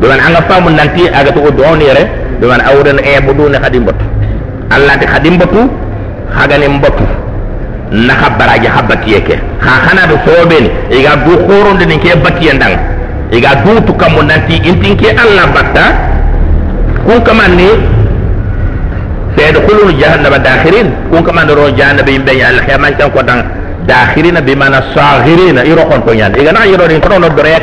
dolan 0.03 0.20
an 0.20 0.30
ga 0.36 0.43
famun 0.51 0.74
nan 0.76 0.89
ti 0.95 1.09
aga 1.09 1.30
to 1.32 1.41
ud'u 1.49 1.72
ne 1.80 1.89
re 1.97 2.05
dolan 2.43 2.61
awren 2.61 2.99
e 3.01 3.14
budune 3.26 3.57
hadin 3.64 3.84
batu 3.89 4.05
allah 4.77 4.95
ti 5.01 5.07
khadim 5.07 5.39
batu 5.39 5.61
hagani 6.37 6.68
mbatu 6.68 7.05
na 7.95 8.14
khabaraji 8.14 8.66
habati 8.66 9.12
yake 9.14 9.35
ha 9.61 9.72
khana 9.87 10.07
do 10.11 10.16
soben 10.27 10.64
iga 10.91 11.16
du 11.25 11.37
khoronde 11.47 11.85
din 11.87 11.99
ke 12.01 12.16
batiyandang 12.25 12.75
iga 13.31 13.55
du 13.64 13.79
to 13.87 13.93
kam 13.95 14.14
nanti 14.27 14.57
intin 14.70 14.97
ke 14.97 15.09
allah 15.14 15.47
batta 15.55 15.85
kun 17.07 17.20
kamanni 17.22 17.68
sayadkhuluna 19.37 19.93
jahannama 20.01 20.39
dakhirin 20.39 20.89
kun 21.11 21.22
kama 21.22 21.43
ro 21.47 21.70
jahannama 21.70 22.11
yimbe 22.11 22.33
ya 22.35 22.49
al 22.55 22.61
khiyama 22.66 22.91
tan 22.99 23.11
ko 23.14 23.20
dan 23.22 23.41
dakhirina 23.87 24.41
bi 24.43 24.55
mana 24.57 24.81
saghirina 24.95 25.62
iro 25.64 25.85
kon 25.91 26.03
to 26.07 26.14
nyande 26.14 26.41
igana 26.43 26.66
iro 26.66 26.87
ni 26.89 26.99
kono 27.01 27.29
do 27.29 27.43
re 27.43 27.55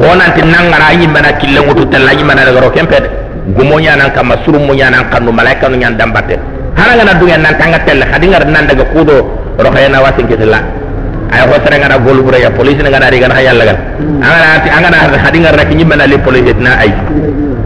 honanti 0.00 0.40
nangara 0.42 0.92
yimbe 1.00 1.20
na 1.20 1.32
kille 1.40 1.60
ngutu 1.64 1.84
tella 1.92 2.12
yimbe 2.12 2.34
na 2.34 2.44
ro 2.60 2.68
gumo 3.56 3.80
nyana 3.80 4.10
kama 4.10 4.36
surum 4.44 4.66
mo 4.66 4.74
nyana 4.74 5.04
kanu 5.10 5.32
malaika 5.32 5.68
no 5.68 5.76
nyan 5.76 5.96
dambate 5.96 6.38
haranga 6.76 7.04
na 7.04 7.14
dunya 7.18 7.36
nan 7.38 7.54
tanga 7.58 7.78
tella 7.86 8.06
hadingar 8.12 8.44
nan 8.46 8.66
daga 8.66 8.84
kudo 8.94 9.16
ro 9.58 9.68
khayna 9.70 10.00
wasin 10.02 10.26
kitilla 10.28 10.60
ay 11.30 11.40
ho 11.46 11.54
tere 11.64 11.78
ngana 11.78 11.98
gol 11.98 12.22
bure 12.22 12.38
ya 12.40 12.50
police 12.50 12.78
ngana 12.82 13.10
ri 13.10 13.18
gana 13.20 13.34
hayalla 13.34 13.64
gal 13.64 13.78
angana 14.22 14.96
angana 14.98 15.18
hadingar 15.24 15.54
rek 15.58 15.70
nyimbe 15.74 15.94
na 15.96 16.06
li 16.06 16.18
police 16.18 16.54
na 16.58 16.78
ay 16.82 16.90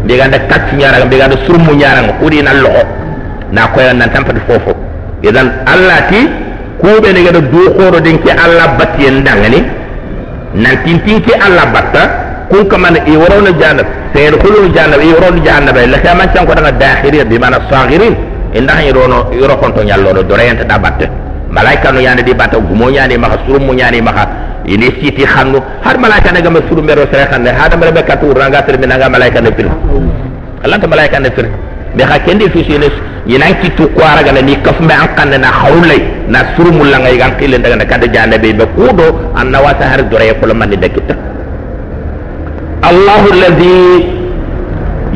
diga 0.07 0.29
nda 0.29 0.39
kat 0.51 0.73
nyara 0.77 1.05
diga 1.07 1.29
nda 1.29 1.37
surum 1.47 1.63
mo 1.65 1.73
nyana 1.73 2.01
ngudi 2.09 2.43
na 2.43 2.53
lo 2.53 2.71
na 3.53 3.69
koy 3.71 3.87
nan 3.95 4.11
tampati 4.11 4.41
fofo. 4.51 4.75
Idan 5.23 5.63
allah 5.65 6.11
ti 6.11 6.21
kube 6.83 7.09
ne 7.13 7.21
gada 7.25 7.41
du 7.41 7.63
khoro 7.77 8.01
din 8.01 8.19
ke 8.19 8.31
allah 8.35 8.77
batti 8.77 9.09
ndangani 9.11 9.61
nan 10.55 10.75
tintin 10.85 11.21
ke 11.23 11.33
allah 11.39 11.67
batta 11.73 12.03
warona 12.51 13.51
jannab 15.45 15.77
la 15.77 15.99
kama 15.99 16.27
tan 16.33 16.47
ko 16.47 16.53
daga 16.55 16.73
dakhiri 16.73 17.25
bi 17.25 17.39
mana 17.39 17.59
saghirin 17.71 18.15
inda 18.55 18.75
hay 18.79 18.93
rono 18.93 19.31
yoro 19.33 19.57
konto 19.57 19.83
nyallo 19.83 20.13
do 20.15 20.23
doreyanta 20.23 20.65
da 20.65 20.79
batte 20.79 21.09
malaika 21.51 21.91
no 21.93 22.01
yande 22.01 22.23
di 22.23 22.35
batta 22.35 22.59
gumo 22.59 22.91
nyani 22.91 23.19
maka 23.19 23.39
surum 23.47 23.75
nyani 23.75 24.01
maka 24.01 24.29
ini 24.67 24.87
siti 25.01 25.25
xannu 25.27 25.59
har 25.83 25.97
malaika 25.99 26.31
ne 26.33 26.41
gama 26.43 26.61
suru 26.69 26.83
mero 26.83 27.03
sere 27.13 27.27
xanne 27.31 27.51
hada 27.53 27.77
mera 27.77 27.93
be 27.93 28.03
katu 28.03 28.33
ranga 28.33 28.63
termina 28.63 28.97
nga 28.97 29.09
malaika 29.09 29.41
ne 29.41 29.51
fil 29.57 29.69
allah 30.65 30.79
ta 30.79 30.87
malaika 30.87 31.19
ne 31.19 31.31
fil 31.35 31.49
be 31.97 32.03
ha 32.03 32.19
kendi 32.27 32.49
fi 32.51 32.65
sine 32.69 32.89
yinan 33.27 33.55
kitu 33.61 33.89
kwara 33.97 34.23
gana 34.23 34.41
ni 34.43 34.57
kaf 34.63 34.79
me 34.81 34.93
an 34.95 35.09
kanne 35.17 35.37
na 35.39 35.49
hawlay 35.61 36.01
na 36.29 36.39
surumul 36.57 36.89
la 36.91 36.99
ngay 36.99 37.17
gan 37.19 37.37
kile 37.39 37.59
daga 37.59 37.77
na 37.77 37.85
kada 37.85 38.39
be 38.39 38.55
kudo. 38.77 39.07
An 39.37 39.51
na 39.51 39.59
wata 39.61 39.85
har 39.91 40.03
dore 40.11 40.31
ko 40.41 40.55
man 40.55 40.71
de 40.71 40.89
kita 40.89 41.34
الله 42.91 43.23
الذي 43.33 43.81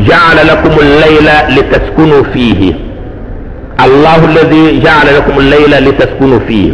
جعل 0.08 0.38
لكم 0.50 0.74
الليل 0.80 1.28
لتسكنوا 1.56 2.22
فيه. 2.34 2.74
الله 3.84 4.20
الذي 4.24 4.80
جعل 4.80 5.08
لكم 5.16 5.38
الليل 5.38 5.72
لتسكنوا 5.88 6.40
فيه. 6.48 6.72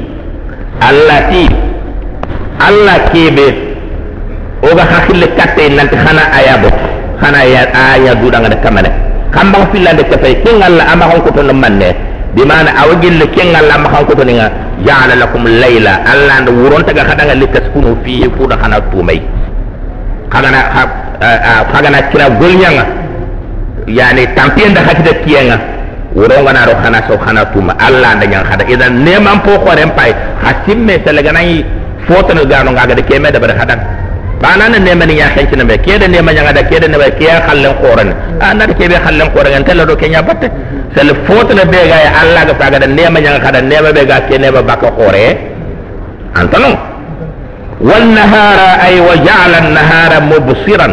التي 0.90 1.48
الله 2.68 2.98
كيف 3.12 3.38
أو 4.64 4.74
با 4.76 4.84
خاخيل 4.84 5.24
كاتاي 5.24 5.68
نانت 5.68 5.94
خانا 5.94 6.24
آيا 6.38 6.56
بو 6.62 6.70
خانا 7.20 7.42
آيا 7.42 7.62
آيا 7.94 8.12
دودا 8.12 8.38
غا 8.38 8.48
كامل 8.64 8.86
خام 9.34 9.52
با 9.52 9.64
في 9.72 9.78
لاند 9.78 10.00
كاتاي 10.00 10.34
كين 10.34 10.62
الله 10.68 10.92
أما 10.92 11.04
خون 11.10 11.20
كوتو 11.20 11.42
نمان 11.42 11.78
دي 11.78 11.90
بما 12.36 12.54
ان 12.60 12.68
اوجيل 12.82 13.24
كين 13.34 13.56
الله 13.60 13.74
أما 13.74 13.88
خون 13.92 14.04
كوتو 14.08 14.22
نيغا. 14.22 14.48
جعل 14.86 15.10
لكم 15.20 15.42
الليل. 15.46 15.86
الله 16.12 16.38
اند 16.38 16.48
ورون 16.48 16.82
تاغا 16.86 17.02
خدا 17.08 17.24
غا 17.28 17.34
لتسكنوا 17.40 17.94
فيه. 18.04 18.22
فودا 18.38 18.56
خانا 18.62 18.78
تومي. 18.92 19.20
Kagana 20.34 20.60
kagana 21.72 21.98
kira 22.10 22.26
golñanga 22.40 22.84
yani 23.86 24.26
tampiyenda 24.36 24.80
hakida 24.86 25.12
kiyenga 25.24 25.56
wuronganaro 26.16 26.74
hana 26.82 26.98
so 27.08 27.14
hana 27.24 27.44
tuma. 27.52 27.72
Allah 27.86 28.14
nde 28.16 28.26
ñang 28.32 28.44
hada 28.50 28.64
idan 28.74 29.04
neman 29.06 29.38
po 29.46 29.52
horen 29.64 29.90
pay 29.98 30.10
ha 30.42 30.50
simme 30.66 30.94
seleganayi 31.04 31.64
fotono 32.06 32.44
gano 32.46 32.70
ngagade 32.72 33.02
kemede 33.08 33.38
bade 33.42 33.54
haɗan 33.60 33.80
bana 34.42 34.68
ne 34.68 34.78
nema 34.78 35.06
ni 35.06 35.18
ya 35.18 35.28
kanci 35.34 35.56
ne 35.56 35.64
be 35.64 35.78
kede 35.78 36.06
nema 36.08 36.32
nyanga 36.32 36.52
da 36.52 36.62
kede 36.62 36.86
ne 36.88 36.96
be 36.98 37.08
kiya 37.18 37.40
khallen 37.46 37.74
qoran 37.82 38.10
anda 38.40 38.66
de 38.66 38.74
kebe 38.74 38.96
khallen 39.04 39.28
qoran 39.34 39.64
tella 39.64 39.84
do 39.86 39.96
kenya 39.96 40.22
batte. 40.22 40.50
Sel 40.94 41.10
foto 41.26 41.52
ne 41.54 41.64
be 41.64 41.78
ga 41.90 41.96
ya 42.06 42.10
allah 42.22 42.42
ga 42.46 42.54
saga 42.60 42.78
da 42.78 42.86
nema 42.86 43.18
nyanga 43.20 43.40
kada 43.40 43.60
nema 43.62 43.92
be 43.92 44.02
ga 44.06 44.20
ke 44.28 44.38
nema 44.38 44.62
baka 44.62 44.88
antano 46.34 46.93
والنهار 47.80 48.58
أي 48.86 49.00
وجعل 49.00 49.52
النهار 49.54 50.22
مبصرا. 50.22 50.88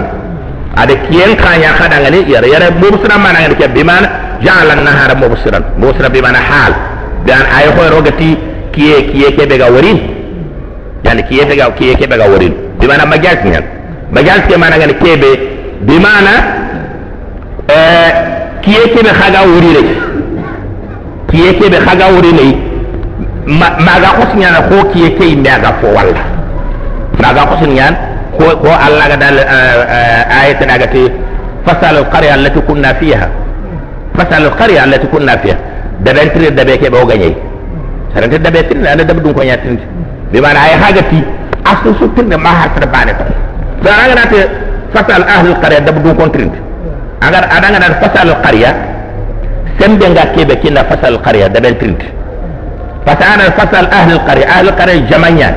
Ada 0.72 0.96
kiyen 1.04 1.36
kanya 1.36 1.76
kadang 1.76 2.08
ni 2.16 2.32
yare 2.32 2.48
yare 2.48 2.72
mubsira 2.72 3.20
mana 3.20 3.44
ngani 3.44 3.56
ke 3.60 3.68
bimana 3.76 4.08
jalan 4.40 4.80
nahara 4.88 5.16
mubsiran 5.20 5.64
mubsira 5.78 6.08
bimana 6.10 6.40
hal. 6.40 6.72
Dan 7.28 7.44
ay 7.44 7.68
hoy 7.76 7.90
rogati 7.92 8.38
kiye 8.72 9.12
kiye 9.12 9.36
ke 9.36 9.44
bega 9.52 9.68
warin. 9.68 10.00
Dan 11.04 11.28
kiye 11.28 11.44
bega 11.46 11.76
kiye 11.76 11.94
ke 12.00 12.08
bega 12.08 12.24
warin. 12.24 12.54
Bimana 12.80 13.04
majaz 13.06 13.44
ngan 13.44 13.64
majaz 14.16 14.48
ke 14.48 14.56
mana 14.58 14.80
ngani 14.80 14.96
kebe 15.04 15.32
bimana 15.84 16.34
eh 17.68 18.10
kiye 18.64 18.84
ke 18.96 19.00
be 19.04 19.12
khaga 19.20 19.42
wuri 19.52 19.72
kiye 21.32 21.50
ke 21.60 21.66
be 21.72 21.78
khaga 21.84 22.06
wuri 22.16 22.32
ne 22.40 22.48
maga 23.88 24.10
usnya 24.24 24.50
na 24.56 24.60
ko 24.70 24.88
kiye 24.94 25.10
ke 25.20 25.26
inda 25.36 25.60
ga 25.60 25.72
fo 25.82 25.88
wallah 25.96 26.31
walla 27.22 27.34
maga 27.34 27.44
khusnya 27.54 27.88
ko 28.38 28.58
ko 28.58 28.70
Allah 28.74 29.06
ga 29.14 29.18
dal 29.18 29.38
ayat 29.38 30.62
daga 30.66 30.88
te 30.90 31.12
fasal 31.66 31.98
alqarya 32.02 32.34
allati 32.34 32.60
kunna 32.66 32.94
fiha. 32.98 33.28
Fasal 34.18 34.50
alqarya 34.50 34.84
allati 34.84 35.08
kunna 35.08 35.38
fiha. 35.38 35.58
Da 36.02 36.14
ben 36.14 36.30
tire 36.34 36.52
da 36.52 36.66
be 36.66 36.78
ke 36.78 36.90
bo 36.90 37.06
ganyai 37.06 37.36
sarante 38.14 38.42
da 38.42 38.50
be 38.50 38.64
tire 38.68 38.82
da 38.82 38.96
da 38.96 39.14
dum 39.14 39.34
ko 39.34 39.42
nyatin 39.44 39.78
bimana 40.32 40.60
ay 40.60 40.74
hagati 40.74 41.24
asu 41.66 41.94
su 42.00 42.10
tinde 42.14 42.38
ma 42.38 42.50
har 42.50 42.70
fata 42.74 42.88
bane 42.88 43.14
to. 43.14 43.26
Da 43.84 43.92
anga 44.06 44.16
nate 44.16 44.40
fasal 44.94 45.22
ahlul 45.24 45.58
qarya 45.62 45.80
kontrinte 46.18 46.58
agar 47.22 47.44
adanga 47.52 47.80
nate 47.80 47.96
fasal 48.02 48.34
qarya. 48.42 48.72
Sembe 49.80 50.06
nga 50.10 50.26
kebe 50.34 50.56
kinna 50.62 50.84
fasal 50.86 51.22
qarya 51.22 51.50
da 51.50 51.60
ben 51.60 51.78
trinte 51.78 52.06
fasana 53.06 53.52
fasal 53.54 53.86
ahlul 53.92 54.22
qarya. 54.26 54.46
Ahlul 54.50 54.74
qarya 54.74 55.06
jamanya 55.10 55.50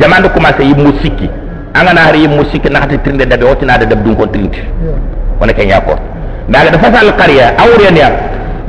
jamande 0.00 0.28
commencé 0.34 0.62
yimmo 0.64 0.92
sikki 1.02 1.28
angana 1.74 2.00
har 2.06 2.14
yimmo 2.16 2.44
sikki 2.52 2.68
nahata 2.70 2.96
tirde 2.98 3.24
daɓe 3.26 3.44
wottinade 3.44 3.84
daɓe 3.86 4.02
ɗum 4.04 4.16
ko 4.16 4.26
trinte 4.26 4.60
wona 5.40 5.52
keña 5.52 5.80
ko 5.80 5.94
mais 6.48 6.70
dafa 6.70 6.92
sal 6.94 7.16
qarya 7.16 7.54
awreniya 7.58 8.08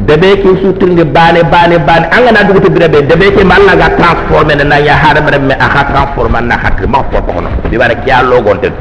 dabe 0.05 0.35
ke 0.41 0.49
su 0.61 0.73
trinde 0.77 1.03
ba 1.05 1.31
ne 1.31 1.43
ba 1.43 1.67
ne 1.67 1.77
ba 1.77 1.77
ne 1.77 1.77
baane 1.87 2.05
angana 2.11 2.43
dugo 2.43 2.59
teddira 2.59 2.87
ɓe 2.87 3.01
dabe 3.07 3.31
ke 3.35 3.43
ma 3.43 3.55
allaga 3.55 3.87
na 3.97 4.55
ya 4.59 4.65
naña 4.65 4.93
haɗamere 5.03 5.39
me 5.39 5.53
aha 5.59 5.83
transformé 5.91 6.41
na 6.41 6.55
hakkille 6.57 6.87
ma 6.87 6.99
fo 7.11 7.19
tohono 7.27 7.49
bi 7.69 7.77
ke 7.77 7.95
kiya 8.03 8.21
logon 8.23 8.59
ten 8.59 8.71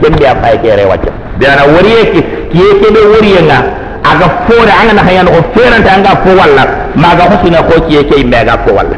kembe 0.00 0.24
a 0.26 0.34
fay 0.42 0.58
ke 0.62 0.74
re 0.76 0.84
wacca 0.84 1.10
mbiwana 1.36 1.62
woriye 1.72 2.02
ke 2.12 2.20
kiye 2.52 2.70
keɓe 2.80 3.00
woriye 3.14 3.42
nga? 3.46 3.58
Aga 4.02 4.26
fo 4.46 4.52
re 4.52 4.58
foore 4.58 4.72
angana 4.80 5.02
hayano 5.06 5.30
ko 5.30 5.40
ferante 5.54 5.88
anga 5.90 6.10
fo 6.24 6.30
walla 6.40 6.64
maga 6.96 7.24
hosina 7.30 7.62
ko 7.62 7.80
kiye 7.86 8.02
ke 8.04 8.14
yimɓe 8.18 8.36
aga 8.42 8.58
fo 8.66 8.74
walla 8.74 8.96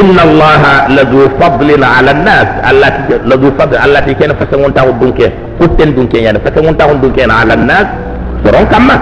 inna 0.00 0.22
allaha 0.28 0.74
ladu 0.96 1.20
fadlin 1.38 1.82
ala 1.82 2.12
nas 2.28 2.48
allah 2.70 2.90
ladu 3.30 3.48
fadl 3.58 3.76
allah 3.84 4.00
ti 4.06 4.14
ken 4.20 4.30
fasangon 4.40 4.72
taw 4.74 4.88
dunke 5.00 5.26
kutten 5.58 5.94
dunke 5.96 6.18
yana 6.26 6.38
fasangon 6.44 6.74
taw 6.80 6.90
dunke 7.02 7.22
na 7.26 7.34
ala 7.42 7.54
nas 7.56 7.86
soron 8.44 8.66
kamma 8.72 8.96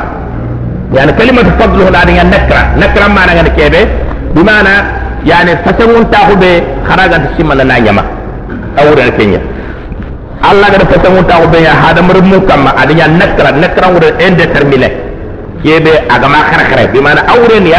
يعني 0.96 1.12
كلمة 1.12 1.42
فضل 1.60 1.80
هنا 1.88 2.10
يعني 2.10 2.28
نكرة 2.36 2.62
نكرة 2.82 3.06
ما 3.08 3.24
أنا 3.24 3.48
كيبه 3.56 3.84
بمعنى 4.36 4.74
يعني 5.26 5.50
فسمون 5.64 6.10
تاخو 6.10 6.34
به 6.36 6.62
خراجة 6.88 7.16
السيما 7.32 7.54
لنا 7.54 7.78
نيما 7.78 8.04
أو 8.78 8.86
رأي 8.98 9.10
كينيا 9.16 9.40
الله 10.50 10.66
قد 10.74 10.82
فسمون 10.92 11.26
تاخو 11.26 11.46
به 11.46 11.64
هذا 11.84 12.00
مرمو 12.08 12.40
كما 12.48 12.70
أدنيا 12.82 13.06
نكرة 13.06 13.50
نكرة 13.64 13.86
ورد 13.94 14.14
اندترمينة 14.26 14.88
كيبه 15.64 15.94
أغما 16.14 16.38
خرا 16.48 16.64
خرا 16.70 16.84
بمعنى 16.92 17.20
أو 17.32 17.38
رأي 17.50 17.72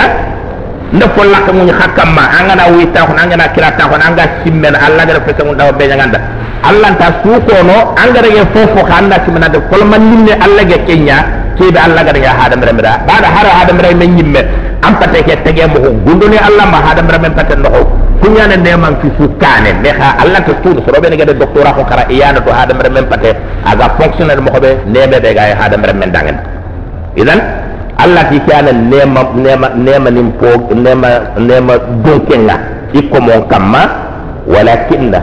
nda 0.92 1.06
folla 1.16 1.38
ko 1.46 1.52
mun 1.52 1.68
hakkamma 1.68 2.22
angana 2.40 2.64
wi 2.72 2.86
ta 2.92 3.04
ko 3.04 3.12
angana 3.12 3.44
kira 3.52 3.70
ta 3.76 3.84
ko 3.88 3.94
anga 4.00 4.24
simmen 4.44 4.74
alla 4.74 5.04
gara 5.04 5.20
fese 5.26 5.42
mun 5.44 5.56
daw 5.56 5.68
be 5.76 5.84
nyanganda 5.86 6.18
alla 6.64 6.88
ta 6.96 7.20
su 7.22 7.28
ko 7.44 7.54
no 7.68 7.92
anga 8.02 8.20
rege 8.24 8.42
fofo 8.56 8.80
kanda 8.88 9.20
simmen 9.24 9.44
da 9.52 9.58
kol 9.68 9.84
man 9.84 10.00
ninne 10.10 10.32
alla 10.40 10.64
ge 10.64 10.80
kenya 10.88 11.18
kebe 11.60 11.76
alla 11.76 12.00
gara 12.02 12.18
ya 12.18 12.32
hada 12.40 12.56
mera 12.56 12.72
mera 12.72 12.92
ba 13.04 13.20
da 13.20 13.28
hara 13.28 13.50
hada 13.60 13.72
mera 13.76 13.92
men 13.94 14.14
nyimme 14.16 14.40
am 14.80 14.96
pate 14.96 15.20
ke 15.28 15.36
tege 15.44 15.66
mo 15.68 15.76
ko 15.84 15.90
gundone 16.08 16.38
alla 16.40 16.64
ma 16.64 16.78
hada 16.86 17.02
mera 17.02 17.18
men 17.18 17.34
pate 17.36 17.52
ndo 17.60 17.68
kunya 18.24 18.46
ne 18.48 18.76
man 18.76 18.96
fi 19.02 19.12
su 19.18 19.28
kane 19.36 19.76
ne 19.84 19.90
ha 19.92 20.16
alla 20.24 20.40
to 20.40 20.54
tu 20.62 20.72
so 20.86 21.00
be 21.00 21.08
ne 21.10 21.16
ga 21.20 21.24
doctora 21.28 21.72
ko 21.76 21.84
kara 21.84 22.08
iyana 22.08 22.40
to 22.40 22.50
hada 22.50 22.72
mera 22.74 22.88
men 22.88 23.04
pate. 23.06 23.36
Aga 23.64 23.92
fonctionnaire 24.00 24.40
mo 24.40 24.50
ko 24.50 24.58
be 24.60 24.70
ne 24.86 25.06
be 25.06 25.20
be 25.20 25.34
ga 25.36 25.52
hada 25.60 25.76
mera 25.76 25.92
men 25.92 26.10
dangen. 26.10 26.38
Idan 27.16 27.67
allah 27.98 28.22
ti 28.30 28.38
kana 28.46 28.70
nema 28.72 29.20
nema 29.34 29.68
nema 29.74 30.08
nim 30.10 30.30
po 30.40 30.46
nema 30.74 31.08
nema 31.38 31.74
donkenga 32.04 32.54
ikko 32.94 33.20
mon 33.20 33.42
kamma 33.50 33.82
walakinna 34.54 35.18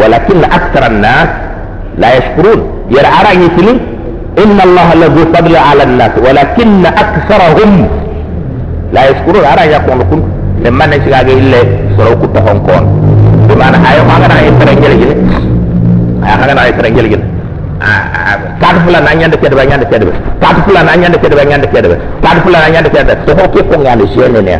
walakinna 0.00 0.46
akthara 0.58 0.86
an-nas 0.92 1.28
la 1.98 2.08
yashkurun 2.16 2.60
yara 2.90 3.08
ara 3.20 3.30
yitini 3.42 3.72
inna 4.42 4.62
allaha 4.68 4.94
la 5.02 5.08
dhu 5.14 5.22
fadli 5.34 5.56
ala 5.56 5.82
an-nas 5.88 6.12
walakinna 6.26 6.88
aktharahum 7.02 7.72
la 8.92 9.00
yashkurun 9.08 9.44
ara 9.52 9.64
yakon 9.74 10.00
kun 10.10 10.22
le 10.62 10.70
manne 10.70 10.96
siga 11.04 11.22
ga 11.24 11.32
ille 11.32 11.60
soro 11.96 12.12
ku 12.20 12.26
hon 12.46 12.58
kon 12.66 12.84
mana 13.56 13.78
ayo 13.90 14.02
ma 14.04 14.18
ay 14.36 14.50
tere 14.60 14.74
gele 14.82 14.96
gele 15.00 15.14
ay 16.26 16.34
ga 16.42 16.62
ay 16.62 16.72
tere 16.76 16.90
gele 16.96 17.08
gele 17.14 17.35
ka 17.78 18.68
fula 18.84 19.00
na 19.00 19.14
nyande 19.14 19.36
kede 19.38 19.54
ba 19.54 19.64
nyande 19.66 19.86
kede 19.86 20.04
ba 20.06 20.12
kat 20.40 20.56
fula 20.66 20.82
na 20.82 20.96
nyande 20.96 21.18
kede 21.18 21.34
ba 21.36 21.44
nyande 21.44 21.66
kede 21.68 21.88
ba 21.88 21.96
kat 22.24 22.36
fula 22.42 22.58
na 22.60 22.68
nyande 22.70 22.90
kede 22.90 23.12
to 23.26 23.32
hokke 23.36 23.60
ko 23.68 23.74
ngande 23.80 24.04
shene 24.14 24.40
ne 24.40 24.56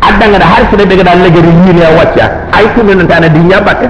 adanga 0.00 0.38
da 0.38 0.46
har 0.46 0.62
sene 0.70 0.84
daga 0.88 1.02
dalle 1.04 1.28
gari 1.30 1.50
ni 1.64 1.72
ne 1.72 1.84
wacca 1.98 2.24
ay 2.52 2.64
kunu 2.74 2.94
nan 2.94 3.06
tana 3.06 3.28
dinya 3.28 3.60
bakke 3.60 3.88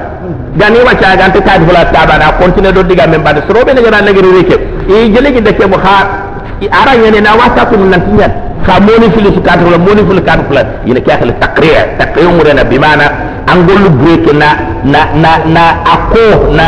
gani 0.59 0.79
wacca 0.83 1.15
ga 1.17 1.31
ta 1.31 1.41
kat 1.41 1.61
fula 1.67 1.85
ta 1.95 2.07
ba 2.07 2.17
na 2.19 2.33
continue 2.41 2.73
do 2.73 2.83
diga 2.83 3.07
men 3.07 3.23
ba 3.23 3.31
so 3.47 3.53
robe 3.55 3.73
daga 3.73 3.91
dalle 3.91 4.13
gari 4.13 4.31
reke 4.43 4.57
e 4.89 5.11
jele 5.15 5.33
gi 5.33 5.41
bu 5.67 5.79
ara 5.79 6.93
nyene 6.97 7.21
na 7.21 7.31
kun 7.71 7.89
nan 7.89 8.03
su 8.03 9.41
kat 9.43 9.59
fula 9.63 9.79
moni 9.79 10.03
fili 10.07 10.23
kat 10.23 10.41
fula 10.49 10.63
yina 10.85 11.01
kya 11.01 11.19
takriya 11.39 11.83
takriya 11.99 12.29
murena 12.31 12.65
bimana 12.65 13.07
angolu 13.47 13.91
break 14.01 14.27
na 14.35 14.49
na 14.85 15.01
na 15.15 15.33
na 15.47 15.65
ako 15.95 16.53
na 16.55 16.67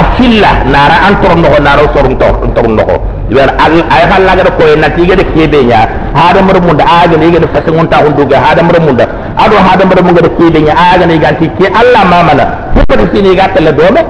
afilla 0.00 0.50
nara 0.74 0.96
an 1.06 1.14
toron 1.22 1.40
nogo 1.44 1.58
nara 1.66 1.82
soron 1.94 2.14
to 2.20 2.26
toron 2.56 2.74
nogo 2.78 2.96
ibar 3.30 3.48
ay 3.96 4.02
halla 4.12 4.32
ga 4.38 4.50
ko 4.58 4.64
na 4.82 4.88
tige 4.96 5.14
de 5.20 5.24
kebe 5.34 5.58
nya 5.70 5.80
hada 6.18 6.40
mur 6.46 6.56
munda 6.66 6.84
aga 6.98 7.16
ne 7.22 7.30
ga 7.34 7.38
de 7.44 7.48
fasin 7.54 7.86
ta 7.92 7.98
hundu 8.04 8.26
ga 8.30 8.38
hada 8.44 8.62
mur 8.62 8.76
munda. 8.86 9.06
Ado 9.42 9.56
hada 9.66 9.84
mur 9.90 9.98
munda 10.06 10.20
de 10.26 10.30
kebe 10.38 10.58
nya 10.66 10.74
aga 10.90 11.06
ne 11.06 11.16
ga 11.18 11.30
ti 11.38 11.48
ke 11.58 11.66
alla 11.80 12.02
mamana 12.12 12.44
ko 12.88 12.94
de 13.00 13.04
sini 13.12 13.34
ga 13.38 13.48
tele 13.54 13.72
dome 13.80 14.02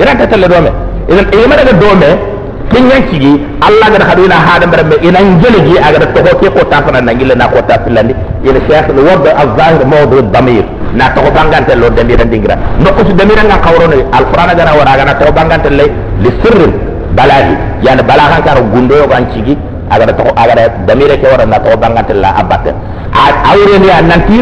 ira 0.00 0.12
ta 0.18 0.26
tele 0.32 0.46
dome 0.52 0.70
idan 1.12 1.26
e 1.38 1.46
ma 1.50 1.54
daga 1.60 1.72
dome 1.84 2.10
kin 2.72 2.84
yanki 2.90 3.18
gi 3.22 3.32
alla 3.68 3.86
ga 3.94 4.04
hadina 4.10 4.36
hada 4.46 4.66
mur 4.72 4.80
me 4.90 4.96
ina 5.08 5.20
ngelegi 5.30 5.76
aga 5.86 5.98
to 6.14 6.20
ko 6.40 6.50
ko 6.56 6.62
ta 6.72 6.82
fana 6.84 7.00
na 7.00 7.12
ngile 7.14 7.34
na 7.36 7.46
ko 7.52 7.62
ta 7.68 7.78
filandi. 7.84 8.14
Ila 8.44 8.58
shaykh 8.68 8.88
al 8.94 9.00
wad 9.08 9.26
al 9.42 9.48
zahir 9.58 9.82
mawdu 9.92 10.18
al 10.24 10.28
damir 10.34 10.64
na 10.94 11.10
to 11.14 11.22
bangante 11.30 11.74
lo 11.76 11.90
demira 11.90 12.24
dingira. 12.24 12.56
No 12.80 12.92
ko 12.94 13.04
su 13.06 13.12
demira 13.14 13.42
nga 13.44 13.58
kawrono 13.58 13.96
al 14.12 14.24
qur'ana 14.30 14.54
gara 14.54 14.72
wara 14.74 14.96
gana 14.96 15.14
to 15.14 15.32
bangante 15.32 15.70
le 15.70 15.84
li 16.22 16.30
sirr 16.42 16.60
baladi 17.14 17.54
yani 17.82 18.02
balagan 18.02 18.42
karo 18.42 18.62
gundo 18.72 18.94
yo 18.96 19.06
gan 19.06 19.26
cigi 19.32 19.56
agada 19.90 20.12
to 20.12 20.24
agada 20.34 20.68
demira 20.86 21.16
ke 21.16 21.26
wara 21.30 21.46
na 21.46 21.58
to 21.60 21.76
bangante 21.76 22.12
la 22.14 22.34
abatte. 22.36 22.74
Awre 23.12 23.78
ni 23.78 23.88
nanti 24.08 24.38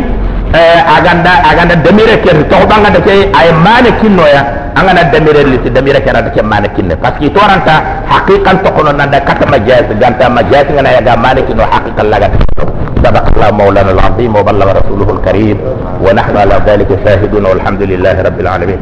aganda 0.54 1.32
aganda 1.50 1.74
demira 1.76 2.16
ke 2.24 2.30
to 2.48 2.56
bangante 2.66 3.00
ke 3.04 3.28
ay 3.36 3.48
mane 3.52 3.90
kinno 4.00 4.24
ya 4.26 4.42
angana 4.74 5.04
demira 5.12 5.42
li 5.44 5.58
ti 5.62 5.70
demira 5.70 6.00
ke 6.00 6.10
rada 6.12 6.30
ke 6.30 6.42
mane 6.42 6.68
kinne 6.74 6.96
parce 6.96 7.18
que 7.20 7.28
to 7.30 7.40
ranta 7.40 7.74
haqiqan 8.08 8.62
to 8.64 8.70
kono 8.72 8.92
nanda 8.92 9.20
kata 9.20 9.46
majaz 9.46 9.84
ganta 10.00 10.28
majaz 10.28 10.66
ngana 10.72 10.90
ya 10.96 11.00
ga 11.02 11.16
mane 11.16 11.42
kinno 11.46 11.64
haqiqan 11.64 12.08
laga 12.10 12.28
صدق 12.98 13.24
الله 13.30 13.50
مولانا 13.62 13.90
العظيم 13.94 14.32
وبلغ 14.36 14.68
رسوله 14.82 15.08
الكريم 15.16 15.56
ونحن 16.02 16.34
على 16.36 16.56
ذلك 16.66 16.90
شاهدون 17.06 17.44
والحمد 17.46 17.82
لله 17.82 18.16
رب 18.26 18.38
العالمين 18.40 18.80